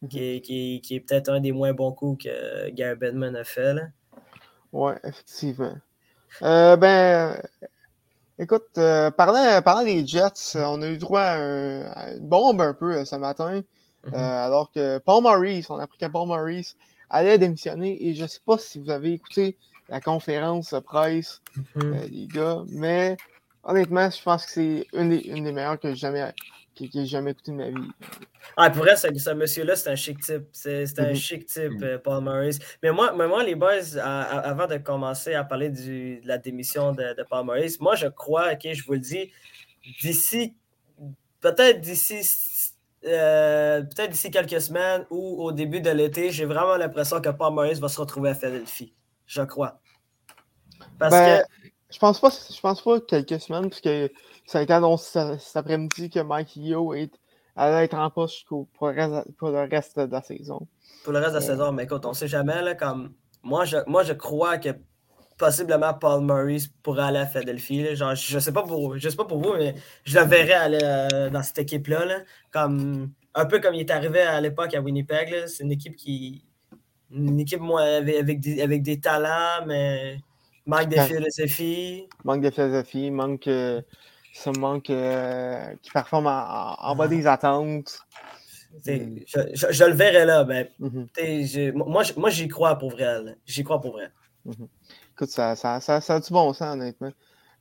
Mhm. 0.04 0.10
qui, 0.10 0.20
est, 0.24 0.42
qui, 0.42 0.82
qui 0.84 0.96
est 0.96 1.00
peut-être 1.00 1.30
un 1.30 1.40
des 1.40 1.52
moins 1.52 1.74
bons 1.74 1.92
coups 1.92 2.26
que 2.26 2.70
Gary 2.70 2.96
Bettman 2.96 3.36
a 3.36 3.44
fait. 3.44 3.74
Là. 3.74 3.82
Oui, 4.74 4.94
effectivement. 5.04 5.74
Euh, 6.44 6.76
ben, 6.78 7.42
écoute, 8.38 8.68
euh, 8.78 9.10
parlant, 9.12 9.62
parlant 9.64 9.84
des 9.84 10.06
Jets, 10.06 10.56
on 10.56 10.82
a 10.84 10.88
eu 10.90 10.98
droit 10.98 11.22
à, 11.22 11.38
un- 11.40 11.86
à 11.94 12.12
une 12.12 12.28
bombe 12.28 12.62
un 12.62 12.74
peu 12.76 12.94
euh, 12.98 13.06
ce 13.06 13.16
matin, 13.16 13.62
Mhm. 14.08 14.14
euh, 14.16 14.46
alors 14.46 14.72
que 14.72 14.98
Paul 15.00 15.24
Maurice, 15.24 15.70
on 15.70 15.78
a 15.78 15.84
appris 15.84 15.98
que 15.98 16.06
Paul 16.08 16.28
Maurice 16.28 16.76
allait 17.10 17.38
démissionner, 17.38 18.08
et 18.08 18.14
je 18.16 18.24
ne 18.24 18.28
sais 18.28 18.42
pas 18.46 18.58
si 18.58 18.80
vous 18.80 18.90
avez 18.90 19.14
écouté 19.14 19.58
la 19.90 20.02
conférence 20.02 20.74
de 20.74 20.80
presse 20.80 21.42
euh, 21.78 22.08
les 22.12 22.28
gars, 22.28 22.64
mais 22.70 23.18
honnêtement, 23.64 24.10
je 24.10 24.22
pense 24.22 24.46
que 24.46 24.52
c'est 24.52 24.88
une 24.94 25.10
des, 25.10 25.20
une 25.28 25.44
des 25.44 25.52
meilleures 25.52 25.80
que 25.80 25.90
j'ai 25.90 25.96
jamais, 25.96 26.34
que, 26.78 26.84
que 26.92 27.06
jamais 27.06 27.32
écouté 27.32 27.52
de 27.52 27.58
ma 27.58 27.70
vie. 27.70 27.92
Ah, 28.56 28.70
pour 28.70 28.84
vrai, 28.84 28.96
ce, 28.96 29.08
ce 29.14 29.30
monsieur-là, 29.32 29.76
c'est 29.76 29.90
un 29.90 29.96
chic 29.96 30.20
type. 30.20 30.44
C'est 30.52 31.00
un 31.00 31.10
Mhm. 31.10 31.16
chic 31.16 31.46
type, 31.46 31.72
Mhm. 31.74 31.84
euh, 31.84 31.98
Paul 32.00 32.24
Maurice. 32.24 32.60
Mais 32.82 32.92
moi, 32.92 33.14
mais 33.14 33.28
moi 33.28 33.44
les 33.44 33.56
boys, 33.56 33.98
à- 34.02 34.22
à- 34.24 34.40
avant 34.40 34.68
de 34.68 34.78
commencer 34.78 35.34
à 35.34 35.44
parler 35.44 35.70
du- 35.70 36.20
de 36.22 36.28
la 36.28 36.38
démission 36.38 36.92
de, 36.94 37.14
de 37.16 37.24
Paul 37.30 37.46
Maurice, 37.46 37.80
moi, 37.80 37.96
je 37.96 38.08
crois, 38.08 38.54
OK, 38.54 38.68
je 38.72 38.84
vous 38.86 38.94
le 38.94 39.00
dis, 39.00 39.32
d'ici, 40.02 40.56
peut-être 41.40 41.82
d'ici, 41.82 42.24
euh, 43.08 43.82
peut-être 43.82 44.12
d'ici 44.12 44.30
quelques 44.32 44.62
semaines 44.62 45.06
ou 45.10 45.44
au 45.44 45.52
début 45.52 45.82
de 45.82 45.90
l'été, 45.90 46.30
j'ai 46.32 46.46
vraiment 46.46 46.76
l'impression 46.78 47.22
que 47.22 47.30
Paul 47.30 47.54
Maurice 47.54 47.80
va 47.80 47.88
se 47.90 48.00
retrouver 48.00 48.30
à 48.32 48.36
Philadelphie. 48.36 48.94
Je 49.26 49.42
crois. 49.42 49.80
Parce 51.00 51.12
Ben, 51.12 51.42
que. 51.42 51.68
Je 51.90 52.00
pense 52.00 52.20
pas, 52.20 52.30
je 52.30 52.60
pense 52.60 52.82
pas 52.82 53.00
quelques 53.00 53.40
semaines, 53.40 53.70
parce 53.70 53.80
que 53.82 54.12
ça 54.46 54.60
a 54.60 54.62
été 54.62 54.74
annoncé 54.74 55.20
ce- 55.20 55.38
cet 55.40 55.56
après-midi 55.56 56.10
que 56.10 56.20
Mike 56.20 56.58
Yo 56.58 56.94
est, 56.94 57.12
allait 57.56 57.86
être 57.86 57.94
en 57.96 58.10
poste 58.10 58.46
pour, 58.48 58.68
le 58.82 58.94
reste- 58.94 59.32
pour 59.38 59.50
le 59.50 59.62
reste 59.70 59.98
de 59.98 60.12
la 60.12 60.22
saison. 60.22 60.68
pour 61.04 61.14
le 61.14 61.20
reste 61.20 61.32
de 61.36 61.40
la 61.40 61.46
Ouais. 61.46 61.52
saison. 61.52 61.72
Mais 61.72 61.84
écoute, 61.86 62.06
on 62.06 62.14
sait 62.14 62.28
jamais. 62.28 62.62
Là, 62.62 62.76
comme... 62.76 63.14
moi, 63.42 63.64
je, 63.64 63.78
moi, 63.88 64.04
je 64.04 64.12
crois 64.14 64.58
que 64.58 64.70
possiblement 65.38 65.94
Paul 65.94 66.22
Maurice 66.22 66.68
pourrait 66.84 67.04
aller 67.04 67.20
à 67.20 67.26
Philadelphie. 67.28 67.84
là. 67.84 67.96
Genre, 67.96 68.16
je 68.16 68.40
sais 68.40 68.52
pas 68.52 68.64
pour 68.64 68.98
je 68.98 69.10
sais 69.10 69.16
pas 69.16 69.26
pour 69.26 69.40
vous, 69.42 69.54
mais 69.58 69.76
je 70.04 70.18
le 70.20 70.26
verrais 70.26 70.54
aller 70.54 70.80
euh, 70.84 71.30
dans 71.30 71.44
cette 71.44 71.60
équipe-là. 71.60 72.06
là. 72.06 72.20
Comme, 72.52 73.12
un 73.36 73.46
peu 73.46 73.60
comme 73.60 73.76
il 73.76 73.82
est 73.82 73.92
arrivé 73.92 74.22
à 74.22 74.42
l'époque 74.42 74.74
à 74.74 74.82
Winnipeg. 74.82 75.46
C'est 75.48 75.64
une 75.64 75.72
équipe 75.72 75.96
qui. 75.96 76.44
Une 77.12 77.40
équipe 77.40 77.62
moi, 77.62 77.82
avec, 77.84 78.18
avec 78.18 78.40
des, 78.42 78.62
avec 78.62 78.82
des 78.82 79.00
talents, 79.00 79.66
mais 79.66 80.18
manque 80.66 80.90
de 80.90 81.00
philosophie. 81.00 82.08
Manque 82.26 82.42
de 82.42 82.50
philosophie, 82.50 83.12
manque, 83.12 83.48
euh, 83.48 83.82
ça 84.34 84.52
manque 84.60 84.90
euh, 84.90 85.74
qui 85.82 85.90
performe 85.92 86.28
en, 86.28 86.32
en- 86.32 86.76
en 86.92 86.96
bas 86.98 87.08
des 87.08 87.26
attentes. 87.26 88.00
Mm. 88.86 89.20
Je, 89.26 89.40
je- 89.54 89.68
je 89.72 89.84
le 89.86 89.94
verrais 89.94 90.26
là. 90.26 90.44
Mais, 90.44 90.70
Mhm. 90.80 91.08
t'sais, 91.14 91.44
j'ai- 91.46 91.72
moi, 91.72 92.04
moi, 92.18 92.30
j'y 92.30 92.48
crois 92.50 92.76
pour 92.78 92.92
vrai. 92.92 93.20
J'y 93.46 93.64
crois 93.64 93.80
pour 93.80 93.94
vrai. 93.94 94.12
Écoute, 95.18 95.30
ça, 95.30 95.56
ça, 95.56 95.80
ça, 95.80 96.00
ça 96.00 96.16
a 96.16 96.20
du 96.20 96.32
bon 96.32 96.54
sens, 96.54 96.74
honnêtement. 96.74 97.12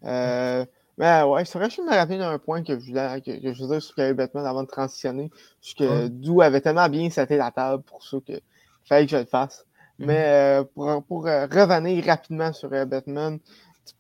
Euh, 0.05 0.65
mais 0.99 1.23
ouais, 1.23 1.45
c'est 1.47 1.59
vrai 1.59 1.69
que 1.69 1.75
je 1.75 1.81
me 1.81 1.91
rappelle 1.91 2.19
d'un 2.19 2.39
point 2.39 2.63
que 2.63 2.79
je 2.79 2.87
voulais, 2.87 3.21
que, 3.23 3.31
que 3.31 3.55
je 3.55 3.63
veux 3.63 3.69
dire 3.69 3.83
sur 3.83 3.97
Gary 3.97 4.13
Bettman 4.13 4.45
avant 4.45 4.63
de 4.63 4.69
transitionner. 4.69 5.31
Parce 5.61 5.75
que. 5.75 6.09
Dou 6.09 6.43
avait 6.43 6.61
tellement 6.61 6.89
bien 6.89 7.09
seté 7.09 7.39
la 7.39 7.51
table 7.51 7.83
pour 7.83 8.05
ça 8.05 8.19
que 8.27 8.35
fallait 8.85 9.07
que 9.07 9.13
je 9.13 9.17
le 9.17 9.25
fasse. 9.25 9.65
Mhm. 9.99 10.07
Mais 10.07 10.25
euh, 10.27 10.65
pour, 10.65 11.03
pour 11.05 11.27
euh, 11.27 11.47
revenir 11.47 12.05
rapidement 12.05 12.53
sur 12.53 12.69
Batman, 12.69 13.39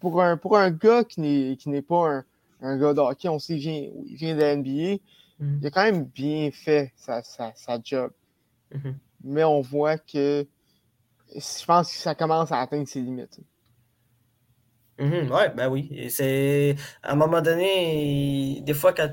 pour 0.01 0.23
un, 0.23 0.37
pour 0.37 0.59
un 0.59 0.71
gars 0.71 1.05
qui 1.05 1.21
n'est, 1.21 1.83
pas 1.83 2.09
un, 2.11 2.25
un 2.61 2.79
gars 2.79 2.93
de 2.93 3.01
hockey, 3.01 3.29
on 3.29 3.39
sait 3.39 3.55
qu'il 3.55 3.63
vient, 3.63 3.91
il 4.07 4.17
vient 4.17 4.35
de 4.35 4.41
la 4.41 4.57
NBA, 4.57 5.03
Mhm. 5.39 5.59
il 5.61 5.67
a 5.67 5.71
quand 5.71 5.85
même 5.85 6.05
bien 6.05 6.51
fait 6.51 6.93
sa, 6.97 7.23
sa, 7.23 7.53
sa 7.55 7.79
job. 7.83 8.11
Mhm. 8.75 8.99
Mais 9.25 9.45
on 9.45 9.61
voit 9.61 9.99
que 9.99 10.47
je 11.35 11.65
pense 11.65 11.93
que 11.93 11.99
ça 11.99 12.15
commence 12.15 12.53
à 12.53 12.61
atteindre 12.61 12.89
ses 12.89 13.01
limites. 13.01 13.41
Mhm, 14.99 15.31
ouais, 15.31 15.51
ben 15.55 15.69
oui. 15.69 15.89
Et 15.93 16.09
c'est 16.09 16.75
à 17.03 17.13
un 17.13 17.17
moment 17.17 17.43
donné, 17.43 18.61
des 18.63 18.73
fois 18.75 18.95
quand, 18.95 19.11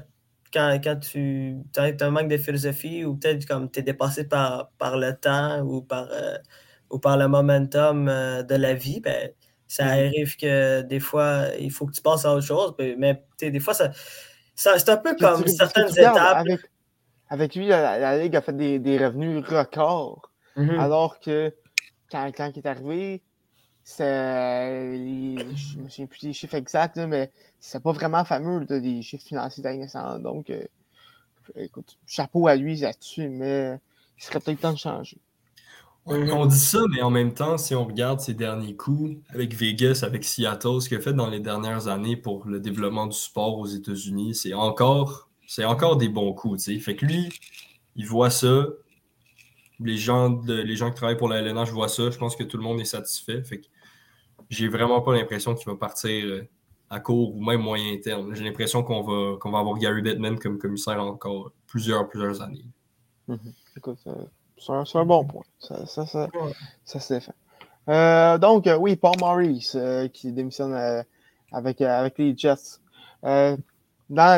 quand, 0.54 0.80
quand 0.82 1.00
tu 1.00 1.58
as 1.76 1.92
un 2.02 2.10
manque 2.12 2.30
de 2.30 2.38
philosophie 2.38 3.04
ou 3.04 3.16
peut-être 3.18 3.46
comme 3.46 3.70
tu 3.70 3.80
es 3.80 3.84
dépassé 3.84 4.26
par, 4.28 4.70
par 4.78 4.98
le 4.98 5.14
temps 5.14 5.60
ou 5.62 5.82
par, 5.82 6.08
euh, 6.12 6.38
ou 6.90 7.00
par 7.00 7.18
le 7.18 7.28
momentum 7.28 8.08
euh, 8.08 8.44
de 8.44 8.56
la 8.56 8.74
vie, 8.74 9.02
ben, 9.02 9.32
ça 9.68 9.86
Mhm. 9.86 9.90
arrive 9.92 10.38
que 10.38 10.82
des 10.84 11.00
fois, 11.02 11.48
il 11.60 11.72
faut 11.72 11.86
que 11.88 11.94
tu 11.94 12.02
passes 12.02 12.24
à 12.26 12.34
autre 12.34 12.46
chose. 12.46 12.76
ben, 12.78 12.96
Mais 12.98 13.22
des 13.42 13.60
fois, 13.60 13.74
ça, 13.74 13.92
ça- 14.56 14.78
c'est 14.80 14.90
un 14.90 14.98
peu 14.98 15.16
que 15.16 15.20
comme 15.20 15.44
tu- 15.44 15.50
certaines 15.50 15.90
étapes. 15.92 16.18
Avec, 16.38 16.60
avec 17.30 17.56
lui, 17.56 17.68
la, 17.68 17.98
la 17.98 18.18
Ligue 18.20 18.36
a 18.38 18.42
fait 18.42 18.56
des, 18.56 18.80
des 18.80 19.04
revenus 19.04 19.44
records. 19.46 20.32
Mhm. 20.56 20.80
Alors 20.80 21.20
que 21.20 21.54
quand, 22.14 22.32
quand 22.36 22.52
il 22.56 22.60
est 22.60 22.68
arrivé, 22.68 23.22
les- 24.00 25.56
Je 25.56 25.78
me 25.80 25.90
souviens 25.90 26.06
plus 26.06 26.22
des 26.22 26.34
chiffres 26.34 26.56
exacts, 26.56 26.96
là, 26.96 27.08
mais 27.08 27.32
c'est 27.60 27.82
pas 27.84 27.92
vraiment 27.92 28.24
fameux 28.24 28.66
là, 28.70 28.80
des 28.80 29.02
chiffres 29.02 29.26
financiers 29.26 29.64
nationale. 29.64 30.22
Donc, 30.22 30.50
euh, 30.50 30.64
écoute, 31.56 31.98
chapeau 32.08 32.48
à 32.48 32.56
lui 32.56 32.78
là-dessus, 32.78 33.28
mais 33.30 33.78
il 34.18 34.24
serait 34.24 34.40
peut-être 34.40 34.62
temps 34.62 34.74
de 34.74 34.78
changer. 34.78 35.18
On 36.06 36.46
dit 36.46 36.60
ça, 36.60 36.80
mais 36.92 37.02
en 37.02 37.10
même 37.10 37.34
temps, 37.34 37.58
si 37.58 37.76
on 37.76 37.86
regarde 37.86 38.20
ses 38.20 38.34
derniers 38.34 38.76
coups 38.76 39.16
avec 39.34 39.54
Vegas, 39.56 40.02
avec 40.04 40.26
Seattle, 40.26 40.82
ce 40.82 40.90
qu'il 40.90 40.98
a 40.98 41.02
fait 41.02 41.14
dans 41.14 41.30
les 41.30 41.40
dernières 41.40 41.88
années 41.88 42.18
pour 42.18 42.46
le 42.46 42.60
développement 42.60 43.08
du 43.08 43.16
sport 43.18 43.58
aux 43.58 43.68
États-Unis, 43.68 44.36
c'est 44.36 44.54
encore, 44.54 45.30
c'est 45.48 45.64
encore 45.64 45.96
des 45.96 46.10
bons 46.10 46.34
coups. 46.34 46.64
tu 46.66 46.74
sais. 46.74 46.80
Fait 46.80 46.98
que 46.98 47.06
lui, 47.06 47.30
il 47.96 48.06
voit 48.06 48.30
ça. 48.30 48.66
Les 49.84 49.98
gens, 49.98 50.30
de, 50.30 50.54
les 50.54 50.76
gens 50.76 50.90
qui 50.90 50.96
travaillent 50.96 51.18
pour 51.18 51.30
la 51.30 51.40
LNH 51.40 51.72
voient 51.72 51.90
ça. 51.90 52.10
Je 52.10 52.18
pense 52.18 52.36
que 52.36 52.44
tout 52.44 52.58
le 52.58 52.64
monde 52.64 52.80
est 52.80 52.86
satisfait. 52.86 53.44
Fait 53.44 53.60
que 53.60 53.68
j'ai 54.50 54.68
vraiment 54.68 55.02
pas 55.02 55.14
l'impression 55.14 55.56
qu'il 55.56 55.68
va 55.70 55.76
partir 55.76 56.26
euh, 56.26 56.48
à 56.90 57.00
court 57.00 57.36
ou 57.36 57.44
même 57.44 57.62
moyen 57.62 57.98
terme. 57.98 58.34
J'ai 58.34 58.44
l'impression 58.44 58.84
qu'on 58.84 59.02
va, 59.02 59.38
qu'on 59.38 59.52
va 59.52 59.60
avoir 59.60 59.78
Gary 59.78 60.02
Bettman 60.02 60.40
comme 60.40 60.58
commissaire 60.58 61.02
encore 61.04 61.52
plusieurs, 61.68 62.08
plusieurs 62.08 62.42
années. 62.42 62.66
Écoute, 63.76 64.00
euh, 64.08 64.14
c'est 64.58 64.98
un, 64.98 65.06
bon 65.06 65.26
point. 65.26 65.44
Ça, 65.60 65.86
ça, 65.86 66.06
ça, 66.06 66.30
Ouais. 66.34 66.54
ça 66.86 67.00
se 67.00 67.14
défend. 67.14 67.34
Euh, 67.90 68.38
donc, 68.38 68.68
euh, 68.68 68.78
oui, 68.78 68.96
Paul 68.96 69.16
Maurice 69.20 69.76
euh, 69.76 70.08
qui 70.08 70.32
démissionne 70.32 70.74
avec, 71.52 71.82
avec 71.82 72.18
les 72.18 72.36
Jets. 72.36 72.80
Dans, 73.24 73.58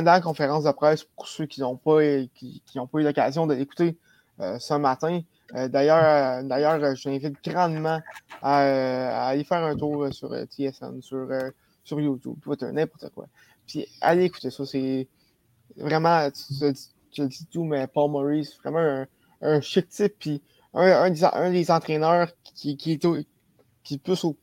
dans 0.03 0.11
la 0.11 0.21
conférence 0.21 0.63
de 0.63 0.71
presse, 0.71 1.03
pour 1.03 1.27
ceux 1.27 1.45
qui 1.45 1.61
n'ont 1.61 1.75
pas, 1.75 1.99
qui, 2.33 2.61
pas 2.73 2.99
eu 2.99 3.03
l'occasion 3.03 3.47
de 3.47 3.55
l'écouter 3.55 3.97
ce 4.39 4.73
matin, 4.75 5.21
euh, 5.53 5.67
d'ailleurs, 5.67 6.03
euh, 6.03 6.83
euh, 6.83 6.95
je 6.95 7.03
t'invite 7.03 7.43
grandement 7.43 8.01
à, 8.41 9.27
aller 9.27 9.43
faire 9.43 9.63
un 9.63 9.75
tour 9.75 10.11
sur 10.11 10.33
TSN, 10.33 11.01
sur, 11.01 11.27
sur 11.83 12.01
YouTube, 12.01 12.37
n'importe 12.73 13.09
quoi. 13.13 13.27
Puis 13.67 13.87
allez 14.01 14.25
écouter 14.25 14.49
ça. 14.49 14.65
C'est 14.65 15.07
vraiment, 15.77 16.29
tu, 16.31 17.21
le 17.21 17.27
dis 17.27 17.45
tout, 17.51 17.63
mais 17.63 17.87
Paul 17.87 18.11
Maurice, 18.11 18.57
vraiment 18.57 19.05
un, 19.41 19.61
chic 19.61 19.87
type, 19.89 20.15
puis 20.19 20.41
un, 20.73 21.09
des, 21.11 21.23
un 21.23 21.51
des 21.51 21.71
entraîneurs 21.71 22.29
qui, 22.43 22.71
est, 22.71 22.77
qui 23.83 23.93
est 23.93 23.97
plus 23.97 24.23
au, 24.23 24.35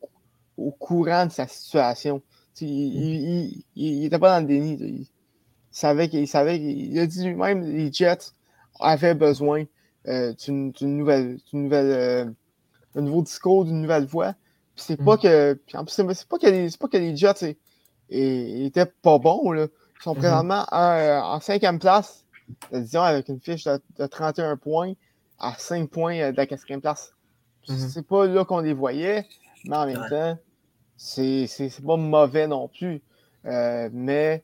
au 0.57 0.71
courant 0.71 1.27
de 1.27 1.33
sa 1.33 1.49
situation. 1.49 2.23
Il, 2.61 2.69
il, 2.69 3.65
il, 3.75 3.85
il 3.85 4.05
était 4.05 4.19
pas 4.19 4.41
dans 4.41 4.47
le 4.47 4.47
déni. 4.47 4.75
Il 4.81 5.07
savait 5.73 6.09
qu'il 6.09 6.29
savait 6.29 6.55
a 6.55 7.07
dit 7.07 7.25
lui-même 7.25 7.63
les 7.63 7.93
Jets 7.93 8.33
avaient 8.79 9.15
besoin 9.15 9.65
euh, 10.09 10.33
d'une 10.35 10.73
d'une 10.73 10.97
nouvelle, 10.97 11.39
d'une 11.51 11.65
nouvelle 11.65 11.87
euh, 11.91 12.31
un 12.95 13.01
nouveau 13.01 13.23
discours, 13.23 13.65
d'une 13.65 13.81
nouvelle 13.83 14.07
voix. 14.07 14.35
Puis 14.75 14.85
c'est 14.87 14.97
pas 14.97 15.17
Mm. 15.17 15.21
que. 15.21 15.55
Puis 15.67 15.77
en 15.77 15.85
plus, 15.85 15.93
c'est 15.93 16.29
pas 16.29 16.39
que 16.39 16.47
les, 16.47 16.69
pas 16.79 16.89
que 16.89 16.97
les 16.97 17.17
Jets 17.17 17.57
et- 18.11 18.67
étaient 18.67 18.87
pas 18.87 19.19
bons. 19.19 19.53
Là. 19.53 19.67
Ils 19.67 20.03
sont 20.03 20.13
Mhm. 20.15 20.19
présentement 20.19 20.65
en, 20.73 20.83
euh, 20.99 21.21
en 21.21 21.41
cinquième 21.41 21.79
place, 21.79 22.25
euh, 22.73 22.81
disons, 22.81 23.03
avec 23.03 23.29
une 23.29 23.41
fiche 23.41 23.65
de, 23.65 23.81
de 23.99 24.07
31 24.07 24.57
points 24.57 24.95
à 25.39 25.55
5 25.57 25.89
points 25.89 26.19
euh, 26.21 26.33
de 26.33 26.37
la 26.37 26.47
quatrième 26.47 26.81
place. 26.81 27.15
Mhm. 27.69 27.77
C'est 27.89 28.07
pas 28.07 28.27
là 28.27 28.45
qu'on 28.45 28.59
les 28.61 28.75
voyait, 28.75 29.27
mais 29.65 29.77
en 29.77 29.87
même 29.87 30.01
Ouais. 30.03 30.09
temps, 30.11 30.39
c'est 30.97 31.47
pas 31.87 31.97
mauvais 31.97 32.47
non 32.49 32.69
plus. 32.69 33.01
Euh, 33.47 33.89
mais 33.93 34.43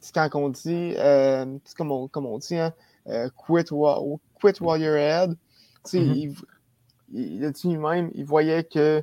c'est 0.00 0.14
quand 0.14 0.28
on 0.34 0.48
dit, 0.48 0.94
euh, 0.96 1.44
c'est 1.64 1.76
comme, 1.76 1.90
on, 1.92 2.08
comme 2.08 2.26
on 2.26 2.38
dit, 2.38 2.56
hein, 2.56 2.72
euh, 3.08 3.28
quit, 3.36 3.72
while, 3.72 4.18
quit 4.40 4.60
while 4.60 4.80
you're 4.80 4.96
ahead. 4.96 5.36
Tu 5.84 5.90
sais, 5.90 5.98
il, 5.98 6.34
il, 7.12 7.36
il 7.36 7.44
a 7.44 7.50
dit 7.50 7.68
lui-même, 7.68 8.10
il 8.14 8.24
voyait 8.24 8.64
que 8.64 9.02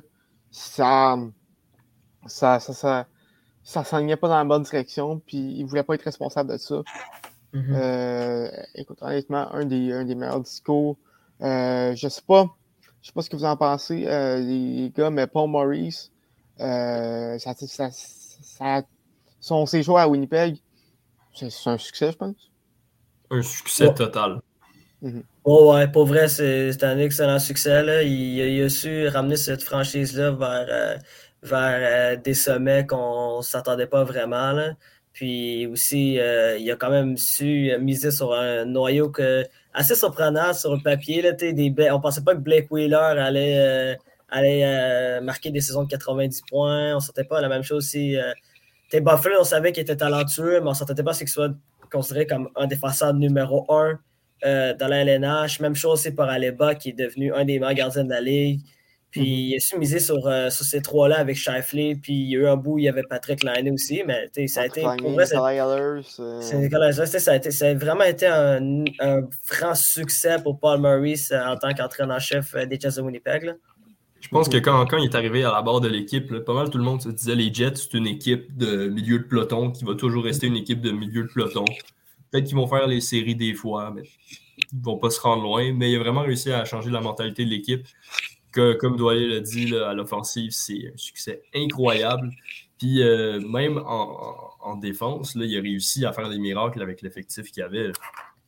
ça 0.50 1.16
ça, 2.26 2.60
ça, 2.60 2.72
ça, 2.72 3.06
ça 3.62 3.84
s'enlignait 3.84 4.16
pas 4.16 4.28
dans 4.28 4.36
la 4.38 4.44
bonne 4.44 4.62
direction, 4.62 5.20
puis 5.20 5.36
il 5.58 5.64
voulait 5.64 5.82
pas 5.82 5.94
être 5.94 6.02
responsable 6.04 6.50
de 6.52 6.56
ça. 6.56 6.82
Mhm. 7.52 7.74
Euh, 7.74 8.50
écoute, 8.74 8.98
honnêtement, 9.00 9.52
un 9.52 9.64
des, 9.64 9.92
un 9.92 10.04
des 10.04 10.14
meilleurs 10.14 10.40
discours. 10.40 10.96
Euh, 11.40 11.94
je 11.94 12.08
sais 12.08 12.22
pas. 12.26 12.46
Je 13.00 13.08
sais 13.08 13.12
pas 13.12 13.22
ce 13.22 13.28
que 13.30 13.36
vous 13.36 13.44
en 13.44 13.56
pensez, 13.56 14.06
euh, 14.06 14.38
les 14.40 14.90
gars, 14.96 15.10
mais 15.10 15.26
Paul 15.26 15.50
Maurice, 15.50 16.10
euh, 16.60 17.38
ça, 17.38 17.54
ça, 17.54 17.90
ça- 17.90 18.82
son 19.40 19.66
séjour 19.66 19.98
à 19.98 20.08
Winnipeg, 20.08 20.56
c'est 21.34 21.50
c'est 21.50 21.68
un 21.68 21.76
succès, 21.76 22.12
je 22.12 22.16
pense. 22.16 22.50
Un 23.30 23.42
succès 23.42 23.88
Ouais. 23.88 23.94
total. 23.94 24.40
Oh 25.44 25.72
ouais, 25.74 25.88
pour 25.88 26.06
vrai, 26.06 26.28
c'est 26.28 26.82
un 26.82 26.98
excellent 26.98 27.38
succès. 27.38 28.06
Il, 28.06 28.38
il 28.38 28.62
a 28.62 28.68
su 28.68 29.08
ramener 29.08 29.36
cette 29.36 29.62
franchise-là 29.62 30.30
vers, 30.30 30.66
euh, 30.70 30.96
vers 31.42 32.14
euh, 32.14 32.16
des 32.16 32.34
sommets 32.34 32.86
qu'on 32.86 33.38
ne 33.38 33.42
s'attendait 33.42 33.86
pas 33.86 34.04
vraiment. 34.04 34.54
Puis 35.12 35.66
aussi, 35.66 36.18
euh, 36.18 36.56
il 36.58 36.70
a 36.70 36.76
quand 36.76 36.90
même 36.90 37.16
su 37.18 37.70
miser 37.80 38.10
sur 38.10 38.32
un 38.32 38.64
noyau 38.64 39.10
que, 39.10 39.44
assez 39.74 39.94
surprenant 39.94 40.54
sur 40.54 40.74
le 40.74 40.82
papier. 40.82 41.22
Là, 41.22 41.32
des, 41.32 41.74
on 41.90 41.96
ne 41.96 42.02
pensait 42.02 42.22
pas 42.22 42.34
que 42.34 42.40
Blake 42.40 42.70
Wheeler 42.70 42.96
allait, 42.96 43.98
allait 44.30 45.20
marquer 45.20 45.50
des 45.50 45.60
saisons 45.60 45.84
de 45.84 45.88
90 45.88 46.42
points. 46.48 46.92
On 46.92 46.96
ne 46.96 47.00
sentait 47.00 47.24
pas 47.24 47.40
la 47.40 47.48
même 47.48 47.62
chose 47.62 47.86
si. 47.86 48.16
Buffalo, 48.92 49.36
on 49.40 49.44
savait 49.44 49.72
qu'il 49.72 49.82
était 49.82 49.96
talentueux, 49.96 50.60
mais 50.60 50.68
on 50.68 50.70
ne 50.70 50.74
s'entendait 50.74 51.02
pas 51.02 51.14
qu'il 51.14 51.28
soit 51.28 51.52
considéré 51.90 52.26
comme 52.26 52.48
un 52.56 52.66
défenseur 52.66 53.12
numéro 53.12 53.66
un 53.68 53.98
euh, 54.44 54.74
dans 54.74 54.88
la 54.88 55.04
LNH. 55.04 55.60
Même 55.60 55.74
chose 55.74 56.00
c'est 56.00 56.12
pour 56.12 56.24
Aleba, 56.24 56.74
qui 56.74 56.90
est 56.90 56.98
devenu 56.98 57.32
un 57.32 57.44
des 57.44 57.58
meilleurs 57.58 57.74
gardiens 57.74 58.04
de 58.04 58.10
la 58.10 58.20
ligue. 58.20 58.60
Puis 59.14 59.22
il 59.22 59.54
a 59.54 59.60
su 59.60 59.78
miser 59.78 60.00
sur, 60.00 60.26
euh, 60.26 60.50
sur 60.50 60.64
ces 60.64 60.82
trois-là 60.82 61.20
avec 61.20 61.36
Shifley. 61.36 61.94
Puis 61.94 62.14
il 62.14 62.30
y 62.30 62.36
a 62.36 62.40
eu 62.40 62.48
un 62.48 62.56
bout, 62.56 62.80
il 62.80 62.86
y 62.86 62.88
avait 62.88 63.04
Patrick 63.08 63.44
Laine 63.44 63.72
aussi. 63.72 64.02
Mais 64.04 64.28
ça 64.48 64.62
a 64.62 64.66
été. 64.66 64.82
Ça, 64.82 64.90
a 67.68 67.74
vraiment 67.74 68.02
été 68.02 68.26
un, 68.26 68.82
un 68.98 69.20
franc 69.44 69.76
succès 69.76 70.38
pour 70.42 70.58
Paul 70.58 70.80
Maurice 70.80 71.30
euh, 71.30 71.38
en 71.46 71.56
tant 71.56 71.72
qu'entraîneur-chef 71.72 72.56
euh, 72.56 72.66
des 72.66 72.80
Jets 72.80 72.96
de 72.96 73.02
Winnipeg. 73.02 73.44
là. 73.44 73.52
Je 74.20 74.28
pense 74.30 74.48
que 74.48 74.56
quand, 74.56 74.84
quand 74.86 74.98
il 74.98 75.04
est 75.04 75.14
arrivé 75.14 75.44
à 75.44 75.52
la 75.52 75.62
barre 75.62 75.80
de 75.80 75.88
l'équipe, 75.88 76.36
pas 76.40 76.54
mal 76.54 76.68
tout 76.70 76.78
le 76.78 76.84
monde 76.84 77.00
se 77.00 77.10
disait 77.10 77.36
les 77.36 77.54
Jets, 77.54 77.76
c'est 77.76 77.94
une 77.94 78.08
équipe 78.08 78.56
de 78.56 78.88
milieu 78.88 79.20
de 79.20 79.24
peloton 79.24 79.70
qui 79.70 79.84
va 79.84 79.94
toujours 79.94 80.24
rester 80.24 80.48
une 80.48 80.56
équipe 80.56 80.80
de 80.80 80.90
milieu 80.90 81.22
de 81.22 81.28
peloton. 81.28 81.64
Peut-être 82.34 82.48
qu'ils 82.48 82.56
vont 82.56 82.66
faire 82.66 82.88
les 82.88 83.00
séries 83.00 83.36
des 83.36 83.54
fois, 83.54 83.92
mais 83.94 84.02
ils 84.72 84.80
vont 84.82 84.98
pas 84.98 85.08
se 85.10 85.20
rendre 85.20 85.44
loin. 85.44 85.72
Mais 85.72 85.92
il 85.92 85.96
a 85.96 85.98
vraiment 86.00 86.22
réussi 86.22 86.50
à 86.50 86.64
changer 86.64 86.90
la 86.90 87.00
mentalité 87.00 87.44
de 87.44 87.50
l'équipe. 87.50 87.86
Que, 88.50 88.72
comme 88.74 88.96
Doyer 88.96 89.28
l'a 89.28 89.38
dit, 89.38 89.66
là, 89.68 89.90
à 89.90 89.94
l'offensive, 89.94 90.50
c'est 90.50 90.88
un 90.92 90.96
succès 90.96 91.42
incroyable. 91.54 92.30
Puis 92.78 93.02
euh, 93.02 93.38
même 93.40 93.78
en, 93.78 93.84
en- 94.64 94.70
en 94.72 94.76
défense, 94.76 95.36
là, 95.36 95.44
il 95.44 95.56
a 95.56 95.60
réussi 95.60 96.04
à 96.04 96.12
faire 96.12 96.28
des 96.28 96.38
miracles 96.40 96.82
avec 96.82 97.02
l'effectif 97.02 97.52
qu'il 97.52 97.62
avait. 97.62 97.92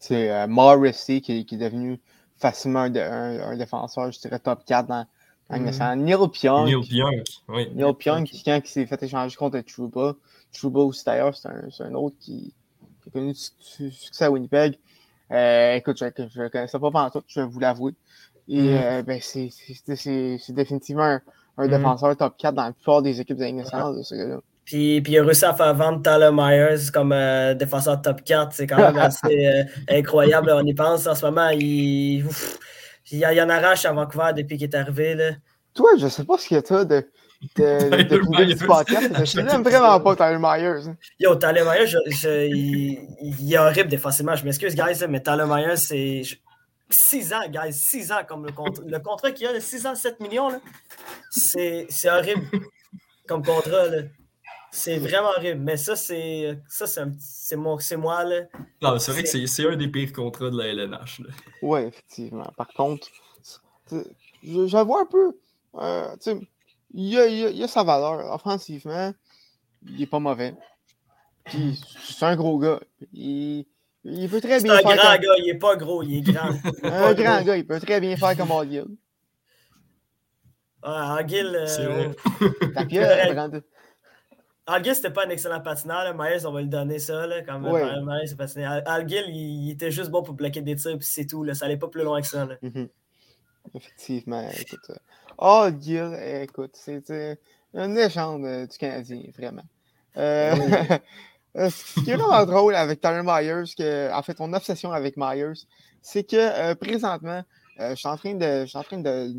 C'est 0.01 0.33
euh, 0.33 0.49
Morrissey 0.49 1.21
qui, 1.21 1.47
qui 1.47 1.55
est 1.55 1.59
devenu 1.59 2.01
facilement 2.39 2.81
un, 2.81 2.91
de- 2.91 2.99
un- 2.99 3.51
un 3.51 3.57
défenseur, 3.57 4.11
je 4.11 4.19
dirais 4.19 4.41
top 4.41 4.65
4 4.67 4.89
dans, 4.89 5.07
dans 5.49 5.57
national. 5.61 5.99
Neil 6.01 6.17
Pionk. 6.33 6.67
Neil 6.67 6.89
Pionk, 6.89 7.25
oui. 7.49 7.69
Neil 7.73 7.95
Pionk, 7.97 8.31
quand 8.45 8.61
il 8.65 8.69
s'est 8.69 8.87
fait 8.87 9.01
échanger 9.05 9.37
contre 9.37 9.61
Trouba. 9.61 10.17
Trouba 10.53 10.81
aussi 10.81 11.05
d'ailleurs, 11.05 11.37
c'est 11.37 11.49
un, 11.49 11.71
c'est 11.71 11.85
un 11.85 11.95
autre 11.95 12.17
qui, 12.19 12.53
qui 13.11 13.19
a 13.19 13.21
connu 13.21 13.33
du 13.33 13.39
su- 13.61 13.91
succès 13.91 14.25
à 14.25 14.31
Winnipeg. 14.31 14.79
Euh, 15.33 15.75
écoute, 15.75 15.99
je 15.99 16.05
ne 16.05 16.49
connaissais 16.49 16.79
pas 16.79 16.91
pendant 16.91 17.11
tout, 17.11 17.23
je 17.29 17.41
vais 17.41 17.47
vous 17.47 17.61
l'avouer. 17.61 17.93
Et 18.49 18.61
Mhm. 18.61 18.81
euh, 18.83 19.03
ben, 19.03 19.21
c'est 19.21 20.53
définitivement 20.53 21.03
un, 21.05 21.21
un 21.59 21.65
Mhm. 21.65 21.71
défenseur 21.71 22.17
top 22.17 22.37
4 22.39 22.55
dans 22.55 22.65
la 22.65 22.73
plupart 22.73 23.03
des 23.03 23.21
équipes 23.21 23.37
de 23.37 23.43
la 23.43 23.47
Ligue 23.49 23.57
nationale, 23.57 23.95
ce 24.05 24.15
gars-là. 24.15 24.39
Puis, 24.65 25.01
puis 25.01 25.13
il 25.13 25.19
a 25.19 25.25
réussi 25.25 25.45
à 25.45 25.55
faire 25.55 25.75
vendre 25.75 26.03
Tyler 26.03 26.31
Myers 26.33 26.91
comme 26.93 27.13
euh, 27.13 27.55
défenseur 27.55 28.03
top 28.03 28.23
4. 28.25 28.53
C'est 28.53 28.67
quand 28.67 28.79
même 28.79 28.99
assez 28.99 29.65
incroyable. 29.89 30.51
On 30.55 30.65
y 30.65 30.75
pense. 30.75 31.07
En 31.07 31.15
ce 31.15 31.25
moment, 31.25 31.49
il, 31.51 32.25
ouf, 32.27 32.59
il, 33.13 33.19
il 33.19 33.41
en 33.41 33.49
arrache 33.49 33.85
à 33.85 33.93
Vancouver 33.93 34.33
depuis 34.37 34.57
qu'il 34.59 34.69
est 34.69 34.75
arrivé. 34.75 35.15
Là. 35.15 35.31
Toi, 35.75 35.91
je 35.99 36.09
sais 36.09 36.25
pas 36.25 36.37
ce 36.39 36.49
qu'il 36.49 36.57
y 36.57 36.75
a 36.75 36.85
de, 36.85 37.09
de, 37.57 37.91
de, 37.91 38.03
de, 38.03 38.19
du 38.19 38.29
Myers. 38.29 38.67
podcast, 38.67 39.11
mais 39.19 39.27
je 39.27 39.41
l'aime 39.41 39.63
vraiment 39.71 40.01
pas, 40.01 40.17
Tyler 40.17 40.39
Myers. 40.41 40.93
Yo, 41.21 41.35
Tyler 41.37 41.63
Myers, 41.65 41.87
je- 41.87 41.99
je- 42.11 42.47
il, 42.49 43.07
il 43.21 43.53
est 43.55 43.59
horrible 43.59 43.89
défensivement. 43.89 44.35
Je 44.37 44.45
m'excuse, 44.45 44.75
guys, 44.75 45.05
mais 45.09 45.21
Tyler 45.23 45.45
Myers, 45.47 45.77
c'est 45.77 46.23
6 46.91 47.33
ans, 47.35 47.49
guys. 47.49 47.73
6 47.73 48.13
ans 48.13 48.21
comme 48.27 48.47
le, 48.47 48.53
contrat 48.53 48.85
le 48.87 48.99
contrat 49.01 49.31
qu'il 49.33 49.47
a, 49.47 49.61
6 49.61 49.87
ans, 49.87 49.95
7 49.95 50.21
millions. 50.21 50.61
C'est 51.31 51.87
c'est 51.91 52.11
horrible 52.11 52.47
comme 53.27 53.45
contrat. 53.45 53.87
là. 53.89 54.03
C'est 54.71 54.99
vraiment 54.99 55.31
horrible. 55.37 55.61
Mais 55.61 55.77
ça, 55.77 55.97
c'est 55.97 56.59
ça, 56.69 56.87
c'est 56.87 57.01
un 57.01 57.09
petit- 57.11 57.19
c'est 57.21 57.57
mon- 57.57 57.79
c'est 57.79 57.97
moi. 57.97 58.25
Là. 58.25 58.43
Non, 58.83 58.99
c'est 58.99 59.11
vrai 59.13 59.23
que 59.23 59.29
c'est 59.29 59.47
c'est 59.47 59.67
un 59.67 59.77
des 59.77 59.89
pires 59.89 60.13
contrats 60.13 60.51
de 60.51 60.59
la 60.59 60.67
LNH. 60.67 61.21
là. 61.21 61.31
Ouais, 61.63 61.87
effectivement. 61.89 62.51
Par 62.57 62.69
contre, 62.69 63.09
vois 64.85 65.03
un 65.03 65.07
peu. 65.07 65.33
euh, 65.77 66.13
tu 66.23 66.31
sais, 66.33 66.37
il 66.95 67.19
a, 67.19 67.27
il, 67.27 67.45
a, 67.47 67.51
il 67.51 67.63
a 67.63 67.69
sa 67.69 67.83
valeur. 67.85 68.33
Offensivement, 68.33 69.13
il 69.87 70.03
est 70.03 70.07
pas 70.07 70.19
mauvais. 70.19 70.55
Puis, 71.45 71.81
c'est 72.03 72.25
un 72.25 72.37
gros 72.37 72.59
gars. 72.59 72.81
Il, 73.13 73.65
il 74.05 74.29
peut 74.29 74.41
très 74.41 74.59
C'est 74.61 74.65
bien 74.65 74.75
un 74.75 74.79
faire 74.79 74.97
grand 74.97 75.13
comme, 75.15 75.21
gars, 75.23 75.35
il 75.39 75.49
est 75.49 75.59
pas 75.59 75.77
gros, 75.77 76.03
il 76.03 76.19
est 76.19 76.33
grand. 76.33 76.51
un 76.83 77.15
grand 77.15 77.43
gars. 77.43 77.57
Il 77.57 77.67
peut 77.67 77.81
très 77.81 78.01
bien 78.01 78.17
faire 78.17 78.37
comme 78.37 78.51
Augill. 78.51 78.87
Ah, 80.83 81.19
Anguille, 81.21 81.45
euh, 81.57 81.67
C'est 81.67 81.85
vrai. 81.87 82.11
Alguil, 84.69 84.95
c'était 84.97 85.11
pas 85.13 85.27
un 85.27 85.31
excellent 85.31 85.61
patineur. 85.61 86.03
Là. 86.05 86.39
On 86.49 86.53
va 86.53 86.61
lui 86.61 86.69
donner 86.69 86.99
ça. 86.99 87.27
Là, 87.27 87.43
quand 87.43 87.61
même. 87.61 87.73
Ouais. 87.73 87.85
Myers, 88.03 88.27
c'est 88.27 88.37
patiné. 88.37 88.65
Al- 88.65 88.83
Alguil, 88.87 89.23
il, 89.29 89.67
il 89.67 89.71
était 89.71 89.93
juste 89.93 90.11
bon 90.11 90.23
pour 90.23 90.35
bloquer 90.35 90.61
des 90.61 90.75
tirs, 90.75 90.99
puis 90.99 91.07
c'est 91.07 91.27
tout. 91.27 91.45
Là. 91.45 91.55
Ça 91.55 91.67
allait 91.67 91.77
pas 91.77 91.87
plus 91.89 92.03
loin 92.03 92.21
que 92.21 92.27
ça. 92.27 92.47
Là. 92.47 92.57
Mhm. 92.63 92.89
Effectivement, 93.75 94.49
écoute. 94.51 94.91
euh, 94.91 94.95
Augill, 95.39 96.13
euh, 96.15 96.43
écoute, 96.43 96.73
c'est 96.75 97.11
une 97.75 97.95
légende 97.95 98.45
euh, 98.45 98.67
du 98.67 98.79
Canadien, 98.79 99.23
vraiment. 99.37 99.63
Euh, 100.17 100.55
euh, 101.57 101.71
ce 101.71 102.01
qui 102.01 102.11
est 102.11 102.17
vraiment 102.17 102.45
drôle 102.47 102.75
avec 102.75 103.01
Tyler 103.01 103.23
Myers, 103.23 103.75
que, 103.77 104.13
en 104.13 104.23
fait, 104.23 104.39
mon 104.39 104.53
obsession 104.53 104.93
avec 104.93 105.17
Myers, 105.17 105.67
c'est 106.01 106.25
que 106.25 106.37
euh, 106.37 106.75
présentement, 106.75 107.43
euh, 107.81 107.91
je 107.91 107.95
suis 107.97 108.09
en 108.09 108.17
train 108.17 108.35
de. 108.35 108.61
Je 108.63 108.67
suis 108.67 108.79
en 108.79 108.83
train 108.83 108.99
de. 108.99 109.35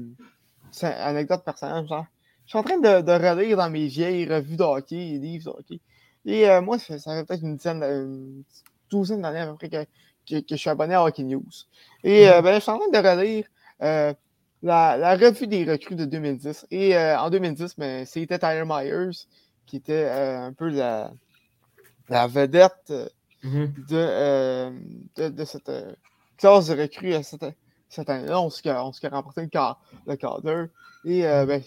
C'est 0.71 0.87
une 0.87 0.93
anecdote 0.93 1.43
personnelle, 1.43 1.87
genre. 1.87 2.05
Je 2.45 2.51
suis 2.51 2.59
en 2.59 2.63
train 2.63 2.77
de, 2.77 3.01
de 3.01 3.11
relire 3.11 3.57
dans 3.57 3.69
mes 3.69 3.87
vieilles 3.87 4.25
revues 4.25 4.55
de 4.55 4.63
hockey 4.63 4.95
et 4.95 5.17
livres 5.17 5.51
de 5.51 5.59
hockey. 5.59 5.79
Et 6.25 6.49
euh, 6.49 6.61
moi, 6.61 6.77
ça, 6.77 6.97
fait 6.97 7.25
peut-être 7.25 7.43
une 7.43 7.55
dizaine, 7.55 7.83
une 7.83 8.43
douzaine 8.89 9.21
d'années 9.21 9.39
à 9.39 9.47
peu 9.47 9.55
près 9.55 9.69
que, 9.69 9.83
que, 10.29 10.39
que 10.41 10.45
je 10.51 10.55
suis 10.55 10.69
abonné 10.69 10.93
à 10.93 11.03
Hockey 11.03 11.23
News. 11.23 11.43
Et 12.03 12.29
euh, 12.29 12.41
ben, 12.41 12.55
je 12.55 12.59
suis 12.59 12.71
en 12.71 12.79
train 12.79 12.89
de 12.89 13.07
relire 13.07 13.45
la, 14.63 14.97
la 14.97 15.15
revue 15.15 15.47
des 15.47 15.63
recrues 15.69 15.95
de 15.95 16.05
2010. 16.05 16.67
Et 16.71 16.95
euh, 16.97 17.19
en 17.19 17.29
2010, 17.29 17.75
ben, 17.77 18.05
c'était 18.05 18.39
Tyler 18.39 18.63
Myers 18.65 19.27
qui 19.65 19.77
était 19.77 20.05
euh, 20.05 20.39
un 20.47 20.53
peu 20.53 20.69
la, 20.69 21.11
la 22.09 22.27
vedette 22.27 22.73
euh, 22.91 23.07
de, 23.89 23.95
euh, 23.95 24.71
de, 25.15 25.29
de 25.29 25.45
cette 25.45 25.71
classe 26.37 26.67
de 26.67 26.81
recrues 26.81 27.13
euh, 27.13 27.21
cette, 27.23 27.45
cette 27.89 28.09
année-là. 28.09 28.41
On 28.41 28.49
s'est 28.49 28.71
remporté 28.71 29.41
le, 29.41 29.47
quart- 29.47 29.79
le 30.05 30.15
cadre. 30.15 30.67
Et 31.05 31.25
euh, 31.27 31.45
ben, 31.45 31.61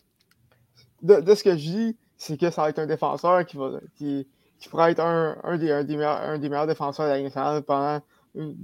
de, 1.02 1.20
de 1.20 1.34
ce 1.34 1.44
que 1.44 1.52
je 1.52 1.56
dis, 1.70 1.96
c'est 2.16 2.38
que 2.38 2.50
ça 2.50 2.62
va 2.62 2.70
être 2.70 2.78
un 2.80 2.86
défenseur 2.86 3.46
qui, 3.46 3.56
va, 3.56 3.72
qui, 3.96 4.26
qui 4.58 4.68
pourra 4.68 4.90
être 4.90 5.00
un, 5.00 5.38
un, 5.44 5.56
des, 5.58 5.70
un, 5.70 5.84
des 5.84 5.96
meilleurs, 5.96 6.20
un 6.20 6.38
des 6.38 6.48
meilleurs 6.48 6.66
défenseurs 6.66 7.06
de 7.06 7.12
la 7.12 7.22
nationale 7.22 7.62
pendant 7.62 8.00
une- 8.34 8.56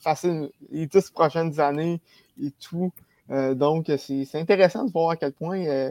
facile, 0.00 0.50
les 0.70 0.86
10 0.86 1.10
prochaines 1.10 1.58
années 1.60 2.00
et 2.42 2.50
tout. 2.52 2.92
Euh, 3.30 3.54
donc, 3.54 3.90
c'est 3.98 4.34
intéressant 4.34 4.84
de 4.84 4.92
voir 4.92 5.10
à 5.10 5.16
quel 5.16 5.32
point 5.32 5.64
euh, 5.66 5.90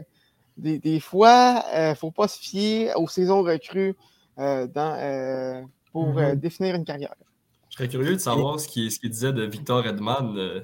des, 0.56 0.78
des 0.78 1.00
fois, 1.00 1.64
il 1.74 1.90
ne 1.90 1.94
faut 1.94 2.10
pas 2.10 2.28
se 2.28 2.38
fier 2.38 2.92
aux 2.96 3.08
saisons 3.08 3.42
recrues 3.42 3.94
euh, 4.38 4.66
dans, 4.66 4.94
euh, 4.98 5.62
pour 5.92 6.18
euh, 6.18 6.32
Mhm. 6.32 6.40
définir 6.40 6.74
une 6.74 6.84
carrière. 6.84 7.14
Je 7.70 7.76
serais 7.76 7.88
curieux 7.88 8.14
de 8.14 8.18
savoir 8.18 8.58
ce 8.58 8.68
qu'il 8.68 8.90
ce 8.90 9.06
disait 9.06 9.32
de 9.32 9.42
Victor 9.42 9.86
Edman 9.86 10.34
euh, 10.36 10.60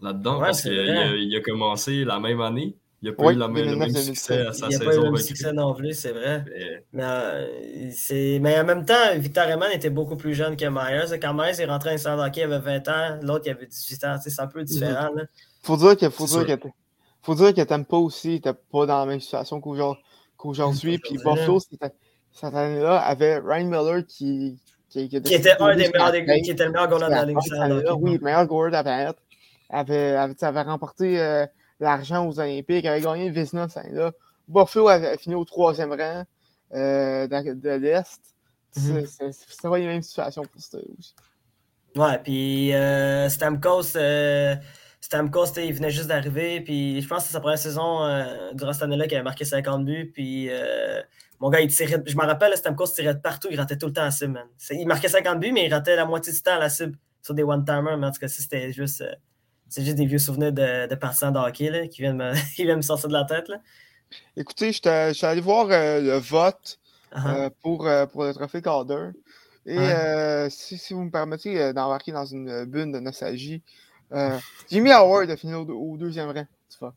là-dedans, 0.00 0.34
Ouais, 0.40 0.46
parce 0.46 0.62
qu'il 0.62 1.36
a 1.36 1.40
commencé 1.40 2.04
la 2.04 2.18
même 2.18 2.40
année. 2.40 2.76
Il 3.02 3.10
n'a 3.10 3.14
pas 3.14 3.24
Oui, 3.26 3.34
eu 3.34 3.36
la 3.38 3.48
même- 3.48 3.64
le 3.64 3.76
même 3.76 3.88
2009-2017. 3.90 4.02
succès 4.04 4.46
à 4.46 4.52
sa 4.54 4.66
Il 4.66 4.68
n'y 4.70 4.74
a 4.76 4.78
pas 4.78 4.84
eu 4.84 4.88
saison 4.88 5.02
le 5.02 5.10
même 5.10 5.20
succès 5.22 5.52
non 5.52 5.74
plus, 5.74 5.92
c'est 5.94 6.12
vrai. 6.12 6.44
Mais 6.46 6.82
Mais, 6.94 7.02
euh, 7.04 7.90
c'est- 7.92 8.38
mais 8.40 8.58
en 8.58 8.64
même 8.64 8.84
temps, 8.86 8.94
Victor 9.18 9.44
Eman 9.48 9.70
était 9.72 9.90
beaucoup 9.90 10.16
plus 10.16 10.34
jeune 10.34 10.56
que 10.56 10.64
Myers. 10.64 11.18
Quand 11.20 11.34
Myers 11.34 11.60
est 11.60 11.66
rentré 11.66 11.90
à 11.90 11.92
l'instant 11.92 12.18
hockey, 12.18 12.40
il 12.40 12.44
avait 12.52 12.58
20 12.58 12.88
ans, 12.88 13.18
l'autre 13.22 13.44
il 13.46 13.50
avait 13.50 13.66
18 13.66 14.02
ans. 14.04 14.16
C'est 14.22 14.40
un 14.40 14.46
peu 14.46 14.64
différent. 14.64 15.10
là. 15.14 15.24
Faut 15.62 15.76
dire 15.76 15.96
que 15.96 16.08
faut 16.08 16.26
dire 16.26 16.46
que 16.46 16.68
faut 17.22 17.34
dire 17.34 17.52
que 17.54 17.60
Tampa 17.62 17.96
aussi 17.96 18.28
n'était 18.30 18.54
pas 18.54 18.86
dans 18.86 19.00
la 19.00 19.06
même 19.06 19.20
situation 19.20 19.60
qu'aujourd'hui. 19.60 20.98
Puis 20.98 21.16
Buffalo, 21.18 21.58
cette, 21.60 22.54
année-là, 22.54 22.98
avait 23.00 23.38
Ryan 23.38 23.64
Miller 23.66 24.06
qui, 24.06 24.58
qui, 24.88 25.08
Qui 25.08 25.16
était 25.34 25.52
un 25.60 25.76
des 25.76 25.88
meilleurs, 25.90 26.12
des- 26.12 26.24
qui 26.42 26.50
était 26.52 26.64
le 26.64 26.72
meilleur 26.72 26.88
goaler 26.88 27.06
de 27.06 27.10
la. 27.10 27.94
Oui, 27.96 28.14
le 28.18 28.24
meilleur 28.24 28.46
goaler 28.46 28.70
de 28.70 28.76
la 28.76 28.82
planète. 28.82 29.16
Avait, 29.68 30.12
avait, 30.12 30.44
avait 30.44 30.62
remporté 30.62 31.20
euh, 31.20 31.44
l'argent 31.80 32.26
aux 32.26 32.38
Olympiques, 32.40 32.84
avait 32.86 33.00
gagné 33.00 33.30
le 33.30 33.44
cette 33.44 33.76
année-là. 33.76 34.12
Buffalo 34.48 34.88
avait 34.88 35.16
fini 35.18 35.34
au 35.34 35.44
troisième 35.44 35.92
rang 35.92 36.24
euh, 36.74 37.26
de, 37.26 37.70
l'Est. 37.70 38.20
Mhm. 38.76 39.06
c'est- 39.06 39.06
c'est 39.06 39.32
c'est 39.32 39.62
pas 39.68 39.78
les 39.78 39.86
mêmes 39.86 40.02
situations 40.02 40.42
pour 40.42 40.60
ça 40.60 40.78
aussi. 40.98 41.14
Ouais, 41.96 42.18
puis 42.22 42.74
euh, 42.74 43.28
Stamkos, 43.28 43.96
euh, 43.96 44.54
Stamkos, 45.00 45.54
il 45.56 45.72
venait 45.72 45.90
juste 45.90 46.08
d'arriver, 46.08 46.60
puis 46.60 47.00
je 47.00 47.08
pense 47.08 47.18
que 47.22 47.26
c'est 47.28 47.32
sa 47.32 47.40
première 47.40 47.58
saison 47.58 48.04
euh, 48.04 48.52
durant 48.52 48.72
cette 48.72 48.82
année-là 48.82 49.06
qu'il 49.06 49.16
avait 49.16 49.24
marqué 49.24 49.44
50 49.44 49.84
buts, 49.84 50.10
puis 50.12 50.50
mon 51.40 51.50
gars, 51.50 51.60
il 51.60 51.68
tirait, 51.74 52.02
je 52.06 52.16
me 52.16 52.24
rappelle, 52.24 52.56
Stamkos 52.56 52.88
tirait 52.88 53.14
de 53.14 53.20
partout, 53.20 53.48
il 53.50 53.58
ratait 53.58 53.76
tout 53.78 53.86
le 53.86 53.92
temps 53.92 54.02
à 54.02 54.06
la 54.06 54.10
cible, 54.10 54.32
man. 54.32 54.46
C'est- 54.58 54.76
Il 54.76 54.86
marquait 54.86 55.08
50 55.08 55.38
buts, 55.40 55.52
mais 55.52 55.66
il 55.66 55.72
ratait 55.72 55.96
la 55.96 56.04
moitié 56.04 56.32
du 56.32 56.42
temps 56.42 56.54
à 56.56 56.58
la 56.58 56.68
cible 56.68 56.96
sur 57.22 57.34
des 57.34 57.42
one-timers, 57.42 57.96
mais 57.98 58.06
en 58.06 58.10
tout 58.10 58.20
cas, 58.20 58.28
ça, 58.28 58.42
c'était 58.42 58.72
juste, 58.72 59.04
c'est 59.68 59.84
juste 59.84 59.96
des 59.96 60.06
vieux 60.06 60.18
souvenirs 60.18 60.52
de, 60.52 60.88
de 60.88 60.94
partisans 60.94 61.32
de 61.32 61.38
hockey 61.38 61.70
là, 61.70 61.86
qui, 61.88 62.02
viennent 62.02 62.16
me, 62.16 62.32
qui 62.56 62.64
viennent 62.64 62.76
me 62.76 62.82
sortir 62.82 63.08
de 63.08 63.14
la 63.14 63.24
tête. 63.24 63.48
Là. 63.48 63.60
Écoutez, 64.36 64.72
j'étais 64.72 65.12
j'étais 65.14 65.26
allé 65.26 65.40
voir 65.40 65.68
euh, 65.70 66.00
le 66.00 66.18
vote 66.18 66.78
Uh-huh. 67.14 67.44
euh, 67.46 67.50
pour, 67.62 67.86
euh, 67.86 68.04
pour 68.04 68.24
le 68.24 68.34
trophée 68.34 68.60
Calder. 68.60 69.10
Et 69.64 69.78
euh, 69.78 70.50
si, 70.50 70.76
si 70.76 70.92
vous 70.92 71.04
me 71.04 71.10
permettez 71.10 71.58
euh, 71.62 71.72
d'embarquer 71.72 72.12
dans 72.12 72.26
une 72.26 72.64
bulle 72.66 72.92
de 72.92 72.98
nostalgie, 72.98 73.62
euh, 74.12 74.36
Jimmy 74.68 74.90
Howard 74.90 75.30
a 75.30 75.36
fini 75.36 75.54
au, 75.54 75.64
au 75.64 75.96
deuxième 75.96 76.26
rang 76.30 76.42
du 76.42 76.76
vote. 76.78 76.94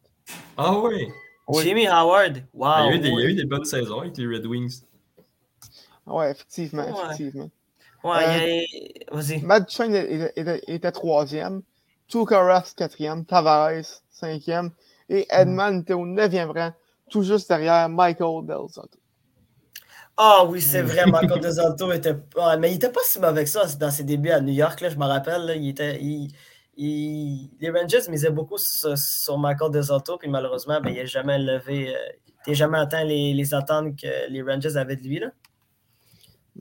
Ah 0.57 0.77
oui! 0.79 1.07
Oui. 1.47 1.63
Jimmy 1.63 1.87
Howard, 1.87 2.43
wow. 2.53 2.67
il, 2.79 2.85
y 2.85 2.89
a 2.89 2.95
eu 2.95 2.99
des, 2.99 3.07
il 3.07 3.11
y 3.11 3.13
a 3.13 3.15
oui. 3.15 3.31
eu 3.31 3.35
des 3.35 3.45
bonnes 3.45 3.63
saisons 3.65 3.99
avec 4.01 4.17
les 4.17 4.25
Red 4.27 4.45
Wings. 4.45 4.81
Ouais, 6.05 6.31
effectivement, 6.31 6.83
Ouais. 6.85 7.05
effectivement. 7.05 7.49
Ouais, 8.03 8.23
Euh, 8.25 8.47
il 8.47 9.01
y 9.01 9.03
a- 9.09 9.15
Vas-y. 9.15 9.41
Matt 9.43 9.69
Duchesne 9.69 10.31
était 10.67 10.91
troisième, 10.91 11.61
Tukaras 12.09 12.73
quatrième, 12.75 13.25
Tavares 13.25 14.01
cinquième, 14.09 14.71
et 15.07 15.25
Edman 15.29 15.79
était 15.81 15.93
au 15.93 16.05
neuvième 16.05 16.51
rang, 16.51 16.73
tout 17.09 17.23
juste 17.23 17.47
derrière 17.49 17.87
Michael 17.89 18.45
Del. 18.45 18.57
Ah 20.17 20.43
oui, 20.45 20.59
c'est 20.61 20.81
vrai, 20.81 21.05
Marco 21.05 21.37
Desanto 21.37 21.91
était. 21.93 22.15
Ouais, 22.35 22.57
mais 22.59 22.71
il 22.71 22.75
était 22.75 22.91
pas 22.91 22.99
si 23.05 23.19
mauvais 23.19 23.45
que 23.45 23.49
ça 23.49 23.65
dans 23.79 23.89
ses 23.91 24.03
débuts 24.03 24.31
à 24.31 24.41
New 24.41 24.53
York, 24.53 24.81
là, 24.81 24.89
je 24.89 24.97
me 24.97 25.05
rappelle. 25.05 25.45
là, 25.45 25.55
il 25.55 25.69
était, 25.69 25.97
il- 26.01 26.29
il- 26.75 27.49
Les 27.61 27.69
Rangers 27.69 28.09
misaient 28.09 28.29
beaucoup 28.31 28.57
sur, 28.57 28.97
sur 28.97 29.37
Michael 29.37 29.71
Desanto, 29.71 30.17
puis 30.17 30.29
malheureusement, 30.29 30.81
ben, 30.81 30.89
il 30.89 30.97
n'a 30.97 31.05
jamais 31.05 31.37
levé. 31.39 31.95
euh, 31.95 31.99
il 32.47 32.51
n'a 32.51 32.53
jamais 32.55 32.79
atteint 32.79 33.03
les, 33.03 33.33
les 33.33 33.53
attentes 33.53 33.95
que 33.99 34.29
les 34.29 34.41
Rangers 34.41 34.75
avaient 34.77 34.95
de 34.97 35.03
lui. 35.03 35.19
Là. 35.19 35.27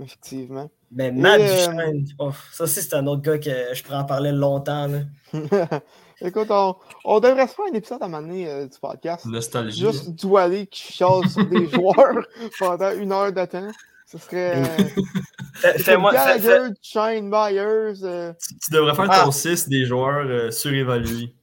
Effectivement. 0.00 0.70
Mais 0.92 1.10
Matt 1.10 1.40
Et, 1.40 1.44
euh, 1.44 1.48
Duchesne, 1.70 2.04
oh, 2.18 2.30
ça 2.52 2.64
aussi, 2.64 2.80
c'est 2.82 2.94
un 2.94 3.06
autre 3.06 3.22
gars 3.22 3.38
que 3.38 3.50
je 3.74 3.82
pourrais 3.82 3.96
en 3.98 4.04
parler 4.04 4.32
longtemps. 4.32 4.86
là. 4.88 5.00
Écoute, 6.20 6.48
on, 6.50 6.74
on 7.04 7.20
devrait 7.20 7.46
se 7.46 7.54
faire 7.54 7.66
un 7.70 7.74
épisode 7.74 8.02
à 8.02 8.06
un 8.06 8.08
moment 8.08 8.26
donné, 8.26 8.48
euh, 8.48 8.66
du 8.66 8.78
podcast. 8.80 9.24
Nostalgie. 9.26 9.80
Juste 9.80 10.10
Doualé 10.20 10.66
qui 10.66 10.92
chiale 10.94 11.28
sur 11.28 11.46
des 11.46 11.66
joueurs 11.70 12.26
pendant 12.58 12.90
une 12.92 13.12
heure 13.12 13.32
de 13.32 13.44
temps. 13.44 13.68
Ce 14.06 14.18
serait. 14.18 14.56
Euh, 14.56 14.64
Fais- 15.54 15.78
Fais-moi. 15.78 16.12
fais- 16.12 16.38
fais- 16.38 16.48
Gallagher, 16.48 16.74
Shane 16.80 17.28
Myers. 17.28 18.04
euh, 18.04 18.32
Tu 18.64 18.70
devrais 18.72 18.94
faire 18.94 19.06
Ah. 19.10 19.24
ton 19.24 19.30
6 19.32 19.68
des 19.68 19.84
joueurs 19.84 20.24
euh, 20.26 20.50
surévalués. 20.52 21.34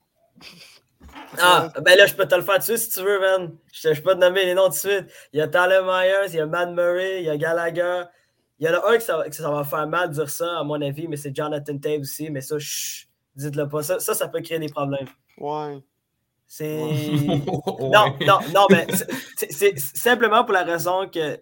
Ah, 1.37 1.67
ben 1.83 1.97
là, 1.97 2.05
je 2.05 2.13
peux 2.15 2.25
te 2.25 2.35
le 2.35 2.41
faire 2.41 2.59
dessus 2.59 2.77
si 2.77 2.89
tu 2.89 3.01
veux, 3.01 3.19
man. 3.19 3.51
Je, 3.73 3.93
je 3.93 4.01
peux 4.01 4.13
te 4.13 4.19
nommer 4.19 4.45
les 4.45 4.53
noms 4.53 4.65
tout 4.65 4.69
de 4.69 4.75
suite. 4.75 5.05
Il 5.33 5.39
y 5.39 5.41
a 5.41 5.47
Tyler 5.49 5.81
Myers, 5.83 6.29
il 6.29 6.35
y 6.35 6.39
a 6.39 6.45
Matt 6.45 6.69
Murray, 6.71 7.19
il 7.19 7.25
y 7.25 7.29
a 7.29 7.35
Gallagher. 7.37 8.03
Il 8.59 8.65
y 8.65 8.69
en 8.69 8.73
a 8.73 8.89
un 8.91 8.97
que 8.97 9.03
ça, 9.03 9.17
va- 9.17 9.29
que 9.29 9.35
ça 9.35 9.49
va 9.51 9.63
faire 9.63 9.85
mal 9.87 10.09
de 10.09 10.13
dire 10.13 10.29
ça, 10.29 10.59
à 10.59 10.63
mon 10.63 10.81
avis, 10.81 11.07
mais 11.07 11.17
c'est 11.17 11.35
Jonathan 11.35 11.77
Tate 11.77 11.99
aussi. 12.01 12.29
Mais 12.29 12.41
ça, 12.41 12.57
chut, 12.59 13.09
dites-le 13.35 13.67
pas. 13.67 13.83
Ça, 13.83 13.99
ça, 13.99 14.13
ça 14.13 14.27
peut 14.29 14.41
créer 14.41 14.59
des 14.59 14.69
problèmes. 14.69 15.07
ouais. 15.37 15.83
C'est. 16.47 16.79
Ouais. 16.83 17.41
Non, 17.79 18.15
non, 18.25 18.39
non, 18.53 18.67
mais 18.69 18.85
c'est- 19.49 19.77
simplement 19.79 20.43
pour 20.43 20.53
la 20.53 20.63
raison 20.63 21.09
que 21.09 21.39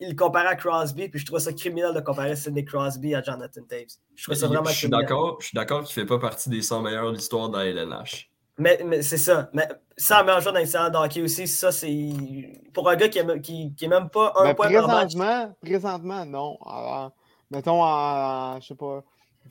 il 0.00 0.14
comparait 0.16 0.48
à 0.48 0.56
Crosby, 0.56 1.08
puis 1.08 1.20
je 1.20 1.26
trouve 1.26 1.38
ça 1.38 1.52
criminel 1.52 1.94
de 1.94 2.00
comparer 2.00 2.36
Sidney 2.36 2.64
Crosby 2.64 3.14
à 3.14 3.22
Jonathan 3.22 3.62
Taves. 3.68 3.86
Je 4.14 4.24
trouve 4.24 4.34
ça 4.34 4.46
vraiment 4.46 4.64
Je 4.64 4.70
suis 4.72 4.88
criminel. 4.88 5.02
d'accord, 5.08 5.36
je 5.40 5.46
suis 5.48 5.54
d'accord 5.54 5.84
qu'il 5.84 5.94
fait 5.94 6.04
pas 6.06 6.18
partie 6.18 6.48
des 6.50 6.60
100 6.62 6.82
meilleurs 6.82 7.10
de 7.12 7.16
l'histoire 7.16 7.48
de 7.50 7.56
la 7.58 7.66
LNH. 7.66 8.30
Mais, 8.58 8.80
mais 8.84 9.02
c'est 9.02 9.18
ça. 9.18 9.50
Mais 9.52 9.68
ça, 9.96 10.22
meilleur 10.22 10.40
joueur 10.40 10.54
dans 10.54 10.60
l'histoire 10.60 10.90
de 10.90 10.96
hockey 10.96 11.20
aussi, 11.22 11.46
ça, 11.46 11.70
c'est. 11.72 12.62
Pour 12.72 12.88
un 12.88 12.96
gars 12.96 13.08
qui 13.08 13.18
est, 13.18 13.40
qui, 13.40 13.74
qui 13.74 13.84
est 13.84 13.88
même 13.88 14.08
pas 14.08 14.32
un 14.36 14.44
Ben, 14.44 14.54
point 14.54 14.70
par 14.72 14.86
match. 14.88 15.14
présentement, 15.14 15.56
présentement, 15.62 16.24
non. 16.26 16.58
Alors, 16.64 17.12
mettons, 17.50 17.82
en, 17.82 18.58
je 18.60 18.66
sais 18.68 18.74
pas, 18.74 19.02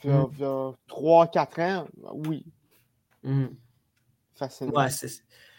il 0.03 0.09
y 0.09 0.13
a, 0.13 0.17
Mm. 0.17 0.29
il 0.33 0.39
y 0.39 0.43
a 0.45 0.71
3-4 0.87 1.59
ans, 1.61 1.87
oui, 2.13 2.45
Mhm. 3.23 3.55
facilement. 4.35 4.73
Ouais, 4.81 4.89
c'est 4.89 5.09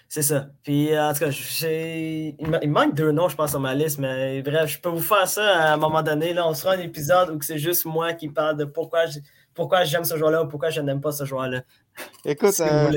c'est 0.09 0.23
ça. 0.23 0.47
Puis, 0.63 0.97
en 0.97 1.13
tout 1.13 1.19
cas, 1.21 1.31
il, 1.63 2.71
manque 2.71 2.95
deux 2.95 3.11
noms, 3.11 3.29
je 3.29 3.35
pense, 3.35 3.51
sur 3.51 3.59
ma 3.61 3.75
liste, 3.75 3.99
mais 3.99 4.41
bref, 4.43 4.67
je 4.71 4.81
peux 4.81 4.89
vous 4.89 5.01
faire 5.01 5.27
ça 5.27 5.45
à 5.71 5.73
un 5.75 5.77
moment 5.77 6.01
donné. 6.03 6.33
Là, 6.33 6.47
on 6.49 6.55
sera 6.55 6.75
un 6.75 6.79
épisode 6.79 7.31
où 7.31 7.41
c'est 7.43 7.59
juste 7.59 7.85
moi 7.87 8.13
qui 8.13 8.29
parle 8.29 8.57
de 8.57 8.65
pourquoi 8.65 9.07
j'ai- 9.07 9.23
pourquoi 9.53 9.83
j'aime 9.83 10.05
ce 10.05 10.17
joueur-là 10.17 10.45
ou 10.45 10.49
pourquoi 10.49 10.71
je 10.71 10.81
n'aime 10.81 11.01
pas 11.01 11.11
ce 11.11 11.25
joueur-là. 11.25 11.63
Écoute, 12.25 12.53
Si 12.53 12.63
euh. 12.63 12.93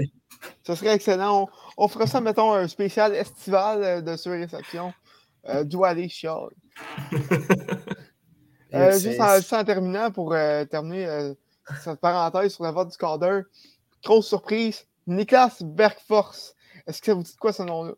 Ce 0.64 0.76
serait 0.76 0.94
excellent. 0.94 1.44
On, 1.78 1.84
on 1.86 1.88
fera 1.88 2.08
ça, 2.08 2.22
mettons, 2.22 2.54
un 2.54 2.68
spécial 2.68 3.14
estival 3.16 3.84
euh, 3.84 4.02
de 4.02 4.16
sur-réception. 4.16 4.94
Euh, 5.48 5.64
Doualé 5.64 6.10
chiale. 6.10 6.50
Euh, 8.72 8.92
juste, 9.00 9.20
en, 9.20 9.36
juste 9.38 9.52
en 9.54 9.64
terminant, 9.64 10.12
pour 10.12 10.32
euh, 10.32 10.64
terminer 10.64 11.34
cette 11.82 12.00
parenthèse 12.00 12.54
sur 12.54 12.64
le 12.66 12.70
vote 12.70 12.92
du 12.92 12.98
cadre, 12.98 13.42
grosse 14.04 14.28
surprise, 14.28 14.86
Niklas 15.08 15.58
Bergfors. 15.62 16.36
Est-ce 16.86 17.00
que 17.02 17.08
ça 17.08 17.14
vous 17.16 17.24
dit 17.24 17.36
quoi 17.36 17.52
ce 17.52 17.64
nom-là? 17.64 17.94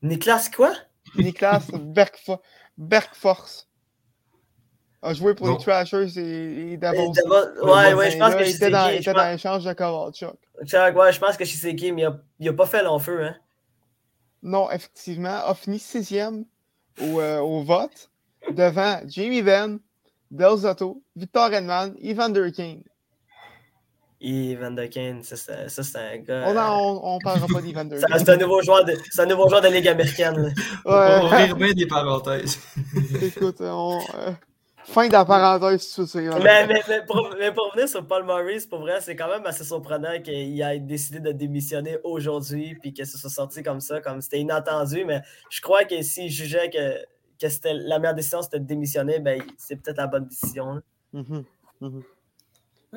Niklas, 0.00 0.48
quoi? 0.56 0.72
Niklas 1.16 1.66
Bergfo- 1.74 2.40
Bergfors. 2.78 3.66
A 5.02 5.12
joué 5.14 5.34
pour 5.34 5.46
Non. 5.46 5.56
les 5.56 5.62
Trashers 5.62 6.18
et, 6.18 6.72
et. 6.72 6.74
Euh, 6.74 6.76
Devil- 6.76 7.62
Ouais, 7.62 7.94
ouais, 7.94 8.10
je 8.10 8.18
pense 8.18 8.34
que 8.34 8.38
dans, 8.70 8.86
qui. 8.88 8.94
il 8.94 8.96
était 9.00 9.12
dans 9.12 9.30
l'échange 9.30 9.64
de 9.64 9.72
Kovalchuk. 9.72 10.34
Chuck, 10.64 10.96
ouais, 10.96 11.12
je 11.12 11.20
pense 11.20 11.36
que 11.36 11.44
je 11.44 11.54
sais 11.56 11.76
qui, 11.76 11.92
mais 11.92 12.02
il 12.02 12.06
a, 12.06 12.18
il 12.40 12.48
a 12.48 12.52
pas 12.52 12.66
fait 12.66 12.82
long 12.82 12.98
feu, 12.98 13.22
hein. 13.24 13.36
Non, 14.42 14.70
effectivement, 14.70 15.44
a 15.44 15.54
fini 15.54 15.78
sixième 15.78 16.44
au, 17.00 17.20
euh, 17.20 17.38
au 17.40 17.62
vote 17.62 18.10
devant 18.50 19.00
Jamie 19.06 19.42
Benn, 19.42 19.78
Del 20.30 20.56
Zotto, 20.56 21.02
Victor 21.14 21.52
Edman, 21.52 21.94
Ivan. 22.00 22.32
Et 24.20 24.56
Van 24.56 24.70
de 24.70 24.86
Kane, 24.86 25.22
ça, 25.22 25.36
c'est 25.36 25.68
ça, 25.68 25.82
c'est 25.82 25.98
un 25.98 26.16
gars. 26.18 26.44
On 26.48 27.16
ne 27.18 27.22
parlera 27.22 27.46
pas 27.52 27.60
d'Ivan 27.60 27.86
C'est 27.90 27.98
Durkin. 27.98 28.18
c'est 28.18 28.30
un 28.30 28.36
nouveau 28.38 28.62
joueur 28.62 28.84
de, 28.84 28.94
c'est 29.10 29.20
un 29.22 29.26
nouveau 29.26 29.46
joueur 29.48 29.60
de 29.60 29.68
Ligue 29.68 29.88
américaine. 29.88 30.36
là. 30.40 30.48
On 30.86 30.90
va 30.90 31.24
Ouais, 31.28 31.36
rire 31.44 31.56
bien 31.56 31.72
des 31.74 31.86
parenthèses. 31.86 32.58
écoute, 33.22 33.56
on, 33.60 34.00
euh, 34.14 34.32
fin 34.88 35.08
de 35.08 35.12
la 35.12 35.24
parenthèse 35.24 35.82
sur 35.82 36.06
ce 36.08 36.18
Mais, 36.18 36.66
mais, 36.66 36.82
mais, 36.88 37.04
pour, 37.06 37.28
mais 37.38 37.52
pour 37.52 37.66
revenir 37.70 37.88
sur 37.88 38.06
Paul 38.06 38.24
Maurice, 38.24 38.66
pour 38.66 38.80
vrai, 38.80 39.00
c'est 39.00 39.16
quand 39.16 39.28
même 39.28 39.44
assez 39.46 39.64
surprenant 39.64 40.20
qu'il 40.22 40.60
ait 40.60 40.78
décidé 40.80 41.20
de 41.20 41.32
démissionner 41.32 41.98
aujourd'hui 42.04 42.74
puis 42.80 42.92
que 42.94 43.04
ce 43.04 43.18
soit 43.18 43.30
sorti 43.30 43.62
comme 43.62 43.80
ça, 43.80 44.00
comme 44.00 44.20
c'était 44.20 44.40
inattendu. 44.40 45.04
Mais 45.04 45.20
je 45.50 45.60
crois 45.60 45.84
que 45.84 46.00
s'il 46.02 46.30
jugeait 46.30 46.70
que, 46.70 46.98
que 47.40 47.48
c'était 47.48 47.74
la 47.74 47.98
meilleure 47.98 48.14
décision, 48.14 48.42
c'était 48.42 48.60
de 48.60 48.64
démissionner, 48.66 49.18
ben, 49.18 49.42
c'est 49.58 49.76
peut-être 49.76 49.98
la 49.98 50.06
bonne 50.06 50.26
décision. 50.26 50.74
là. 50.74 50.80
Mhm, 51.12 51.44
mhm. 51.80 52.02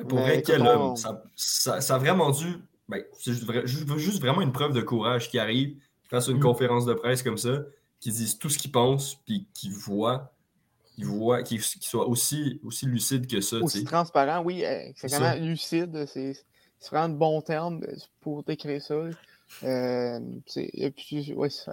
Pour 0.08 0.18
Mais 0.18 0.22
vrai, 0.24 0.34
écoute, 0.38 0.44
quel 0.46 0.62
on- 0.62 0.66
homme. 0.90 0.96
Ça, 0.96 1.22
ça- 1.36 1.80
ça 1.80 1.94
a 1.96 1.98
vraiment 1.98 2.30
dû. 2.30 2.46
Ben, 2.88 3.02
c'est 3.18 3.32
juste, 3.32 3.44
vrai- 3.44 3.66
juste- 3.66 3.96
juste 3.98 4.20
vraiment 4.20 4.40
une 4.40 4.52
preuve 4.52 4.72
de 4.72 4.80
courage 4.80 5.28
qui 5.28 5.38
arrive, 5.38 5.70
qui 6.02 6.08
fasse 6.08 6.28
une 6.28 6.38
Mm. 6.38 6.40
conférence 6.40 6.86
de 6.86 6.94
presse 6.94 7.22
comme 7.22 7.36
ça, 7.38 7.58
qui 8.00 8.10
dise 8.10 8.38
tout 8.38 8.48
ce 8.48 8.56
qu'il 8.58 8.72
pense, 8.72 9.16
puis 9.26 9.46
qui 9.52 9.68
voit, 9.70 10.32
qui 11.00 11.06
voit, 11.06 11.42
qui, 11.42 11.58
qui 11.58 11.88
soit 11.88 12.06
aussi, 12.06 12.60
aussi 12.64 12.86
lucide 12.86 13.26
que 13.26 13.40
ça. 13.40 13.56
Aussi 13.56 13.84
transparent, 13.84 14.42
oui, 14.42 14.64
euh, 14.64 14.90
c'est 14.96 15.08
vraiment 15.10 15.32
ça. 15.32 15.36
lucide. 15.36 16.06
C'est 16.06 16.34
vraiment 16.90 17.08
de 17.10 17.18
bons 17.18 17.40
termes 17.42 17.82
euh, 17.88 17.94
pour 18.20 18.42
décrire 18.42 18.80
ça. 18.82 18.94
Euh, 19.64 20.20
c'est 20.46 20.70
et 20.72 20.90
puis, 20.90 21.32
ouais, 21.34 21.50
c'est. 21.50 21.70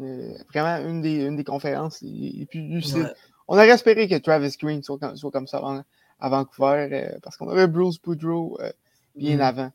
Euh, 0.00 0.32
vraiment 0.52 0.88
une 0.88 1.02
des, 1.02 1.24
une 1.26 1.36
des 1.36 1.44
conférences 1.44 2.00
les, 2.00 2.46
plus 2.50 2.62
lucides. 2.62 2.96
Ouais. 2.96 3.12
On 3.46 3.56
aurait 3.56 3.68
espéré 3.68 4.08
que 4.08 4.16
Travis 4.16 4.56
Green 4.58 4.82
soit 4.82 4.98
comme, 4.98 5.16
soit 5.16 5.30
comme 5.30 5.46
ça 5.46 5.58
avant- 5.58 5.84
à 6.18 6.28
Vancouver 6.30 6.88
euh, 6.92 7.18
parce 7.22 7.36
qu'on 7.36 7.48
avait 7.50 7.66
Bruce 7.66 8.00
Boudreau 8.00 8.56
euh, 8.62 8.72
bien 9.14 9.34
Mhm. 9.34 9.40
avant 9.42 9.72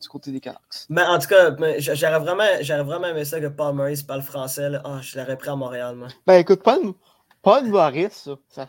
du 0.00 0.08
côté 0.08 0.30
des 0.32 0.40
Canucks. 0.40 0.86
Mais 0.88 1.02
en 1.02 1.18
tout 1.18 1.26
cas, 1.28 1.54
j'aurais 1.78 2.18
vraiment, 2.20 2.44
vraiment 2.84 3.08
aimé 3.08 3.24
ça 3.26 3.40
que 3.40 3.48
Paul 3.48 3.74
Maurice 3.74 4.02
parle 4.02 4.22
français. 4.22 4.70
là. 4.70 4.80
Ah, 4.84 5.00
je 5.02 5.18
l'aurais 5.18 5.36
pris 5.36 5.50
à 5.50 5.56
Montréal, 5.56 5.96
moi. 5.96 6.08
Ben 6.26 6.34
écoute, 6.38 6.62
Paul, 6.62 6.94
Paul 7.42 7.66
Maurice, 7.68 8.28
ça, 8.48 8.48
ça, 8.48 8.68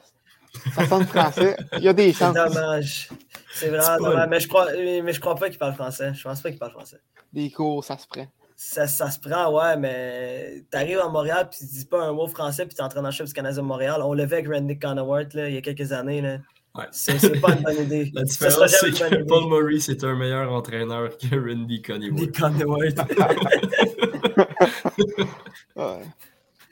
ça 0.75 0.87
sonne 0.87 1.05
français. 1.05 1.55
Il 1.77 1.83
y 1.83 1.87
a 1.87 1.93
des 1.93 2.11
C'est 2.13 2.25
chances. 2.25 2.33
dommage. 2.35 3.09
C'est 3.53 3.69
vraiment 3.69 3.97
dommage. 4.09 4.27
Mais 4.29 4.39
je 4.39 4.47
crois, 4.47 4.67
mais 4.75 5.13
je 5.13 5.19
crois 5.19 5.35
pas 5.35 5.49
qu'il 5.49 5.59
parle 5.59 5.73
français. 5.73 6.13
Je 6.13 6.23
pense 6.23 6.41
pas 6.41 6.49
qu'il 6.49 6.59
parle 6.59 6.71
français. 6.71 6.99
Des 7.33 7.49
cours, 7.51 7.83
ça 7.83 7.97
se 7.97 8.07
prend. 8.07 8.27
Ça, 8.55 8.87
ça 8.87 9.09
se 9.09 9.19
prend, 9.19 9.53
ouais, 9.55 9.77
mais 9.77 10.63
t'arrives 10.69 10.99
à 10.99 11.07
Montréal 11.07 11.47
puis 11.49 11.59
tu 11.59 11.65
dis 11.65 11.85
pas 11.85 12.03
un 12.03 12.11
mot 12.11 12.27
français 12.27 12.65
puis 12.65 12.75
t'es 12.75 12.81
en 12.81 12.89
train 12.89 13.01
d'en 13.01 13.11
chef 13.11 13.27
du 13.27 13.33
Canadien 13.33 13.61
de 13.61 13.67
Montréal. 13.67 14.01
On 14.03 14.13
levait 14.13 14.37
avec 14.37 14.51
Randy 14.51 14.77
Conowart 14.77 15.33
là, 15.33 15.47
il 15.47 15.55
y 15.55 15.57
a 15.57 15.61
quelques 15.61 15.93
années. 15.93 16.21
Là. 16.21 16.37
Ouais. 16.75 16.85
C'est 16.91 17.17
c'est 17.19 17.39
pas 17.39 17.53
une 17.53 17.63
bonne 17.63 17.77
idée. 17.85 18.11
La 18.13 18.23
différence, 18.23 18.71
c'est 18.71 18.91
que 18.91 19.15
idée. 19.15 19.23
Paul 19.25 19.47
Murray, 19.47 19.79
c'est 19.79 20.03
un 20.03 20.15
meilleur 20.15 20.51
entraîneur 20.51 21.09
que 21.17 21.35
Randy 21.35 21.81
Conniwood. 21.81 22.35
Randy 22.37 22.57
Conowart. 22.57 22.95
Ouais. 25.75 26.01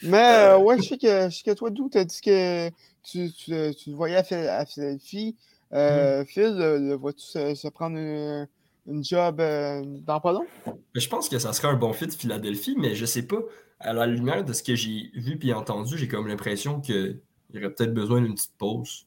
Mais 0.01 0.17
euh, 0.17 0.57
ouais, 0.59 0.77
je 0.81 0.83
sais 0.89 0.97
que, 0.97 1.29
je 1.29 1.35
sais 1.37 1.43
que 1.43 1.53
toi, 1.57 1.69
d'où 1.69 1.89
tu 1.89 1.97
as 1.97 2.05
dit 2.05 2.21
que 2.21 2.69
tu, 3.03 3.31
tu, 3.33 3.51
le- 3.51 3.73
tu 3.73 3.89
le 3.91 3.95
voyais 3.95 4.15
à, 4.17 4.23
Phil- 4.23 4.47
à 4.47 4.65
Philadelphie. 4.65 5.35
Euh, 5.73 6.23
Phil, 6.25 6.55
le, 6.57 6.77
le 6.77 6.93
vois-tu 6.95 7.25
se, 7.25 7.55
se 7.55 7.67
prendre 7.67 7.97
une, 7.97 8.47
une 8.87 9.03
job 9.03 9.39
euh, 9.41 9.81
dans 9.85 10.19
pas 10.21 10.31
long? 10.31 10.45
Mais 10.95 11.01
Je 11.01 11.09
pense 11.09 11.27
que 11.29 11.39
ça 11.39 11.51
serait 11.53 11.67
un 11.67 11.75
bon 11.75 11.93
fit 11.93 12.09
Philadelphie, 12.09 12.75
mais 12.77 12.95
je 12.95 13.05
sais 13.05 13.23
pas. 13.23 13.39
À 13.79 13.93
la 13.93 14.07
lumière 14.07 14.43
de 14.43 14.53
ce 14.53 14.63
que 14.63 14.75
j'ai 14.75 15.11
vu 15.13 15.37
et 15.43 15.53
entendu, 15.53 15.97
j'ai 15.97 16.07
comme 16.07 16.27
l'impression 16.27 16.79
qu'il 16.81 17.21
y 17.53 17.57
aurait 17.59 17.69
peut-être 17.73 17.93
besoin 17.93 18.21
d'une 18.21 18.33
petite 18.33 18.57
pause. 18.57 19.05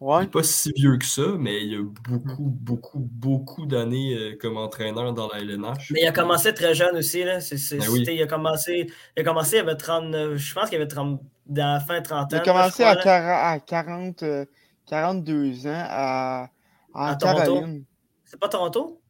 Il 0.00 0.06
n'est 0.20 0.26
pas 0.28 0.42
si 0.44 0.72
vieux 0.76 0.96
que 0.96 1.04
ça, 1.04 1.22
mais 1.38 1.60
il 1.62 1.72
y 1.72 1.76
a 1.76 1.82
beaucoup, 2.08 2.44
beaucoup, 2.44 3.00
beaucoup 3.00 3.66
d'années 3.66 4.14
euh, 4.16 4.36
comme 4.40 4.56
entraîneur 4.56 5.12
dans 5.12 5.28
la 5.28 5.40
LNH. 5.40 5.90
Mais 5.90 6.02
il 6.02 6.06
a 6.06 6.12
commencé 6.12 6.54
très 6.54 6.72
jeune 6.74 6.96
aussi. 6.96 7.24
Là. 7.24 7.40
C'est- 7.40 7.56
c'est- 7.58 7.78
Ben 7.78 7.88
oui. 7.90 8.04
il, 8.08 8.22
a 8.22 8.26
commencé, 8.28 8.86
il 9.16 9.20
a 9.20 9.24
commencé, 9.24 9.56
il 9.56 9.60
avait 9.60 9.74
39, 9.76 10.36
je 10.36 10.54
pense 10.54 10.68
qu'il 10.68 10.76
avait 10.76 10.86
30, 10.86 11.20
dans 11.46 11.72
la 11.74 11.80
fin 11.80 12.00
trentaine. 12.00 12.40
Il 12.44 12.48
a 12.48 12.52
commencé 12.52 12.84
à, 12.84 12.94
crois, 12.94 13.18
là. 13.18 13.20
40, 13.20 13.42
à 13.42 13.58
40, 13.60 14.22
euh, 14.22 14.44
42 14.86 15.66
ans 15.66 15.70
à, 15.88 16.50
à 16.94 17.08
À 17.10 17.16
Toronto? 17.16 17.38
Caroline. 17.54 17.84
C'est 18.24 18.38
pas 18.38 18.48
Toronto? 18.48 19.00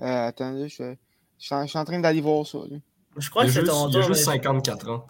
Euh, 0.00 0.26
attendez, 0.28 0.68
je, 0.68 0.76
je, 0.76 1.44
suis 1.44 1.54
en- 1.54 1.62
je 1.64 1.70
suis 1.70 1.78
en 1.78 1.84
train 1.84 1.98
d'aller 1.98 2.20
voir 2.20 2.46
ça. 2.46 2.58
là. 2.70 2.76
Je 3.16 3.28
crois 3.30 3.44
il 3.44 3.48
que 3.48 3.52
c'est 3.54 3.64
Toronto. 3.64 3.90
il 3.94 3.98
a 3.98 4.02
juste 4.02 4.26
mais- 4.26 4.32
54 4.34 4.90
ans. 4.90 5.06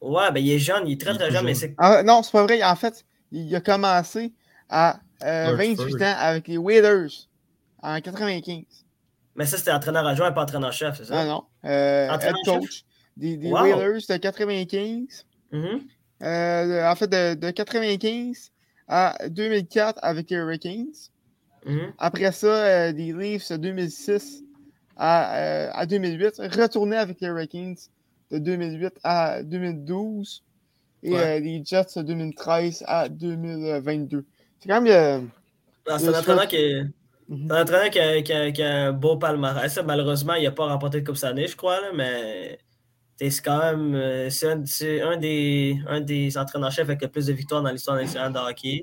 Ouais, 0.00 0.32
ben 0.32 0.40
il 0.42 0.50
est 0.50 0.58
jeune, 0.58 0.86
il 0.86 0.92
est 0.94 1.00
très 1.00 1.10
Il 1.10 1.16
est 1.16 1.18
très 1.18 1.30
jeune, 1.30 1.44
mais 1.44 1.54
c'est. 1.54 1.74
Ah, 1.76 2.02
non, 2.02 2.22
c'est 2.22 2.32
pas 2.32 2.42
vrai. 2.44 2.62
En 2.64 2.74
fait, 2.74 3.04
il 3.32 3.54
a 3.54 3.60
commencé 3.60 4.32
à 4.68 5.00
euh, 5.22 5.56
Hartford. 5.56 5.86
28 5.86 6.02
ans 6.02 6.14
avec 6.18 6.48
les 6.48 6.58
Waiters 6.58 7.28
en 7.82 8.00
95. 8.00 8.64
Mais 9.36 9.46
ça, 9.46 9.58
c'était 9.58 9.72
entraîneur 9.72 10.06
adjoint, 10.06 10.32
pas 10.32 10.42
entraîneur-chef, 10.42 10.98
c'est 10.98 11.04
ça? 11.06 11.20
Ah 11.20 11.24
non. 11.24 11.44
Euh, 11.64 12.18
head 12.18 12.34
coach 12.44 12.84
des, 13.16 13.36
des 13.36 13.50
Wow. 13.50 13.62
Whalers 13.62 14.06
de 14.08 14.16
95. 14.16 15.26
Mhm. 15.52 15.80
Euh, 16.22 16.90
en 16.90 16.94
fait, 16.94 17.08
de, 17.08 17.34
de 17.34 17.50
95 17.50 18.50
à 18.88 19.16
2004 19.28 19.98
avec 20.02 20.30
les 20.30 20.36
Hurricanes. 20.36 20.92
Mhm. 21.64 21.92
Après 21.98 22.32
ça, 22.32 22.46
euh, 22.48 22.92
des 22.92 23.12
Leafs 23.12 23.50
de 23.50 23.56
2006 23.56 24.42
à, 24.96 25.36
euh, 25.36 25.70
à 25.72 25.86
2008. 25.86 26.38
Retourné 26.38 26.96
avec 26.96 27.20
les 27.20 27.28
Hurricanes 27.28 27.76
de 28.30 28.38
2008 28.38 28.94
à 29.04 29.42
2012. 29.42 30.42
Et 31.02 31.12
Ouais. 31.12 31.18
euh, 31.18 31.40
les 31.40 31.62
Jets 31.64 31.86
de 31.96 32.02
2013 32.02 32.84
à 32.86 33.08
2022. 33.08 34.24
C'est 34.58 34.68
quand 34.68 34.80
même. 34.82 34.92
euh, 34.92 35.20
c'est 35.98 36.06
Le 36.06 36.14
un 36.14 36.18
entraîneur 36.18 36.42
choix- 36.42 36.46
qui 36.46 36.56
est. 36.56 36.82
Mhm. 37.28 37.46
C'est 37.48 37.54
un 37.56 37.62
entraîneur 37.62 37.90
qui 37.90 37.98
a, 38.00 38.22
qui 38.22 38.32
a- 38.32 38.50
qui 38.50 38.62
a 38.62 38.86
un 38.88 38.92
beau 38.92 39.16
palmarès. 39.16 39.78
Malheureusement, 39.84 40.34
il 40.34 40.44
n'a 40.44 40.50
pas 40.50 40.66
remporté 40.66 41.00
de 41.00 41.06
Coupe 41.06 41.16
cette 41.16 41.30
année, 41.30 41.46
je 41.46 41.56
crois, 41.56 41.80
là, 41.80 41.88
mais 41.94 42.58
c'est 43.18 43.42
quand 43.42 43.58
même 43.58 43.94
euh, 43.94 44.30
c'est 44.30 44.50
un, 44.50 44.62
c'est 44.66 45.00
un 45.00 45.16
des, 45.16 45.78
un 45.88 46.00
des 46.00 46.36
entraîneurs-chefs 46.36 46.84
avec 46.88 47.00
le 47.02 47.08
plus 47.08 47.26
de 47.26 47.32
victoires 47.32 47.62
dans 47.62 47.70
l'histoire 47.70 47.96
nationale 47.96 48.32
de 48.32 48.38
hockey. 48.38 48.82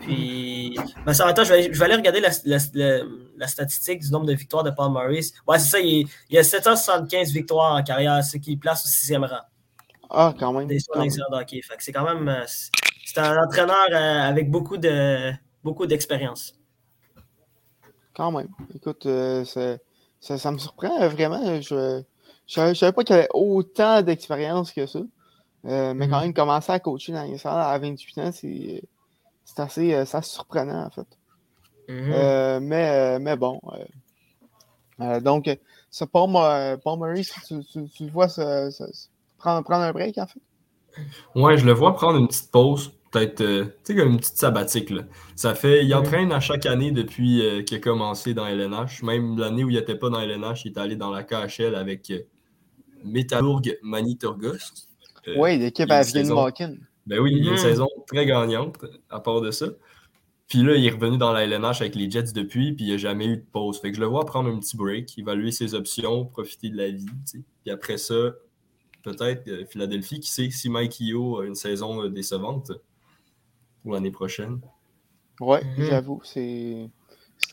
Puis, 0.00 0.74
mais 1.06 1.12
ça, 1.12 1.30
temps, 1.34 1.44
je 1.44 1.50
vais, 1.50 1.58
aller- 1.64 1.72
je 1.72 1.78
vais 1.78 1.84
aller 1.84 1.94
regarder 1.96 2.20
la, 2.20 2.30
la- 2.46 2.58
la- 2.74 3.02
la 3.36 3.46
statistique 3.46 4.00
du 4.00 4.10
nombre 4.10 4.24
de 4.26 4.32
victoires 4.32 4.64
de 4.64 4.70
Paul 4.70 4.90
Maurice. 4.90 5.34
Ouais, 5.46 5.58
c'est 5.58 5.68
ça, 5.68 5.78
il, 5.80 6.06
il 6.30 6.38
a 6.38 6.42
775 6.42 7.32
victoires 7.32 7.74
en 7.74 7.82
carrière, 7.82 8.22
ce 8.24 8.38
qui 8.38 8.56
place 8.56 8.84
au 8.84 8.88
sixième 8.88 9.24
rang 9.24 9.40
Ah, 10.16 10.34
quand 10.38 10.52
même. 10.52 10.66
des 10.68 10.78
hockey. 11.32 11.60
Que 11.60 11.82
c'est 11.82 11.92
quand 11.92 12.04
même. 12.04 12.28
euh, 12.28 12.44
c'est- 12.46 13.18
un 13.18 13.36
entraîneur 13.44 13.76
euh, 13.92 14.20
avec 14.28 14.50
beaucoup 14.50 14.76
de 14.76 15.32
beaucoup 15.62 15.86
d'expérience. 15.86 16.54
Quand 18.14 18.30
même. 18.32 18.48
Écoute, 18.74 19.06
euh, 19.06 19.44
ça, 19.44 20.38
ça 20.38 20.50
me 20.50 20.58
surprend 20.58 21.08
vraiment. 21.08 21.60
Je 21.60 22.02
je 22.46 22.74
savais, 22.74 22.92
pas 22.92 23.04
qu'il 23.04 23.16
avait 23.16 23.28
autant 23.32 24.02
d'expérience 24.02 24.72
que 24.72 24.86
ça. 24.86 25.00
Euh, 25.66 25.94
mais 25.94 26.08
quand 26.08 26.16
Mhm. 26.18 26.24
même, 26.24 26.34
commencer 26.34 26.72
à 26.72 26.78
coacher 26.78 27.12
dans 27.12 27.22
les 27.24 27.38
salles 27.38 27.58
à 27.58 27.78
28 27.78 28.18
ans, 28.18 28.30
c'est 28.32 28.82
c'est 29.46 29.60
assez, 29.60 29.92
surprenant, 30.22 30.84
en 30.86 30.90
fait. 30.90 31.06
Mhm. 31.88 32.12
Euh, 32.12 32.60
mais, 32.60 33.18
mais 33.18 33.36
bon. 33.36 33.60
donc, 35.22 35.50
ça, 35.90 36.06
Paul, 36.06 36.30
Paul 36.82 36.98
Murray, 36.98 37.22
tu, 37.46 37.64
tu, 37.64 37.88
vois 38.10 38.28
ça- 38.28 38.70
ça- 38.70 38.86
prendre, 39.44 39.62
prendre 39.64 39.82
un 39.84 39.92
break, 39.92 40.16
en 40.18 40.26
fait. 40.26 40.40
Ouais, 41.34 41.58
je 41.58 41.66
le 41.66 41.72
vois 41.72 41.94
prendre 41.94 42.18
une 42.18 42.28
petite 42.28 42.50
pause, 42.50 42.92
peut-être, 43.10 43.40
euh, 43.42 43.64
tu 43.84 43.92
sais, 43.92 43.96
comme 43.96 44.12
une 44.12 44.16
petite 44.18 44.36
sabbatique. 44.38 44.90
Là. 44.90 45.02
Ça 45.36 45.54
fait, 45.54 45.84
il 45.84 45.94
entraîne 45.94 46.32
à 46.32 46.40
chaque 46.40 46.66
année 46.66 46.92
depuis 46.92 47.42
euh, 47.42 47.62
qu'il 47.62 47.76
a 47.78 47.80
commencé 47.80 48.32
dans 48.32 48.46
LNH. 48.46 49.02
Même 49.02 49.38
l'année 49.38 49.64
où 49.64 49.70
il 49.70 49.76
n'était 49.76 49.96
pas 49.96 50.08
dans 50.08 50.20
LNH, 50.20 50.64
il 50.64 50.72
est 50.72 50.78
allé 50.78 50.96
dans 50.96 51.10
la 51.10 51.22
KHL 51.24 51.74
avec 51.74 52.10
euh, 52.10 52.20
Metalurg 53.04 53.62
Magnitorgos. 53.82 54.86
Euh, 55.28 55.34
oui, 55.36 55.58
l'équipe 55.58 55.90
à. 55.90 56.02
Malkin. 56.14 56.76
Ben 57.06 57.18
oui, 57.20 57.32
il 57.34 57.44
y 57.44 57.48
a 57.48 57.52
une 57.52 57.56
Mhm. 57.58 57.62
saison 57.62 57.88
très 58.06 58.24
gagnante 58.24 58.76
à 59.10 59.20
part 59.20 59.40
de 59.42 59.50
ça. 59.50 59.66
Puis 60.48 60.62
là, 60.62 60.74
il 60.76 60.86
est 60.86 60.90
revenu 60.90 61.18
dans 61.18 61.32
la 61.32 61.44
LNH 61.44 61.80
avec 61.80 61.94
les 61.96 62.10
Jets 62.10 62.32
depuis, 62.34 62.72
puis 62.74 62.84
il 62.86 62.90
n'a 62.92 62.98
jamais 62.98 63.26
eu 63.26 63.36
de 63.38 63.44
pause. 63.50 63.80
Fait 63.80 63.90
que 63.90 63.96
je 63.96 64.00
le 64.00 64.06
vois 64.06 64.24
prendre 64.24 64.48
un 64.48 64.58
petit 64.58 64.76
break, 64.76 65.18
évaluer 65.18 65.50
ses 65.50 65.74
options, 65.74 66.24
profiter 66.26 66.68
de 66.70 66.76
la 66.76 66.90
vie. 66.90 67.06
tu 67.06 67.38
sais. 67.38 67.44
Puis 67.64 67.70
après 67.72 67.96
ça, 67.98 68.32
peut-être 69.04 69.46
euh, 69.48 69.64
Philadelphie, 69.66 70.18
qui 70.20 70.30
sait 70.30 70.50
si 70.50 70.68
Mike 70.68 70.98
Io 71.00 71.40
a 71.40 71.44
une 71.46 71.54
saison 71.54 72.02
euh, 72.02 72.08
décevante 72.08 72.72
pour 73.82 73.92
l'année 73.92 74.10
prochaine. 74.10 74.60
Oui, 75.40 75.58
Mhm. 75.78 75.84
j'avoue, 75.90 76.20
c'est 76.24 76.88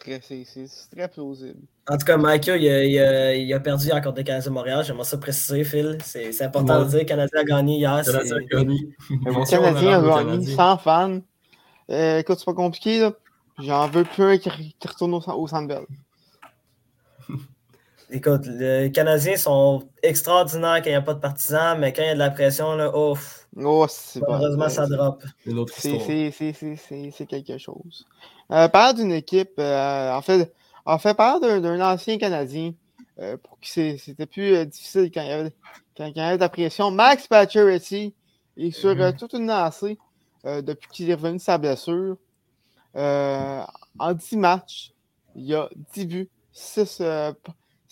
c'est 0.04 0.90
très, 0.96 1.08
plausible. 1.10 1.60
En 1.90 1.98
tout 1.98 2.06
cas, 2.06 2.18
Michael, 2.18 2.62
il 2.62 2.70
a, 2.70 2.84
il 2.86 3.00
a- 3.00 3.36
il 3.36 3.54
a 3.54 3.60
perdu 3.60 3.92
encore 3.92 4.14
des 4.14 4.24
Canadiens 4.24 4.50
de 4.50 4.54
Montréal. 4.54 4.84
J'aimerais 4.86 5.04
ça 5.04 5.18
préciser, 5.18 5.64
Phil. 5.64 5.98
C'est 6.04 6.42
important 6.44 6.80
Ouais. 6.80 6.86
de 6.86 6.90
dire 6.90 7.00
que 7.00 7.04
le 7.04 7.08
Canadien 7.10 7.40
a 7.42 7.44
gagné 7.44 7.78
hier. 7.78 8.06
c'est- 8.06 8.12
Canadien 8.12 8.36
a 8.38 8.40
gagné. 8.42 8.96
Le 9.10 9.50
Canadien 9.50 10.04
a 10.14 10.24
gagné 10.24 10.56
sans 10.56 10.78
fans. 10.78 11.20
Euh, 11.90 12.20
écoute, 12.20 12.38
c'est 12.40 12.46
pas 12.46 12.54
compliqué, 12.54 13.00
là. 13.00 13.14
J'en 13.60 13.88
veux 13.90 14.04
plus 14.06 14.24
un 14.24 14.38
qui, 14.38 14.50
qui 14.80 14.88
retourne 14.88 15.14
au, 15.14 15.20
au 15.20 15.48
Centre 15.48 15.68
Bell. 15.68 15.86
Écoute, 18.14 18.46
les 18.46 18.92
Canadiens 18.92 19.38
sont 19.38 19.88
extraordinaires 20.04 20.78
quand 20.84 20.88
il 20.88 20.92
n'y 20.92 20.96
a 20.96 21.02
pas 21.02 21.14
de 21.14 21.20
partisans, 21.20 21.80
mais 21.80 21.94
quand 21.94 22.02
il 22.02 22.08
y 22.08 22.10
a 22.10 22.14
de 22.14 22.20
la 22.20 22.30
pression, 22.30 22.76
là, 22.76 22.96
ouf, 22.96 23.48
Oh, 23.56 23.88
malheureusement, 24.28 24.68
ça 24.70 24.86
c'est- 24.86 24.96
drop. 24.96 25.24
Une 25.46 25.58
autre 25.60 25.74
C'est 25.78 25.90
histoire. 25.90 26.06
c'est- 26.08 26.32
c'est- 26.32 26.54
c'est- 26.54 26.76
c'est- 26.76 27.12
c'est 27.16 27.26
quelque 27.26 27.58
chose. 27.58 28.06
Euh, 28.52 28.68
parle 28.68 28.96
d'une 28.98 29.14
équipe, 29.14 29.54
euh, 29.60 30.12
en 30.14 30.22
fait, 30.22 30.54
en 30.86 30.98
fait, 30.98 31.14
parle 31.14 31.40
d'un 31.62 31.80
ancien 31.94 32.18
Canadien 32.18 32.74
euh, 33.20 33.38
pour 33.38 33.60
qui 33.60 33.98
c'était 34.00 34.26
plus 34.26 34.56
euh, 34.56 34.66
difficile 34.66 35.10
quand 35.14 35.22
il, 35.22 35.28
y 35.28 35.32
avait, 35.32 35.52
quand, 35.96 36.06
quand 36.06 36.12
il 36.16 36.18
y 36.18 36.22
avait 36.22 36.36
de 36.38 36.42
la 36.42 36.50
pression. 36.50 36.92
Max 36.92 37.28
Pacioretty 37.28 38.14
est 38.58 38.72
sur 38.72 38.90
euh, 38.90 39.12
toute 39.18 39.34
une 39.34 39.48
lancée 39.48 39.98
euh, 40.46 40.62
depuis 40.62 40.90
qu'il 40.90 41.10
est 41.10 41.14
revenu 41.14 41.38
de 41.38 41.42
sa 41.42 41.58
blessure. 41.58 42.18
Euh, 42.96 43.62
en 44.00 44.14
10 44.14 44.36
matchs, 44.38 44.92
il 45.36 45.46
y 45.46 45.54
a 45.56 45.70
10 45.94 46.06
buts, 46.06 46.30
6, 46.52 47.02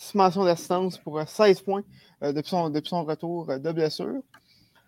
euh, 0.00 0.18
mentions 0.18 0.44
d'assistance 0.44 0.98
pour 0.98 1.18
euh, 1.18 1.24
16 1.26 1.60
points 1.62 1.82
euh, 2.22 2.32
depuis, 2.32 2.50
son, 2.50 2.70
depuis 2.70 2.88
son 2.88 3.04
retour 3.04 3.50
euh, 3.50 3.58
de 3.58 3.72
blessure. 3.72 4.22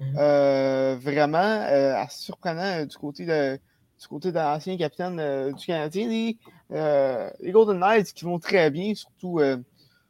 Mhm. 0.00 0.16
Euh, 0.18 0.96
vraiment 1.00 1.38
euh, 1.38 1.94
assez 1.96 2.22
surprenant 2.24 2.62
euh, 2.82 2.86
du 2.86 2.96
côté 2.96 3.26
de 3.26 3.58
du 4.00 4.08
côté 4.08 4.32
de 4.32 4.36
l'ancien 4.38 4.76
capitaine 4.76 5.20
euh, 5.20 5.52
du 5.52 5.64
Canadien. 5.66 6.08
Les, 6.08 6.38
euh, 6.72 7.30
les 7.40 7.52
Golden 7.52 7.78
Knights 7.78 8.12
qui 8.12 8.24
vont 8.24 8.38
très 8.40 8.70
bien, 8.70 8.94
surtout, 8.94 9.38
euh, 9.38 9.58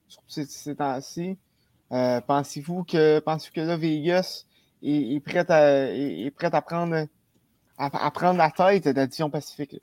surtout 0.09 0.31
ces, 0.31 0.47
ces 0.47 0.77
temps-ci. 0.77 1.39
Euh, 1.93 2.21
pensez-vous 2.23 2.85
que 2.85 3.19
pensez-vous 3.21 3.55
que 3.55 3.61
là, 3.61 3.77
Vegas 3.77 4.47
est, 4.83 5.15
est 5.15 5.21
prête 5.21 5.51
à 5.51 5.91
est, 5.93 6.21
est 6.27 6.31
prête 6.31 6.55
à 6.55 6.63
prendre 6.63 7.07
à, 7.79 8.07
à 8.07 8.11
prendre 8.11 8.39
la 8.39 8.51
tête 8.51 8.85
de 8.85 8.93
la 8.93 9.07
division 9.07 9.31
Pacifique? 9.31 9.77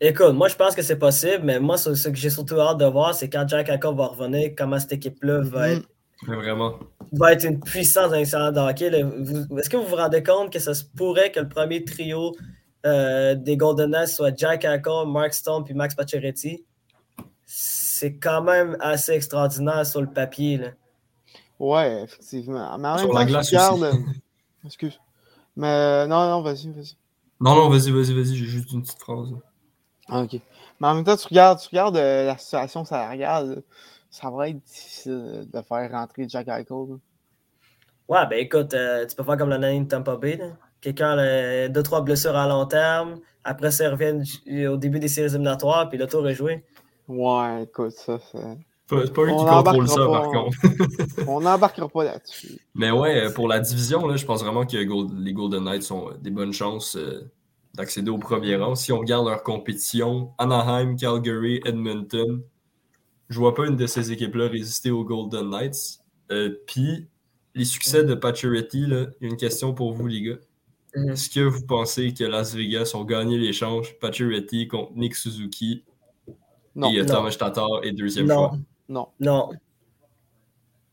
Écoute, 0.00 0.32
moi, 0.34 0.48
je 0.48 0.56
pense 0.56 0.74
que 0.74 0.82
c'est 0.82 0.98
possible, 0.98 1.42
mais 1.44 1.58
moi, 1.60 1.76
ce, 1.76 1.94
ce 1.94 2.08
que 2.08 2.16
j'ai 2.16 2.30
surtout 2.30 2.60
hâte 2.60 2.78
de 2.78 2.84
voir, 2.86 3.14
c'est 3.14 3.28
quand 3.28 3.46
Jack 3.48 3.68
Eichel 3.68 3.94
va 3.94 4.06
revenir, 4.06 4.50
comment 4.56 4.78
cette 4.78 4.92
équipe-là 4.92 5.40
va, 5.42 5.68
Mhm. 5.68 5.76
être, 5.78 5.88
Mais 6.28 6.36
vraiment. 6.36 6.74
va 7.12 7.32
être 7.32 7.44
une 7.44 7.60
puissance 7.60 8.10
dans 8.10 8.16
les 8.16 8.24
de 8.24 8.58
hockey. 8.60 8.86
Est-ce 9.58 9.68
que 9.70 9.76
vous 9.76 9.86
vous 9.86 9.96
rendez 9.96 10.22
compte 10.22 10.52
que 10.52 10.58
ça 10.58 10.74
se 10.74 10.84
pourrait 10.84 11.30
que 11.32 11.40
le 11.40 11.48
premier 11.48 11.84
trio 11.84 12.34
euh, 12.84 13.34
des 13.36 13.56
Golden 13.56 13.90
Knights 13.90 14.08
soit 14.08 14.36
Jack 14.36 14.64
Eichel, 14.64 15.06
Mark 15.06 15.32
Stone 15.34 15.64
puis 15.64 15.74
Max 15.74 15.94
Pacioretty? 15.94 16.64
C'est 17.46 18.16
quand 18.16 18.42
même 18.42 18.76
assez 18.80 19.12
extraordinaire 19.12 19.86
sur 19.86 20.00
le 20.00 20.08
papier. 20.08 20.56
Là. 20.58 20.68
Ouais, 21.60 22.02
effectivement. 22.02 22.76
Mais 22.78 22.88
en 22.88 22.98
Sur 22.98 23.06
même 23.14 23.28
la 23.28 23.42
temps, 23.42 23.76
glace 23.78 23.94
excuse. 24.64 24.98
Mais 25.56 25.66
euh, 25.68 26.06
non, 26.06 26.28
non, 26.28 26.42
vas-y, 26.42 26.70
vas-y. 26.70 26.96
Non, 27.40 27.54
non, 27.54 27.68
vas-y, 27.68 27.90
vas-y, 27.90 28.14
vas-y, 28.14 28.34
j'ai 28.36 28.46
juste 28.46 28.72
une 28.72 28.82
petite 28.82 28.98
phrase. 29.00 29.28
Ah, 30.12 30.22
ok. 30.22 30.40
Mais 30.80 30.88
en 30.88 30.94
même 30.96 31.04
temps, 31.04 31.16
tu 31.16 31.26
regardes, 31.28 31.58
tu 31.60 31.68
regardes 31.68 31.96
euh, 31.96 32.26
la 32.26 32.36
situation 32.38 32.84
salariale, 32.84 33.62
ça 34.10 34.28
va 34.30 34.48
être 34.50 34.62
difficile 34.62 35.46
de 35.52 35.62
faire 35.62 35.90
rentrer 35.90 36.26
Jack 36.28 36.48
Eichel. 36.48 36.66
là. 36.70 36.96
Ouais, 38.08 38.26
ben 38.28 38.38
écoute, 38.40 38.74
euh, 38.74 39.06
tu 39.06 39.16
peux 39.16 39.22
faire 39.22 39.36
comme 39.38 39.48
l'année 39.48 39.80
de 39.80 39.88
Tampa 39.88 40.16
Bay. 40.16 40.38
Quelqu'un 40.80 41.16
a 41.16 41.68
deux, 41.68 41.82
trois 41.82 42.02
blessures 42.02 42.36
à 42.36 42.46
long 42.48 42.66
terme. 42.66 43.20
Après 43.44 43.70
ça, 43.70 43.84
ju- 43.96 44.66
au 44.66 44.76
début 44.76 44.98
des 44.98 45.08
séries 45.08 45.30
éliminatoires, 45.30 45.88
puis 45.88 45.96
le 45.98 46.06
tour 46.06 46.28
est 46.28 46.34
joué. 46.34 46.64
Ouais, 47.08 47.62
écoute, 47.62 47.92
ça, 47.92 48.18
c'est. 48.30 48.38
pas, 48.88 49.06
c'est 49.06 49.12
pas 49.12 49.22
eux 49.22 49.26
qui 49.28 49.32
On 49.34 49.62
contrôlent 49.62 49.88
ça, 49.88 50.06
par 50.06 50.28
contre. 50.28 50.56
On 51.28 51.40
n'embarquera 51.40 51.88
pas 51.88 52.04
là-dessus. 52.04 52.58
Mais 52.74 52.90
ouais, 52.90 53.32
pour 53.32 53.48
la 53.48 53.60
division, 53.60 54.06
là, 54.06 54.16
je 54.16 54.26
pense 54.26 54.42
vraiment 54.42 54.66
que 54.66 54.76
les 54.76 55.32
Golden 55.32 55.64
Knights 55.64 55.90
ont 55.90 56.10
euh, 56.10 56.14
des 56.20 56.30
bonnes 56.30 56.52
chances 56.52 56.96
euh, 56.96 57.30
d'accéder 57.74 58.10
au 58.10 58.18
premier 58.18 58.56
rang. 58.56 58.74
Si 58.74 58.92
on 58.92 58.98
regarde 58.98 59.26
leur 59.26 59.42
compétition, 59.42 60.32
Anaheim, 60.38 60.96
Calgary, 60.96 61.60
Edmonton, 61.64 62.42
je 63.28 63.38
vois 63.38 63.54
pas 63.54 63.66
une 63.66 63.76
de 63.76 63.86
ces 63.86 64.12
équipes-là 64.12 64.48
résister 64.48 64.90
aux 64.90 65.04
Golden 65.04 65.48
Knights. 65.50 66.00
Euh, 66.30 66.54
Puis, 66.66 67.08
les 67.54 67.64
succès 67.64 68.04
de 68.04 68.14
Pacioretty, 68.14 68.86
là, 68.86 69.06
il 69.20 69.24
y 69.24 69.26
a 69.26 69.30
une 69.30 69.36
question 69.36 69.74
pour 69.74 69.92
vous, 69.92 70.06
les 70.06 70.22
gars. 70.22 70.38
Mhm. 70.94 71.10
Est-ce 71.10 71.30
que 71.30 71.40
vous 71.40 71.64
pensez 71.66 72.12
que 72.12 72.24
Las 72.24 72.54
Vegas 72.54 72.92
ont 72.94 73.04
gagné 73.04 73.38
l'échange 73.38 73.98
Pacioretty 73.98 74.68
contre 74.68 74.92
Nick 74.94 75.14
Suzuki 75.14 75.84
Non, 76.76 76.90
et 76.90 76.98
euh, 77.00 77.04
non. 77.04 77.14
Thomas 77.14 77.30
Tatar 77.38 77.68
et 77.82 77.92
deuxième 77.92 78.26
Non. 78.26 78.34
choix? 78.48 78.58
non. 78.88 79.08
Non. 79.20 79.50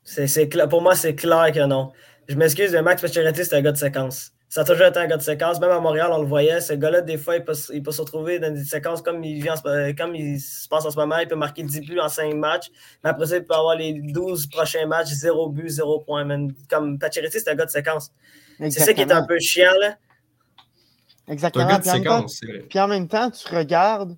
C'est, 0.03 0.47
Pour 0.69 0.81
moi, 0.81 0.95
c'est 0.95 1.15
clair 1.15 1.51
que 1.53 1.65
non. 1.67 1.91
Je 2.27 2.35
m'excuse, 2.35 2.71
mais 2.71 2.81
Max 2.81 3.01
Pacioretty, 3.01 3.43
c'est 3.45 3.55
un 3.57 3.61
gars 3.61 3.71
de 3.73 3.77
séquence. 3.77 4.31
Ça 4.51 4.61
a 4.61 4.63
toujours 4.63 4.87
été 4.87 4.97
un 4.99 5.05
gars 5.05 5.17
de 5.17 5.21
séquence. 5.21 5.59
Même 5.59 5.69
à 5.69 5.79
Montréal, 5.79 6.09
on 6.11 6.21
le 6.21 6.27
voyait. 6.27 6.59
Ce 6.59 6.73
gars-là, 6.73 7.01
des 7.01 7.17
fois, 7.17 7.35
il 7.35 7.43
peut, 7.43 7.53
se- 7.53 7.71
il 7.71 7.83
peut 7.83 7.91
se 7.91 8.01
retrouver 8.01 8.39
dans 8.39 8.51
des 8.51 8.63
séquences 8.63 9.01
comme 9.03 9.23
il, 9.23 9.41
vit 9.43 9.49
en 9.51 9.55
ce- 9.55 9.91
comme 9.95 10.15
il 10.15 10.39
se 10.39 10.67
passe 10.67 10.85
en 10.85 10.89
ce 10.89 10.97
moment. 10.97 11.17
Il 11.19 11.27
peut 11.27 11.35
marquer 11.35 11.61
10 11.61 11.81
buts 11.81 11.99
en 11.99 12.09
5 12.09 12.33
matchs. 12.33 12.69
Mais 13.03 13.11
après 13.11 13.27
ça, 13.27 13.37
il 13.37 13.45
peut 13.45 13.53
avoir 13.53 13.75
les 13.75 13.93
12 13.93 14.47
prochains 14.47 14.87
matchs, 14.87 15.09
0 15.09 15.49
but, 15.49 15.69
0 15.69 15.99
point. 15.99 16.27
Comme 16.67 16.97
Pacioretty, 16.97 17.39
c'est 17.39 17.49
un 17.51 17.55
gars 17.55 17.65
de 17.65 17.69
séquence. 17.69 18.09
C'est 18.57 18.71
ça 18.71 18.93
qui 18.93 19.01
est 19.01 19.11
un 19.11 19.23
peu 19.25 19.37
chiant, 19.39 19.71
là. 19.79 19.95
Exactement. 21.27 21.65
un 21.65 21.67
gars 21.69 21.77
de 21.77 21.81
Puis 21.83 21.89
en 21.91 21.93
même 21.93 22.03
temps- 22.03 22.17
séquence, 22.27 22.37
c'est 22.39 22.45
vrai. 22.47 22.59
Puis 22.67 22.79
en 22.79 22.87
même 22.87 23.07
temps, 23.07 23.29
tu 23.29 23.55
regardes, 23.55 24.17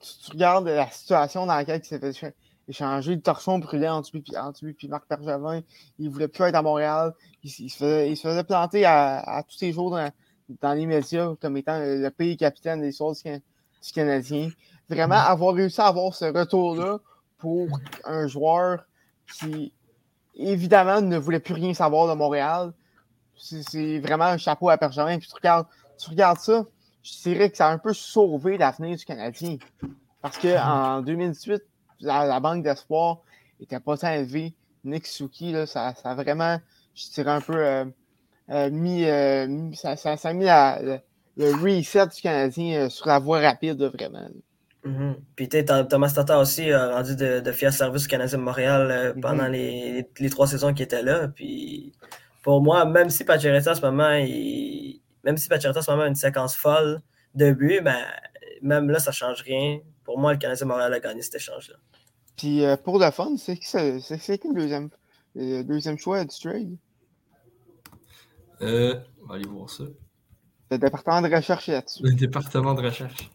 tu, 0.00 0.08
tu 0.26 0.30
regardes 0.30 0.68
la 0.68 0.88
situation 0.90 1.44
dans 1.44 1.56
laquelle 1.56 1.80
il 1.82 1.84
s'est 1.84 1.98
fait 1.98 2.34
écha- 2.68 2.84
échanger. 2.98 3.14
Le 3.16 3.20
torchon 3.22 3.58
brûlait 3.58 3.88
entre 3.88 4.10
lui, 4.12 4.22
puis, 4.22 4.36
entre 4.36 4.64
lui 4.64 4.72
puis 4.74 4.88
Marc 4.88 5.08
Bergevin. 5.08 5.62
Il 5.98 6.10
voulait 6.10 6.28
plus 6.28 6.44
être 6.44 6.54
à 6.54 6.62
Montréal. 6.62 7.12
Il, 7.44 7.50
se, 7.50 7.76
faisait, 7.76 8.10
il 8.10 8.16
se 8.16 8.28
faisait 8.28 8.44
planter 8.44 8.84
à, 8.84 9.18
à 9.20 9.42
tous 9.42 9.60
les 9.60 9.72
jours 9.72 9.90
dans, 9.90 10.10
dans 10.60 10.72
les 10.74 10.86
médias 10.86 11.34
comme 11.40 11.56
étant 11.56 11.78
le, 11.78 12.00
le 12.00 12.10
pays 12.10 12.36
capitaine 12.36 12.80
des 12.80 12.92
sources 12.92 13.22
du, 13.22 13.30
Can- 13.30 13.40
du 13.84 13.92
Canadien. 13.92 14.48
Vraiment, 14.88 15.14
avoir 15.16 15.54
réussi 15.54 15.80
à 15.80 15.86
avoir 15.86 16.14
ce 16.14 16.26
retour-là 16.26 16.98
pour 17.38 17.68
un 18.04 18.26
joueur 18.26 18.84
qui, 19.38 19.72
évidemment, 20.34 21.00
ne 21.00 21.16
voulait 21.16 21.40
plus 21.40 21.54
rien 21.54 21.72
savoir 21.74 22.08
de 22.08 22.14
Montréal. 22.18 22.72
C'est 23.36 23.62
c'est 23.62 23.98
vraiment 23.98 24.24
un 24.26 24.36
chapeau 24.36 24.68
à 24.68 24.76
Bergevin. 24.76 25.18
Puis 25.18 25.28
tu 25.28 25.34
regardes, 25.34 25.66
tu 25.98 26.10
regardes 26.10 26.38
ça, 26.38 26.64
je 27.02 27.22
dirais 27.22 27.50
que 27.50 27.56
ça 27.56 27.68
a 27.68 27.72
un 27.72 27.78
peu 27.78 27.92
sauvé 27.92 28.58
l'avenir 28.58 28.96
du 28.96 29.04
Canadien. 29.04 29.56
Parce 30.20 30.38
qu'en 30.38 31.00
2018, 31.02 31.62
la, 32.02 32.26
la 32.26 32.40
banque 32.40 32.62
d'espoir 32.64 33.18
était 33.60 33.80
pas 33.80 33.96
tant 33.96 34.10
élevée. 34.12 34.52
Nick 34.84 35.06
Suki, 35.06 35.52
là, 35.52 35.66
ça, 35.66 35.94
ça 35.94 36.10
a 36.10 36.14
vraiment, 36.14 36.58
je 36.94 37.08
dirais, 37.10 37.30
un 37.30 37.40
peu 37.40 37.56
euh, 37.56 37.84
euh, 38.50 38.70
mis, 38.70 39.04
euh, 39.04 39.46
mis- 39.46 39.76
ça, 39.76 39.96
ça, 39.96 40.16
ça 40.16 40.30
a 40.30 40.32
mis 40.32 40.44
la- 40.44 40.80
le, 40.82 40.98
le 41.36 41.52
reset 41.54 42.06
du 42.08 42.20
Canadien 42.20 42.88
sur 42.88 43.06
la 43.06 43.18
voie 43.18 43.40
rapide, 43.40 43.80
vraiment. 43.82 44.20
là. 44.20 44.28
Mhm. 44.84 45.14
Puis 45.36 45.48
Thomas 45.48 46.10
Tatar 46.12 46.40
aussi 46.40 46.72
a 46.72 46.96
rendu 46.96 47.14
de, 47.14 47.38
de 47.38 47.52
fier 47.52 47.72
service 47.72 48.04
au 48.04 48.08
Canadien 48.08 48.36
de 48.38 48.42
Montréal 48.42 48.88
euh, 48.90 49.14
pendant 49.20 49.46
les, 49.46 50.08
les 50.18 50.30
trois 50.30 50.48
saisons 50.48 50.74
qu'il 50.74 50.82
était 50.82 51.02
là. 51.04 51.28
Puis 51.28 51.92
pour 52.42 52.60
moi, 52.60 52.84
même 52.84 53.08
si 53.08 53.24
Pacioretty 53.24 53.68
en 53.68 53.74
ce 53.76 53.80
moment, 53.80 54.10
il- 54.14 55.00
même 55.22 55.36
si 55.36 55.48
Pacioretty 55.48 55.78
en 55.78 55.82
ce 55.82 55.90
moment 55.92 56.02
a 56.02 56.08
une 56.08 56.16
séquence 56.16 56.56
folle 56.56 57.00
de 57.36 57.52
buts, 57.52 57.80
ben, 57.80 57.96
même 58.60 58.90
là, 58.90 58.98
ça 58.98 59.12
change 59.12 59.42
rien. 59.42 59.78
Pour 60.04 60.18
moi, 60.18 60.32
le 60.32 60.38
Canadien 60.38 60.66
Montréal 60.66 60.92
a 60.94 61.00
gagné 61.00 61.22
cet 61.22 61.36
échange-là. 61.36 61.76
Puis 62.36 62.64
euh, 62.64 62.76
pour 62.76 62.98
le 62.98 63.10
fun, 63.10 63.36
c'est 63.36 63.56
qui, 63.56 63.66
le 63.76 64.54
deuxième, 64.54 64.90
le 65.34 65.62
deuxième 65.62 65.98
choix 65.98 66.24
du 66.24 66.36
trade? 66.38 66.76
Euh, 68.60 69.00
on 69.22 69.26
va 69.26 69.34
aller 69.36 69.46
voir 69.48 69.68
ça. 69.68 69.84
Le 70.70 70.78
département 70.78 71.20
de 71.20 71.34
recherche 71.34 71.68
est 71.68 71.72
là-dessus. 71.72 72.02
Le 72.02 72.14
département 72.14 72.74
de 72.74 72.82
recherche. 72.82 73.30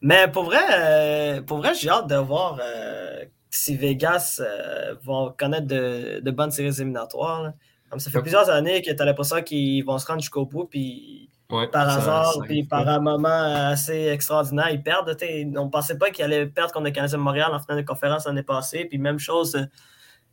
Mais 0.00 0.30
pour 0.30 0.44
vrai, 0.44 0.60
euh, 0.72 1.42
pour 1.42 1.58
vrai, 1.58 1.74
j'ai 1.74 1.88
hâte 1.88 2.06
de 2.08 2.16
voir 2.16 2.58
euh, 2.62 3.24
si 3.48 3.76
Vegas 3.76 4.40
euh, 4.40 4.94
vont 5.02 5.34
connaître 5.36 5.66
de, 5.66 6.20
de 6.20 6.30
bonnes 6.30 6.50
séries 6.50 6.68
éliminatoires. 6.80 7.42
là. 7.42 7.54
Comme 7.88 7.98
ça 7.98 8.10
fait 8.10 8.18
Yep. 8.18 8.22
plusieurs 8.22 8.50
années 8.50 8.82
que 8.82 8.90
tu 8.92 9.02
as 9.02 9.04
l'impression 9.04 9.42
qu'ils 9.42 9.84
vont 9.84 9.98
se 9.98 10.06
rendre 10.06 10.20
jusqu'au 10.20 10.44
bout, 10.46 10.64
puis 10.66 11.28
Ouais, 11.50 11.66
par 11.68 11.90
ça- 11.90 11.96
hasard, 11.98 12.32
ça 12.34 12.40
puis 12.44 12.64
par 12.64 12.86
un 12.88 13.00
moment 13.00 13.28
assez 13.28 14.06
extraordinaire, 14.08 14.70
ils 14.70 14.82
perdent. 14.82 15.16
On 15.56 15.64
ne 15.64 15.70
pensait 15.70 15.98
pas 15.98 16.10
qu'ils 16.10 16.24
allaient 16.24 16.46
perdre 16.46 16.72
contre 16.72 16.86
le 16.86 16.90
Canadien 16.92 17.18
de 17.18 17.22
Montréal 17.22 17.50
en 17.52 17.58
finale 17.58 17.82
de 17.82 17.86
conférence 17.86 18.26
l'année 18.26 18.42
passée. 18.42 18.84
Puis 18.84 18.98
même 18.98 19.18
chose, 19.18 19.54
euh, 19.56 19.64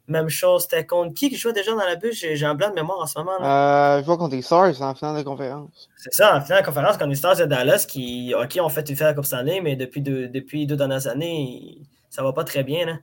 même 0.07 0.29
chose, 0.29 0.63
c'était 0.63 0.85
contre 0.85 1.13
qui 1.13 1.29
qui 1.29 1.35
jouait 1.35 1.51
déjà 1.53 1.71
dans 1.71 1.77
la 1.77 1.95
bûche? 1.95 2.23
J'ai 2.33 2.45
un 2.45 2.55
blanc 2.55 2.69
de 2.69 2.75
mémoire 2.75 2.99
en 3.01 3.05
ce 3.05 3.17
moment. 3.19 3.37
là. 3.39 3.95
Euh, 3.97 4.01
je 4.01 4.05
vois 4.05 4.17
contre 4.17 4.35
les 4.35 4.41
Stars 4.41 4.81
en 4.81 4.95
finale 4.95 5.17
de 5.17 5.23
conférence. 5.23 5.89
C'est 5.97 6.13
ça, 6.13 6.37
en 6.37 6.41
finale 6.41 6.61
de 6.61 6.65
conférence 6.65 6.93
contre 6.97 7.09
les 7.09 7.15
Stars 7.15 7.35
de 7.37 7.45
Dallas 7.45 7.85
qui, 7.89 8.33
OK, 8.41 8.57
ont 8.61 8.69
fait 8.69 8.89
une 8.89 8.95
finale 8.95 9.13
de 9.13 9.17
Coupe 9.17 9.25
Stanley, 9.25 9.59
mais 9.61 9.75
depuis 9.75 10.01
deux, 10.01 10.27
depuis 10.29 10.65
deux 10.65 10.77
dernières 10.77 11.07
années, 11.07 11.79
ça 12.09 12.23
va 12.23 12.31
pas 12.31 12.43
très 12.45 12.63
bien. 12.63 12.85
Là. 12.85 12.93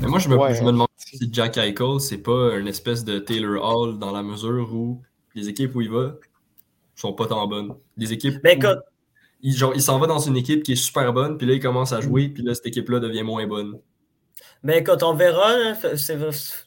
Mais 0.00 0.06
moi, 0.06 0.18
je 0.20 0.28
me, 0.28 0.36
Ouais. 0.36 0.54
je 0.54 0.62
me 0.62 0.68
demande 0.70 0.86
si 0.96 1.28
Jack 1.32 1.56
Eichel, 1.56 1.98
c'est 1.98 2.18
pas 2.18 2.54
une 2.56 2.68
espèce 2.68 3.04
de 3.04 3.18
Taylor 3.18 3.60
Hall 3.64 3.98
dans 3.98 4.12
la 4.12 4.22
mesure 4.22 4.68
où 4.72 5.02
les 5.34 5.48
équipes 5.48 5.74
où 5.74 5.80
il 5.80 5.90
va 5.90 6.12
sont 7.00 7.12
pas 7.12 7.26
tant 7.26 7.46
bonnes. 7.46 7.74
Les 7.96 8.12
équipes. 8.12 8.38
Mais 8.44 8.54
écoute, 8.54 8.78
il, 9.42 9.54
genre, 9.54 9.72
il 9.74 9.82
s'en 9.82 9.98
va 9.98 10.06
dans 10.06 10.18
une 10.18 10.36
équipe 10.36 10.62
qui 10.62 10.72
est 10.72 10.76
super 10.76 11.12
bonne, 11.12 11.38
puis 11.38 11.46
là, 11.46 11.54
il 11.54 11.60
commence 11.60 11.92
à 11.92 12.00
jouer, 12.00 12.28
puis 12.28 12.42
là, 12.42 12.54
cette 12.54 12.66
équipe-là 12.66 13.00
devient 13.00 13.22
moins 13.22 13.46
bonne. 13.46 13.78
Mais 14.62 14.78
écoute, 14.80 15.02
on 15.02 15.14
verra. 15.14 15.56
là. 15.56 15.74
C'est 15.74 16.18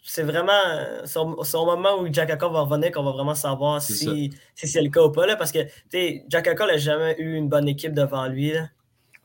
c'est 0.04 0.24
vraiment 0.24 0.52
euh, 0.52 1.02
c'est 1.06 1.20
au 1.58 1.66
moment 1.66 2.00
où 2.00 2.12
Jack 2.12 2.30
Eichel 2.30 2.52
va 2.52 2.62
revenir 2.62 2.92
qu'on 2.92 3.04
va 3.04 3.12
vraiment 3.12 3.36
savoir 3.36 3.82
C'est 3.82 3.94
si 3.94 4.34
si 4.56 4.68
c'est 4.68 4.82
le 4.82 4.90
cas 4.90 5.04
ou 5.04 5.12
pas. 5.12 5.28
Là, 5.28 5.36
parce 5.36 5.52
que 5.52 5.60
tu 5.64 5.72
sais, 5.92 6.26
Jack 6.28 6.48
Eichel 6.48 6.68
n'a 6.68 6.78
jamais 6.78 7.16
eu 7.20 7.36
une 7.36 7.50
bonne 7.50 7.68
équipe 7.68 7.94
devant 7.94 8.28
lui. 8.28 8.52
Là. 8.52 8.70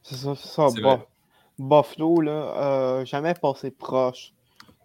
C'est 0.03 0.17
ça, 0.17 0.35
c'est 0.35 0.49
ça. 0.49 0.67
Vrai. 0.67 1.07
Buffalo, 1.59 2.21
là, 2.21 3.01
euh, 3.01 3.05
jamais 3.05 3.35
passé 3.35 3.71
proche 3.71 4.33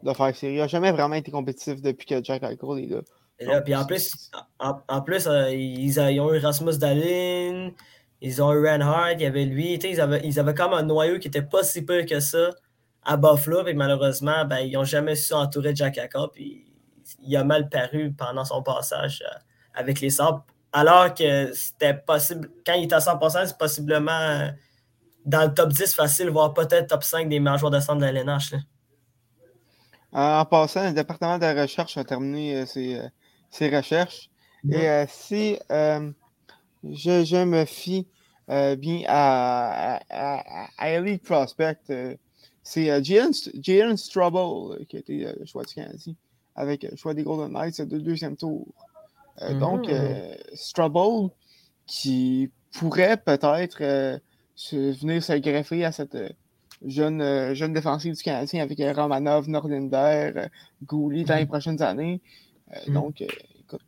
de 0.02 0.14
faire 0.14 0.36
série. 0.36 0.56
Il 0.56 0.62
a 0.62 0.68
jamais 0.68 0.92
vraiment 0.92 1.16
été 1.16 1.32
compétitif 1.32 1.82
depuis 1.82 2.06
que 2.06 2.24
Jack 2.24 2.42
Eichel 2.44 2.80
est 2.80 2.88
là. 2.88 3.02
Et 3.40 3.46
là, 3.46 3.62
puis 3.62 3.76
en 3.76 3.86
plus, 3.86 4.32
en, 4.60 4.80
en 4.88 5.02
plus 5.02 5.28
euh, 5.28 5.50
ils, 5.52 6.00
ont 6.00 6.34
eu 6.34 6.40
Rasmus 6.40 6.78
Dahlin, 6.78 7.72
ils 8.22 8.42
ont 8.42 8.54
eu 8.54 8.66
Reinhardt, 8.66 9.16
il 9.16 9.22
y 9.22 9.26
avait 9.26 9.46
lui. 9.46 9.74
Ils 9.74 10.00
avaient, 10.00 10.22
ils 10.24 10.40
avaient 10.40 10.54
comme 10.54 10.74
un 10.74 10.84
noyau 10.84 11.20
qui 11.20 11.28
n'était 11.28 11.42
pas 11.42 11.64
si 11.64 11.84
peu 11.84 12.04
que 12.04 12.20
ça 12.20 12.52
à 13.04 13.18
Buffalo. 13.18 13.68
Et 13.68 13.74
malheureusement, 13.74 14.46
ben, 14.46 14.60
ils 14.60 14.74
n'ont 14.74 14.86
jamais 14.86 15.16
su 15.16 15.34
entourer 15.34 15.76
Jack 15.76 15.98
Eichel. 15.98 16.28
Puis 16.32 16.66
il 17.22 17.36
a 17.36 17.44
mal 17.44 17.70
paru 17.70 18.14
pendant 18.14 18.46
son 18.46 18.64
passage 18.64 19.24
euh, 19.28 19.38
avec 19.74 20.00
les 20.00 20.10
Sabres. 20.10 20.46
Alors 20.72 21.14
que 21.14 21.52
c'était 21.54 21.94
possible, 21.94 22.50
quand 22.66 22.74
il 22.74 22.86
était 22.86 22.96
à 22.96 23.00
100%, 23.00 23.48
c'est 23.48 23.58
possiblement 23.58 24.12
euh, 24.12 24.48
dans 25.26 25.44
le 25.44 25.54
top 25.54 25.70
10 25.70 25.94
facile, 25.94 26.30
voire 26.30 26.54
peut-être 26.54 26.88
top 26.88 27.04
5 27.04 27.30
des 27.30 27.40
meilleurs 27.40 27.58
joueurs 27.58 27.72
de 27.72 27.80
centre 27.80 28.00
de 28.00 28.06
la 28.06 28.12
LNH. 28.12 28.52
là. 28.52 28.60
En 30.16 30.46
passant, 30.46 30.86
le 30.88 30.94
département 30.94 31.40
de 31.40 31.62
recherche 31.62 31.98
a 31.98 32.04
terminé 32.04 32.66
ses, 32.68 33.02
ses 33.54 33.70
recherches. 33.76 34.30
Et 34.72 34.90
euh, 34.90 35.06
si 35.08 35.58
euh, 35.72 36.10
je, 36.84 37.24
je 37.26 37.44
me 37.44 37.66
fie 37.66 38.08
euh, 38.50 38.76
bien 38.76 39.04
à, 39.08 40.00
à, 40.10 40.66
à, 40.78 40.90
Elite 40.90 41.24
Prospect, 41.24 42.18
c'est 42.64 43.04
Jalen 43.04 43.32
St- 43.32 43.52
Jalen 43.62 43.98
Strobel 43.98 44.80
euh, 44.80 44.86
qui 44.86 44.96
a 44.98 45.00
été 45.00 45.18
le 45.40 45.46
choix 45.46 45.64
du 45.64 45.74
Canadien 45.74 46.14
avec 46.56 46.84
le 46.84 46.96
choix 46.96 47.14
des 47.14 47.24
Golden 47.24 47.52
Knights 47.52 47.82
de 47.82 47.98
deuxième 48.00 48.38
tour. 48.38 48.68
Euh, 49.42 49.54
Donc, 49.60 49.90
Strobel 50.54 51.30
qui 51.86 52.50
pourrait 52.72 53.18
peut-être 53.18 54.20
se- 54.56 55.00
venir 55.00 55.22
se 55.24 55.34
greffer 55.34 55.84
à 55.84 55.92
cette 55.92 56.18
jeune, 56.86 57.54
jeune 57.54 57.74
défensive 57.74 58.16
du 58.16 58.24
Canadien 58.24 58.64
avec 58.64 58.80
Romanov, 58.96 59.50
Norlinder, 59.50 60.48
Goulet 60.86 61.24
dans 61.24 61.36
les 61.36 61.46
prochaines 61.46 61.82
années. 61.82 62.22
Euh, 62.74 62.80
Mhm. 62.88 62.94
Donc, 62.94 63.22
euh, 63.22 63.28
écoute, 63.60 63.82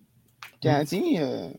les 0.53 0.59
Canadiens 0.69 1.21
euh, 1.21 1.49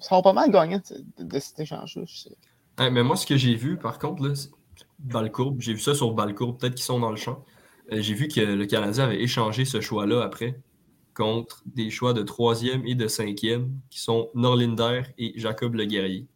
sont 0.00 0.22
pas 0.22 0.32
mal 0.32 0.50
gagnants 0.50 0.80
de, 1.18 1.38
cet 1.38 1.60
échange-là. 1.60 2.02
je 2.06 2.16
sais. 2.16 2.36
Ouais, 2.78 2.90
mais 2.90 3.02
moi, 3.02 3.16
ce 3.16 3.26
que 3.26 3.36
j'ai 3.36 3.54
vu, 3.54 3.76
par 3.76 3.98
contre, 3.98 4.26
là, 4.26 4.34
c'est- 4.34 4.50
Balcourbe, 4.98 5.60
j'ai 5.60 5.72
vu 5.74 5.80
ça 5.80 5.94
sur 5.94 6.12
Balcourbe, 6.12 6.58
peut-être 6.58 6.74
qu'ils 6.74 6.84
sont 6.84 7.00
dans 7.00 7.10
le 7.10 7.16
champ. 7.16 7.44
Euh, 7.92 8.00
j'ai 8.00 8.14
vu 8.14 8.28
que 8.28 8.40
le 8.40 8.66
Canadien 8.66 9.04
avait 9.04 9.20
échangé 9.22 9.64
ce 9.64 9.80
choix-là 9.80 10.22
après 10.22 10.60
contre 11.14 11.62
des 11.66 11.90
choix 11.90 12.12
de 12.12 12.22
troisième 12.22 12.86
et 12.86 12.94
de 12.94 13.08
cinquième 13.08 13.72
qui 13.90 14.00
sont 14.00 14.30
Norlinder 14.34 15.02
et 15.18 15.32
Jacob 15.36 15.74
Le 15.74 15.84
Guerrier. 15.84 16.26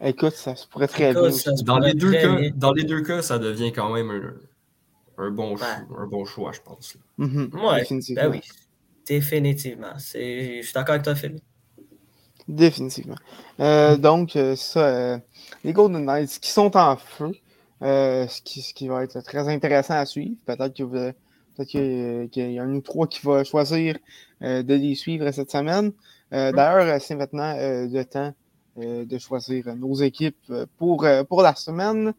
Écoute, 0.00 0.32
ça 0.32 0.56
se 0.56 0.66
pourrait 0.66 0.88
très 0.88 1.10
Écoute, 1.12 1.32
bien. 1.44 1.52
Dans 1.64 1.78
les, 1.78 1.94
deux 1.94 2.12
cas, 2.12 2.36
bien. 2.36 2.50
dans 2.54 2.72
les 2.72 2.84
deux 2.84 3.02
cas, 3.02 3.22
ça 3.22 3.38
devient 3.38 3.72
quand 3.72 3.92
même 3.92 4.10
un, 4.10 5.24
un 5.24 5.30
bon, 5.30 5.56
choix, 5.56 5.66
un 5.98 6.06
bon 6.06 6.24
choix, 6.24 6.52
je 6.52 6.60
pense. 6.60 6.96
Ouais, 7.18 7.80
définitivement. 7.80 8.22
Ben 8.22 8.30
oui, 8.30 8.40
définitivement. 9.06 9.94
Je 9.96 10.60
suis 10.62 10.72
d'accord 10.74 10.94
avec 10.94 11.04
toi, 11.04 11.14
Philippe. 11.14 11.42
Définitivement. 12.48 13.16
Euh, 13.58 13.96
donc, 13.96 14.36
euh, 14.36 14.54
ça, 14.54 14.86
euh, 14.86 15.18
les 15.64 15.72
Golden 15.72 16.04
Knights 16.04 16.38
qui 16.40 16.50
sont 16.50 16.76
en 16.76 16.96
feu. 16.96 17.32
Euh, 17.82 18.26
ce, 18.28 18.40
qui, 18.40 18.62
ce 18.62 18.72
qui 18.72 18.88
va 18.88 19.02
être 19.02 19.20
très 19.20 19.48
intéressant 19.48 19.94
à 19.94 20.06
suivre. 20.06 20.36
Peut-être 20.46 20.72
qu'il 20.72 22.28
y 22.34 22.58
a 22.58 22.62
un 22.62 22.74
ou 22.74 22.80
trois 22.80 23.06
qui 23.06 23.20
va 23.26 23.44
choisir 23.44 23.98
de 24.40 24.74
les 24.74 24.94
suivre 24.94 25.30
cette 25.30 25.50
semaine. 25.50 25.92
Euh, 26.32 26.52
D'ailleurs, 26.52 27.00
c'est 27.00 27.16
maintenant 27.16 27.54
le 27.58 28.02
temps 28.04 28.32
de 28.76 29.18
choisir 29.18 29.74
nos 29.76 29.94
équipes 29.94 30.52
pour, 30.78 31.06
pour 31.28 31.42
la 31.42 31.54
semaine. 31.54 32.14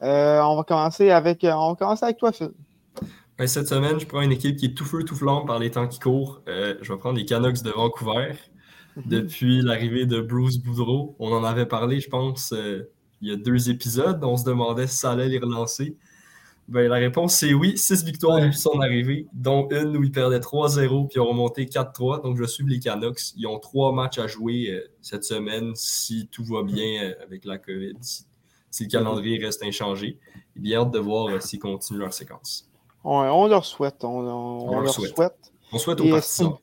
On 0.00 0.56
va 0.56 0.64
commencer 0.66 1.10
avec 1.10 1.44
on 1.44 1.70
va 1.70 1.76
commencer 1.76 2.04
avec 2.04 2.16
toi, 2.16 2.32
Phil. 2.32 2.50
Cette 3.44 3.68
semaine, 3.68 4.00
je 4.00 4.06
prends 4.06 4.22
une 4.22 4.32
équipe 4.32 4.56
qui 4.56 4.66
est 4.66 4.74
tout 4.74 4.86
feu, 4.86 5.02
tout 5.02 5.14
flamme 5.14 5.44
par 5.46 5.58
les 5.58 5.70
temps 5.70 5.86
qui 5.86 5.98
courent. 5.98 6.40
Euh, 6.48 6.74
je 6.80 6.90
vais 6.92 6.98
prendre 6.98 7.18
les 7.18 7.26
Canucks 7.26 7.62
de 7.62 7.70
Vancouver. 7.70 8.32
Depuis 9.04 9.60
l'arrivée 9.60 10.06
de 10.06 10.22
Bruce 10.22 10.56
Boudreau, 10.56 11.14
on 11.18 11.30
en 11.32 11.44
avait 11.44 11.66
parlé, 11.66 12.00
je 12.00 12.08
pense, 12.08 12.52
euh, 12.52 12.90
il 13.20 13.28
y 13.28 13.32
a 13.32 13.36
deux 13.36 13.68
épisodes. 13.68 14.24
On 14.24 14.38
se 14.38 14.44
demandait 14.44 14.86
si 14.86 14.96
ça 14.96 15.12
allait 15.12 15.28
les 15.28 15.38
relancer. 15.38 15.96
Ben, 16.68 16.88
la 16.88 16.96
réponse, 16.96 17.36
c'est 17.36 17.54
oui. 17.54 17.78
Six 17.78 18.02
victoires 18.02 18.40
depuis 18.40 18.58
son 18.58 18.80
arrivée, 18.80 19.28
dont 19.32 19.68
une 19.70 19.96
où 19.96 20.02
ils 20.02 20.10
perdaient 20.10 20.40
3-0 20.40 21.06
puis 21.06 21.16
ils 21.16 21.20
ont 21.20 21.28
remonté 21.28 21.66
4-3. 21.66 22.22
Donc, 22.22 22.36
je 22.36 22.44
suis 22.44 22.64
les 22.66 22.80
Canucks. 22.80 23.34
Ils 23.36 23.46
ont 23.46 23.60
trois 23.60 23.92
matchs 23.92 24.18
à 24.18 24.26
jouer 24.26 24.70
euh, 24.70 24.80
cette 25.00 25.24
semaine 25.24 25.72
si 25.76 26.28
tout 26.32 26.44
va 26.44 26.64
bien 26.64 27.04
euh, 27.04 27.14
avec 27.22 27.44
la 27.44 27.58
COVID, 27.58 27.94
si, 28.00 28.24
si 28.70 28.84
le 28.84 28.88
calendrier 28.88 29.38
reste 29.38 29.62
inchangé. 29.62 30.18
J'ai 30.56 30.62
bien 30.62 30.80
hâte 30.80 30.90
de 30.90 30.98
voir 30.98 31.28
euh, 31.28 31.38
s'ils 31.38 31.60
continuent 31.60 32.00
leur 32.00 32.12
séquence. 32.12 32.68
On, 33.08 33.18
on 33.20 33.46
leur 33.46 33.64
souhaite. 33.64 34.02
On, 34.04 34.08
on- 34.20 34.68
on 34.68 34.80
leur 34.80 34.82
leur 34.82 34.94
souhaite. 34.94 35.14
souhaite. 35.14 35.52
On 35.72 35.78
souhaite 35.78 36.00
aux 36.00 36.04
Et 36.04 36.20
si, 36.22 36.42
partisans. 36.44 36.58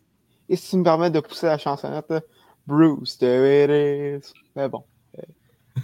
et 0.50 0.56
si 0.58 0.72
tu 0.72 0.78
me 0.78 0.84
permets 0.84 1.10
de 1.10 1.20
pousser 1.22 1.46
la 1.48 1.58
chansonnette, 1.58 2.14
Bruce, 2.68 3.18
there 3.18 3.46
it 3.64 4.24
is. 4.26 4.34
Mais 4.56 4.68
bon, 4.70 4.84
euh, 5.18 5.22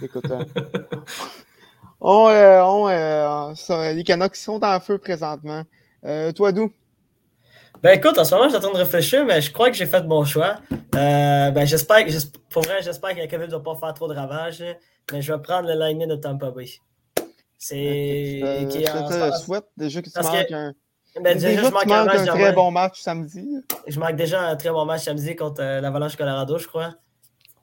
écoute. 0.02 0.30
euh, 0.30 0.44
on, 2.00 2.28
euh, 2.28 2.62
on, 2.62 2.88
euh, 2.88 3.54
ça, 3.54 3.92
les 3.92 4.04
Canucks 4.04 4.36
sont 4.36 4.62
en 4.64 4.80
feu 4.80 4.98
présentement. 4.98 5.62
Euh, 6.04 6.32
toi, 6.32 6.52
d'où? 6.52 6.70
Ben 7.82 7.96
écoute, 7.96 8.18
en 8.18 8.24
ce 8.24 8.34
moment, 8.34 8.48
j'attends 8.50 8.72
de 8.72 8.76
réfléchir, 8.76 9.24
mais 9.24 9.40
je 9.40 9.50
crois 9.52 9.70
que 9.70 9.76
j'ai 9.76 9.86
fait 9.86 10.02
mon 10.04 10.24
choix. 10.24 10.56
Euh, 10.94 11.50
ben 11.50 11.64
j'espère 11.66 12.04
que, 12.04 12.10
pour 12.50 12.62
vrai, 12.62 12.82
j'espère 12.82 13.14
que 13.14 13.18
la 13.20 13.26
COVID 13.28 13.46
ne 13.46 13.52
va 13.52 13.60
pas 13.60 13.74
faire 13.76 13.94
trop 13.94 14.08
de 14.08 14.14
ravages, 14.14 14.62
mais 15.12 15.22
je 15.22 15.32
vais 15.32 15.40
prendre 15.40 15.68
le 15.68 15.74
line 15.86 16.06
de 16.06 16.16
Tampa 16.16 16.50
Bay. 16.50 16.66
C'est. 17.62 18.40
Euh, 18.42 18.64
qui 18.68 18.78
est 18.82 18.90
en- 18.90 19.32
souhaite 19.36 19.66
déjà 19.76 20.00
que 20.00 20.06
tu 20.06 20.12
parce 20.14 20.26
manques 20.32 20.46
que- 20.46 20.54
un, 20.54 20.74
Ben, 21.20 21.34
déjà, 21.34 21.48
déjà, 21.48 21.62
je 21.64 21.68
manque 21.70 21.82
un 21.84 22.04
manques 22.04 22.06
match 22.06 22.18
un 22.28 22.32
très 22.32 22.52
bon 22.54 22.70
match 22.70 23.00
samedi. 23.02 23.48
Je 23.86 24.00
manque 24.00 24.16
déjà 24.16 24.40
un 24.40 24.56
très 24.56 24.70
bon 24.70 24.86
match 24.86 25.02
samedi 25.04 25.36
contre 25.36 25.60
euh, 25.60 25.80
l'Avalanche 25.82 26.16
Colorado, 26.16 26.56
je 26.56 26.66
crois. 26.66 26.94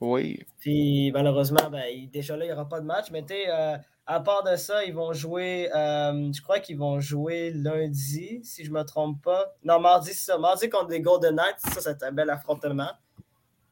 Oui. 0.00 0.38
Puis 0.60 1.10
malheureusement, 1.12 1.68
ben, 1.72 1.82
déjà 2.12 2.36
là, 2.36 2.44
il 2.44 2.48
n'y 2.48 2.52
aura 2.54 2.68
pas 2.68 2.78
de 2.80 2.86
match. 2.86 3.10
Mais 3.10 3.22
tu 3.22 3.34
sais, 3.34 3.46
euh, 3.48 3.76
à 4.06 4.20
part 4.20 4.44
de 4.44 4.54
ça, 4.54 4.84
ils 4.84 4.94
vont 4.94 5.12
jouer, 5.12 5.68
euh, 5.74 6.30
je 6.32 6.40
crois 6.42 6.60
qu'ils 6.60 6.78
vont 6.78 7.00
jouer 7.00 7.50
lundi, 7.52 8.40
si 8.44 8.64
je 8.64 8.70
ne 8.70 8.78
me 8.78 8.84
trompe 8.84 9.20
pas. 9.24 9.52
Non, 9.64 9.80
mardi, 9.80 10.10
c'est 10.14 10.30
ça. 10.30 10.38
Mardi 10.38 10.68
contre 10.68 10.90
les 10.90 11.00
Golden 11.00 11.34
Knights, 11.34 11.58
ça, 11.74 11.80
c'est 11.80 12.02
un 12.04 12.12
bel 12.12 12.30
affrontement. 12.30 12.92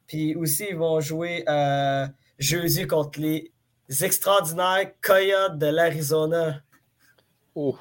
Puis 0.07 0.35
aussi, 0.35 0.65
ils 0.69 0.75
vont 0.75 0.99
jouer 0.99 1.45
euh, 1.47 2.05
jeudi 2.37 2.85
contre 2.85 3.21
les 3.21 3.53
extraordinaires 3.89 4.91
Coyotes 5.01 5.57
de 5.57 5.67
l'Arizona. 5.67 6.61
Oh. 7.55 7.75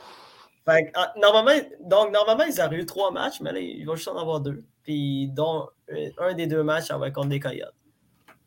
Fait 0.64 0.86
que, 0.86 0.90
ah, 0.94 1.12
normalement, 1.16 1.60
donc, 1.80 2.12
normalement, 2.12 2.44
ils 2.44 2.60
auraient 2.60 2.76
eu 2.76 2.86
trois 2.86 3.10
matchs, 3.12 3.40
mais 3.40 3.52
là, 3.52 3.60
ils 3.60 3.84
vont 3.84 3.94
juste 3.94 4.08
en 4.08 4.18
avoir 4.18 4.40
deux. 4.40 4.64
Puis, 4.82 5.28
dont 5.28 5.68
euh, 5.92 6.10
un 6.18 6.34
des 6.34 6.46
deux 6.46 6.62
matchs, 6.62 6.86
ça 6.86 6.98
va 6.98 7.08
être 7.08 7.14
contre 7.14 7.28
des 7.28 7.40
Coyotes. 7.40 7.74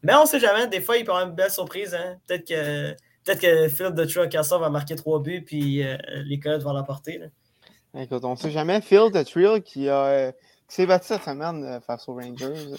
Mais 0.04 0.14
on 0.16 0.26
sait 0.26 0.40
jamais, 0.40 0.68
des 0.68 0.82
fois, 0.82 0.98
il 0.98 1.06
peut 1.06 1.12
y 1.12 1.16
avoir 1.16 1.28
une 1.28 1.36
belle 1.36 1.52
surprise. 1.52 1.94
Hein? 1.94 2.18
Peut-être 2.28 2.48
que, 2.48 2.92
peut 3.26 3.36
que 3.36 3.68
Phil 3.70 3.92
de 3.94 4.58
va 4.58 4.70
marquer 4.70 4.96
trois 4.96 5.20
buts, 5.20 5.44
puis 5.46 5.84
euh, 5.84 5.98
les 6.26 6.40
Coyotes 6.40 6.62
vont 6.62 6.74
l'emporter. 6.74 7.22
Écoute, 7.98 8.24
on 8.24 8.32
ne 8.32 8.36
sait 8.36 8.52
jamais. 8.52 8.82
Phil 8.82 9.12
de 9.14 9.24
Trill 9.24 9.62
qui, 9.64 9.90
a, 9.90 10.06
euh, 10.06 10.32
qui 10.68 10.76
s'est 10.76 10.86
battu 10.86 11.08
cette 11.08 11.24
semaine 11.24 11.80
face 11.86 12.08
aux 12.08 12.14
Rangers. 12.14 12.76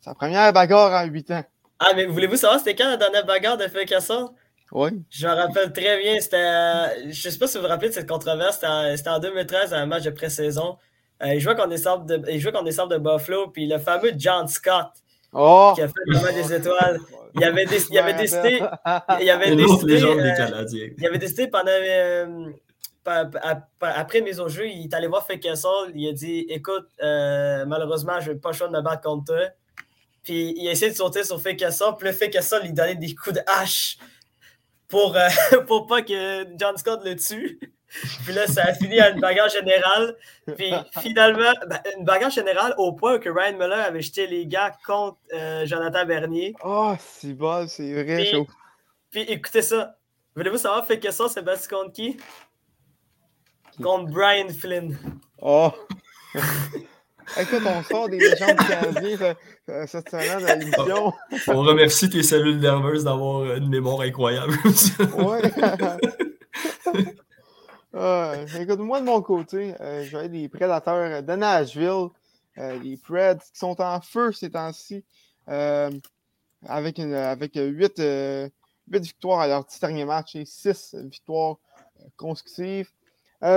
sa 0.00 0.14
première 0.14 0.52
bagarre 0.52 1.02
en 1.02 1.06
8 1.06 1.30
ans. 1.30 1.44
Ah, 1.78 1.92
mais 1.94 2.06
voulez-vous 2.06 2.36
savoir 2.36 2.58
c'était 2.60 2.74
quand 2.74 2.88
la 2.88 2.96
dernière 2.96 3.26
bagarre 3.26 3.56
de 3.56 3.66
Phil 3.68 3.84
Casson? 3.86 4.34
Oui. 4.72 4.90
Je 5.10 5.26
me 5.26 5.32
rappelle 5.32 5.72
très 5.72 5.98
bien. 6.02 6.20
C'était. 6.20 6.36
euh, 6.36 6.86
je 7.10 7.28
sais 7.30 7.38
pas 7.38 7.46
si 7.46 7.56
vous 7.58 7.62
vous 7.64 7.68
rappelez 7.68 7.88
de 7.90 7.94
cette 7.94 8.08
controverse. 8.08 8.54
C'était 8.56 8.66
en, 8.66 8.96
c'était 8.96 9.10
en 9.10 9.18
2013, 9.18 9.72
un 9.74 9.86
match 9.86 10.02
de 10.04 10.10
pré-saison. 10.10 10.76
Euh, 11.22 11.34
il 11.34 11.40
jouait 11.40 11.54
contre 11.54 11.68
des 11.68 11.76
sables 11.76 12.06
de, 12.06 12.22
il 12.30 12.40
jouait 12.40 12.50
contre 12.52 12.64
des 12.64 12.72
sables 12.72 12.92
de 12.92 12.98
Buffalo, 12.98 13.48
puis 13.48 13.66
le 13.66 13.78
fameux 13.78 14.12
John 14.16 14.48
Scott 14.48 14.86
Oh! 15.32 15.72
qui 15.74 15.82
a 15.82 15.88
fait 15.88 15.94
le 16.06 16.20
match 16.20 16.34
des 16.34 16.54
étoiles. 16.54 16.98
Il 17.36 17.44
avait, 17.44 17.64
déc- 17.66 17.86
il 17.90 17.98
avait 17.98 18.14
décidé. 18.14 18.60
Il 19.20 19.30
avait 19.30 19.54
décidé. 19.56 19.92
légende 19.94 20.18
des 20.18 20.28
euh, 20.30 20.36
Canadiens. 20.36 20.88
il 20.96 21.06
avait 21.06 21.18
décidé 21.18 21.48
pendant. 21.48 21.70
euh, 21.70 22.50
après 23.80 24.20
mise 24.22 24.40
au 24.40 24.48
jeu, 24.48 24.66
il 24.68 24.84
est 24.84 24.94
allé 24.94 25.06
voir 25.08 25.26
Fake 25.26 25.40
Castle. 25.40 25.92
Il 25.94 26.08
a 26.08 26.12
dit 26.12 26.46
Écoute, 26.48 26.86
euh, 27.02 27.64
malheureusement, 27.66 28.18
je 28.20 28.32
n'ai 28.32 28.38
pas 28.38 28.50
le 28.50 28.54
choix 28.56 28.68
de 28.68 28.72
me 28.72 28.80
battre 28.80 29.02
contre 29.02 29.24
toi. 29.34 29.44
Puis 30.24 30.54
il 30.56 30.66
a 30.68 30.72
essayé 30.72 30.90
de 30.90 30.96
sauter 30.96 31.22
sur 31.22 31.40
Castle. 31.42 31.94
Puis 31.98 32.08
le 32.08 32.28
Castle, 32.28 32.62
il 32.64 32.74
donnait 32.74 32.96
des 32.96 33.14
coups 33.14 33.36
de 33.36 33.42
hache 33.46 33.98
pour, 34.88 35.16
euh, 35.16 35.28
pour 35.66 35.86
pas 35.86 36.02
que 36.02 36.46
John 36.58 36.76
Scott 36.76 37.02
le 37.04 37.14
tue. 37.14 37.60
Puis 38.24 38.32
là, 38.32 38.46
ça 38.46 38.64
a 38.64 38.74
fini 38.74 38.98
à 38.98 39.10
une 39.10 39.20
bagarre 39.20 39.50
générale. 39.50 40.16
Puis 40.56 40.72
finalement, 41.00 41.52
ben, 41.68 41.80
une 41.96 42.04
bagarre 42.04 42.30
générale 42.30 42.74
au 42.78 42.92
point 42.92 43.18
que 43.18 43.28
Ryan 43.28 43.56
Muller 43.56 43.74
avait 43.74 44.00
jeté 44.00 44.26
les 44.26 44.46
gars 44.46 44.72
contre 44.84 45.18
euh, 45.32 45.64
Jonathan 45.66 46.04
Bernier. 46.04 46.54
Oh, 46.64 46.94
c'est 46.98 47.34
bon, 47.34 47.68
c'est 47.68 47.92
vrai. 47.92 48.16
Puis- 48.16 48.30
chaud. 48.30 48.46
Puis 49.10 49.22
écoutez 49.22 49.62
ça. 49.62 49.96
Voulez-vous 50.34 50.58
savoir 50.58 50.84
ça, 51.12 51.28
c'est 51.28 51.42
battu 51.42 51.68
contre 51.68 51.92
qui? 51.92 52.16
Contre 53.80 54.10
Brian 54.10 54.48
Flynn. 54.48 54.98
Oh! 55.40 55.70
Écoute, 57.40 57.62
on 57.66 57.82
sort 57.82 58.08
des 58.08 58.18
légendes 58.18 58.56
canadiennes 58.56 59.22
euh, 59.22 59.34
euh, 59.70 59.86
cette 59.86 60.08
semaine 60.10 60.44
à 60.44 60.54
l'émission. 60.56 61.12
On 61.48 61.62
remercie 61.62 62.08
tes 62.08 62.22
cellules 62.22 62.58
nerveuses 62.58 63.04
d'avoir 63.04 63.40
euh, 63.40 63.56
une 63.56 63.68
mémoire 63.68 64.00
incroyable. 64.00 64.54
Ouais. 65.16 65.42
Euh, 67.96 68.44
écoute, 68.58 68.80
moi 68.80 68.98
de 68.98 69.04
mon 69.04 69.22
côté, 69.22 69.72
euh, 69.80 70.02
je 70.02 70.16
vais 70.16 70.24
être 70.24 70.32
les 70.32 70.48
prédateurs 70.48 71.22
de 71.22 71.32
Nashville, 71.34 72.08
les 72.56 72.96
Preds 72.96 73.36
qui 73.36 73.56
sont 73.56 73.80
en 73.80 74.00
feu 74.00 74.32
ces 74.32 74.50
temps-ci, 74.50 75.04
avec, 75.46 76.98
une, 76.98 77.14
avec 77.14 77.52
8, 77.54 78.02
victoires 78.88 79.38
à 79.38 79.46
leur 79.46 79.64
10 79.64 79.78
derniers 79.78 80.04
matchs 80.04 80.34
et 80.34 80.44
6 80.44 80.96
victoires 81.04 81.58
consécutives. 82.16 82.90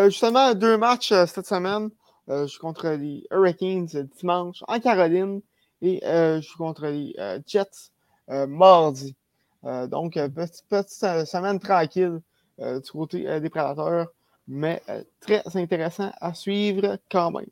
Justement, 0.06 0.54
deux 0.54 0.78
matchs 0.78 1.10
cette 1.26 1.48
semaine. 1.48 1.90
Euh, 2.30 2.44
je 2.44 2.52
suis 2.52 2.60
contre 2.60 2.90
les 2.90 3.26
Hurricanes 3.32 3.88
euh, 3.96 4.04
dimanche 4.20 4.64
en 4.68 4.80
Caroline 4.80 5.42
et 5.82 6.06
euh, 6.06 6.42
je 6.42 6.48
suis 6.48 6.58
contre 6.58 6.88
les 6.88 7.16
euh, 7.20 7.40
Jets 7.48 7.92
euh, 8.30 8.48
mardi. 8.48 9.16
Euh, 9.64 9.88
donc, 9.88 10.14
petite, 10.14 10.66
petite 10.70 11.26
semaine 11.26 11.60
tranquille 11.60 12.22
euh, 12.60 12.80
du 12.80 12.92
côté 12.92 13.28
euh, 13.28 13.40
des 13.40 13.50
prédateurs, 13.50 14.08
mais 14.48 14.82
euh, 14.90 15.04
très 15.20 15.42
intéressant 15.56 16.12
à 16.20 16.34
suivre 16.34 16.98
quand 17.10 17.32
même. 17.32 17.46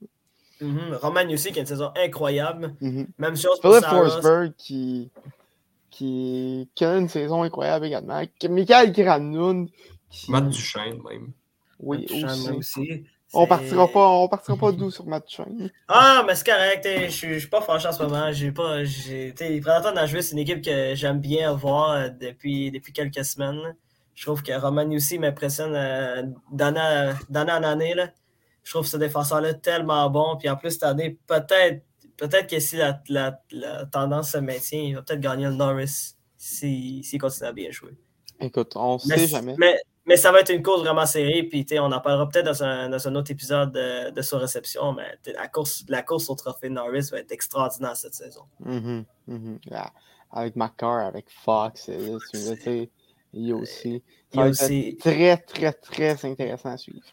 Mhm. 0.61 0.95
Roman 1.01 1.29
aussi 1.31 1.51
qui 1.51 1.59
a 1.59 1.61
une 1.61 1.67
saison 1.67 1.91
incroyable. 1.95 2.75
Mhm. 2.81 3.07
Même 3.17 3.35
chose 3.35 3.59
pour 3.59 3.75
Philip. 3.75 3.89
Forsberg 3.89 4.53
qui, 4.57 5.09
qui, 5.89 6.69
qui 6.75 6.85
a 6.85 6.97
une 6.97 7.09
saison 7.09 7.43
incroyable 7.43 7.85
également. 7.85 8.21
Michael 8.49 8.91
Granlund 8.91 9.69
qui. 10.09 10.31
Matt 10.31 10.49
Duchesne, 10.49 11.01
même. 11.09 11.31
Oui, 11.79 12.05
aussi. 12.09 12.49
aussi. 12.51 13.03
On 13.35 13.47
partira 13.47 13.87
pas, 13.87 14.07
on 14.09 14.27
partira 14.27 14.57
pas 14.57 14.71
doux 14.71 14.91
sur 14.91 15.05
Matt 15.05 15.27
Duchesne. 15.27 15.71
Ah, 15.87 16.23
mais 16.25 16.35
c'est 16.35 16.45
correct. 16.45 16.87
Je 17.07 17.09
suis- 17.11 17.47
pas 17.47 17.61
fâché 17.61 17.87
en 17.87 17.91
ce 17.91 18.01
moment. 18.03 18.31
J'ai 18.31 18.51
pas. 18.51 18.83
j'ai- 18.83 19.33
Les 19.39 19.61
Prédateurs 19.61 19.93
c'est 20.23 20.31
une 20.31 20.39
équipe 20.39 20.63
que 20.63 20.95
j'aime 20.95 21.19
bien 21.19 21.53
voir 21.53 21.91
euh, 21.91 22.09
depuis, 22.09 22.71
depuis 22.71 22.93
quelques 22.93 23.23
semaines. 23.25 23.75
Je 24.13 24.25
trouve 24.25 24.41
que 24.43 24.53
Roman 24.53 24.89
aussi 24.91 25.19
m'impressionne 25.19 25.73
euh, 25.75 26.23
d'année 26.51 27.51
en 27.51 27.63
année. 27.63 27.93
là. 27.93 28.09
Je 28.63 28.71
trouve 28.71 28.85
ce 28.87 28.97
défenseur-là 28.97 29.53
tellement 29.55 30.09
bon. 30.09 30.37
Puis 30.37 30.49
en 30.49 30.55
plus, 30.55 30.71
cette 30.71 30.83
année, 30.83 31.17
peut-être 31.27 31.83
peut-être 32.17 32.47
que 32.49 32.59
si 32.59 32.77
la, 32.77 33.01
la- 33.09 33.39
la 33.51 33.85
tendance 33.85 34.31
se 34.31 34.37
maintient, 34.37 34.79
il 34.79 34.95
va 34.95 35.01
peut-être 35.01 35.19
gagner 35.19 35.45
le 35.45 35.51
Norris 35.53 36.15
s'il 36.37 37.03
s'il 37.03 37.19
continue 37.19 37.49
à 37.49 37.51
bien 37.51 37.71
jouer. 37.71 37.91
Écoute, 38.39 38.73
on 38.75 38.97
Mais, 39.07 39.17
sait 39.17 39.27
jamais. 39.27 39.55
mais, 39.57 39.77
mais 40.05 40.17
ça 40.17 40.31
va 40.31 40.39
être 40.41 40.53
une 40.53 40.61
course 40.63 40.81
vraiment 40.81 41.05
serrée. 41.05 41.43
Puis 41.43 41.65
on 41.79 41.91
en 41.91 41.99
parlera 41.99 42.27
peut-être 42.29 42.45
dans 42.45 42.63
un, 42.63 42.89
dans 42.89 43.07
un 43.07 43.15
autre 43.15 43.31
épisode 43.31 43.71
de, 43.71 44.11
de 44.11 44.21
sur 44.21 44.39
réception. 44.39 44.93
Mais 44.93 45.17
la 45.33 45.47
course, 45.47 45.83
la 45.87 46.03
course 46.03 46.29
au 46.29 46.35
trophée 46.35 46.69
Norris 46.69 47.09
va 47.11 47.19
être 47.19 47.31
extraordinaire 47.31 47.95
cette 47.95 48.13
saison. 48.15 48.43
Mhm, 48.59 49.05
mhm. 49.27 49.59
Ah, 49.71 49.91
Avec 50.31 50.55
McCarr, 50.55 51.05
avec 51.05 51.25
Fox, 51.29 51.87
là, 51.87 51.95
tu 52.31 52.37
tu 52.37 52.37
sais, 52.37 52.89
il 53.33 53.53
aussi. 53.53 54.03
Ça 54.33 54.41
va 54.41 54.47
être 54.47 54.53
aussi- 54.63 54.97
très, 54.99 55.37
très, 55.37 55.73
très 55.73 56.25
intéressant 56.25 56.69
à 56.69 56.77
suivre. 56.77 57.05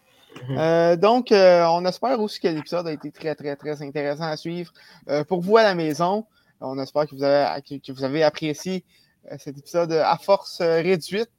Mhm. 0.48 0.58
Euh, 0.58 0.96
donc, 0.96 1.30
euh, 1.30 1.64
on 1.66 1.84
espère 1.84 2.18
aussi 2.20 2.40
que 2.40 2.48
l'épisode 2.48 2.86
a 2.86 2.92
été 2.92 3.10
très, 3.10 3.34
très, 3.34 3.54
très 3.56 3.82
intéressant 3.82 4.24
à 4.24 4.36
suivre. 4.36 4.72
Euh, 5.08 5.24
pour 5.24 5.40
vous 5.40 5.56
à 5.56 5.62
la 5.62 5.74
maison, 5.74 6.26
on 6.60 6.78
espère 6.78 7.06
que 7.06 7.14
vous 7.14 7.22
avez, 7.22 7.60
que, 7.80 7.92
vous 7.92 8.04
avez 8.04 8.22
apprécié 8.22 8.84
euh, 9.30 9.36
cet 9.38 9.58
épisode 9.58 9.92
à 9.92 10.16
force 10.16 10.60
euh, 10.60 10.80
réduite. 10.80 11.30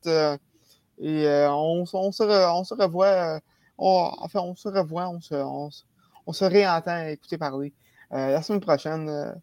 Et 0.99 1.27
euh, 1.27 1.51
on, 1.51 1.83
on, 1.93 2.11
se 2.11 2.23
re- 2.23 2.51
on 2.59 2.63
se 2.63 2.73
revoit. 2.73 3.05
euh, 3.07 3.39
on- 3.77 4.11
enfin, 4.19 4.39
on 4.41 4.55
se 4.55 4.67
revoit, 4.69 5.09
on 5.09 5.19
se, 5.21 5.33
on, 5.35 5.71
se- 5.71 5.83
on 6.27 6.33
se 6.33 6.45
réentend 6.45 7.07
écouter 7.07 7.37
parler 7.37 7.73
euh, 8.13 8.31
la 8.31 8.41
semaine 8.41 8.61
prochaine, 8.61 9.33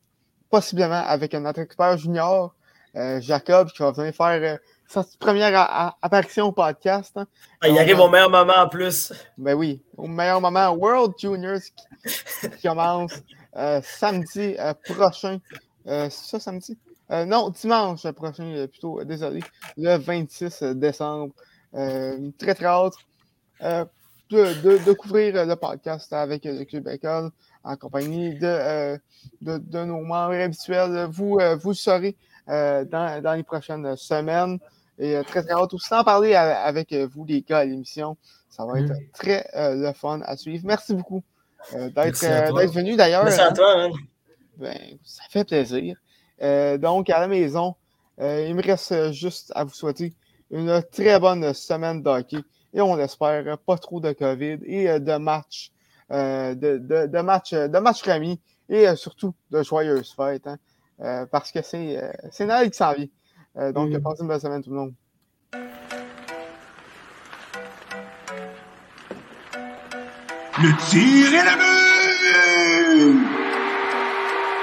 possiblement 0.48 1.02
avec 1.06 1.34
notre 1.34 1.60
expert 1.60 1.96
junior, 1.98 2.54
Jacob, 3.20 3.68
qui 3.70 3.82
va 3.82 3.90
venir 3.92 4.14
faire 4.14 4.58
sa 4.88 5.04
première 5.18 5.52
a- 5.56 5.96
apparition 6.02 6.46
au 6.46 6.52
podcast. 6.52 7.12
hein. 7.16 7.26
Ah, 7.60 7.68
il 7.68 7.78
arrive 7.78 8.00
au 8.00 8.08
meilleur 8.08 8.30
moment 8.30 8.54
en 8.56 8.68
plus. 8.68 9.12
Ben 9.38 9.54
oui, 9.54 9.80
au 9.96 10.06
meilleur 10.08 10.40
moment, 10.40 10.70
World 10.70 11.14
Juniors 11.18 11.60
qui, 11.60 12.48
qui 12.50 12.66
commence 12.66 13.12
euh, 13.56 13.80
samedi 13.84 14.56
euh, 14.58 14.72
prochain. 14.88 15.38
C'est 15.84 16.10
ça, 16.10 16.40
samedi? 16.40 16.76
Euh, 17.10 17.24
non, 17.24 17.50
dimanche 17.50 18.08
prochain, 18.12 18.44
euh, 18.44 18.66
plutôt, 18.66 19.00
euh, 19.00 19.04
désolé, 19.04 19.40
le 19.76 19.96
26 19.96 20.62
décembre. 20.62 21.32
Euh, 21.74 22.30
très, 22.38 22.54
très 22.54 22.66
hâte 22.66 22.94
euh, 23.62 23.84
de, 24.30 24.60
de, 24.62 24.84
de 24.84 24.92
couvrir 24.92 25.44
le 25.46 25.54
podcast 25.56 26.12
avec 26.12 26.44
le 26.44 26.64
Club 26.64 26.88
École 26.88 27.30
en 27.64 27.76
compagnie 27.76 28.34
de, 28.38 28.46
euh, 28.46 28.98
de, 29.40 29.58
de 29.58 29.84
nos 29.84 30.00
membres 30.00 30.34
habituels. 30.34 31.08
Vous, 31.10 31.38
euh, 31.40 31.56
vous 31.56 31.70
le 31.70 31.74
saurez 31.74 32.16
euh, 32.48 32.84
dans, 32.84 33.22
dans 33.22 33.34
les 33.34 33.42
prochaines 33.42 33.96
semaines. 33.96 34.58
Et 34.98 35.20
très, 35.24 35.42
très 35.42 35.52
hâte 35.52 35.72
aussi 35.74 35.88
d'en 35.90 36.04
parler 36.04 36.34
à- 36.34 36.60
avec 36.62 36.92
vous, 36.92 37.24
les 37.24 37.40
gars, 37.42 37.58
à 37.58 37.64
l'émission. 37.64 38.16
Ça 38.50 38.64
va 38.66 38.78
être 38.80 38.92
très 39.14 39.48
euh, 39.54 39.74
le 39.76 39.92
fun 39.94 40.20
à 40.24 40.36
suivre. 40.36 40.64
Merci 40.66 40.92
beaucoup 40.94 41.22
euh, 41.74 41.88
d'être 42.04 42.16
euh, 42.24 42.66
venu 42.66 42.96
d'ailleurs. 42.96 43.24
Merci 43.24 43.40
à 43.40 43.52
toi, 43.52 43.76
man. 43.76 43.92
Ben, 44.58 44.76
ça 45.04 45.22
fait 45.30 45.44
plaisir. 45.44 45.96
Euh, 46.42 46.78
donc, 46.78 47.10
à 47.10 47.20
la 47.20 47.28
maison, 47.28 47.74
euh, 48.20 48.46
il 48.48 48.54
me 48.54 48.62
reste 48.62 49.12
juste 49.12 49.52
à 49.54 49.64
vous 49.64 49.72
souhaiter 49.74 50.14
une 50.50 50.82
très 50.92 51.18
bonne 51.20 51.52
semaine 51.54 52.02
d'hockey. 52.02 52.38
Et 52.74 52.80
on 52.80 52.94
l'espère, 52.96 53.44
euh, 53.46 53.56
pas 53.56 53.76
trop 53.78 54.00
de 54.00 54.12
COVID 54.12 54.58
et 54.64 54.88
euh, 54.88 54.98
de 54.98 55.16
matchs, 55.16 55.70
euh, 56.12 56.54
de, 56.54 56.78
de, 56.78 57.06
de 57.06 57.20
matchs 57.20 57.52
de 57.54 57.78
matchs 57.78 58.02
remis 58.02 58.40
et 58.68 58.88
euh, 58.88 58.96
surtout 58.96 59.34
de 59.50 59.62
joyeuses 59.62 60.12
fêtes. 60.14 60.46
hein, 60.46 60.58
euh, 61.00 61.26
parce 61.26 61.50
que 61.52 61.62
c'est 61.62 61.96
euh, 62.02 62.12
c'est 62.30 62.46
Noël 62.46 62.70
qui 62.70 62.76
s'en 62.76 62.92
vient. 62.92 63.06
Euh, 63.56 63.72
donc, 63.72 63.90
Mhm. 63.90 64.00
passez 64.02 64.22
une 64.22 64.28
bonne 64.28 64.40
semaine 64.40 64.62
tout 64.62 64.70
le 64.70 64.76
monde. 64.76 64.94
Le 70.62 70.70
tir 70.90 71.34
est 71.34 71.44
le 71.44 73.14
but! 73.16 73.29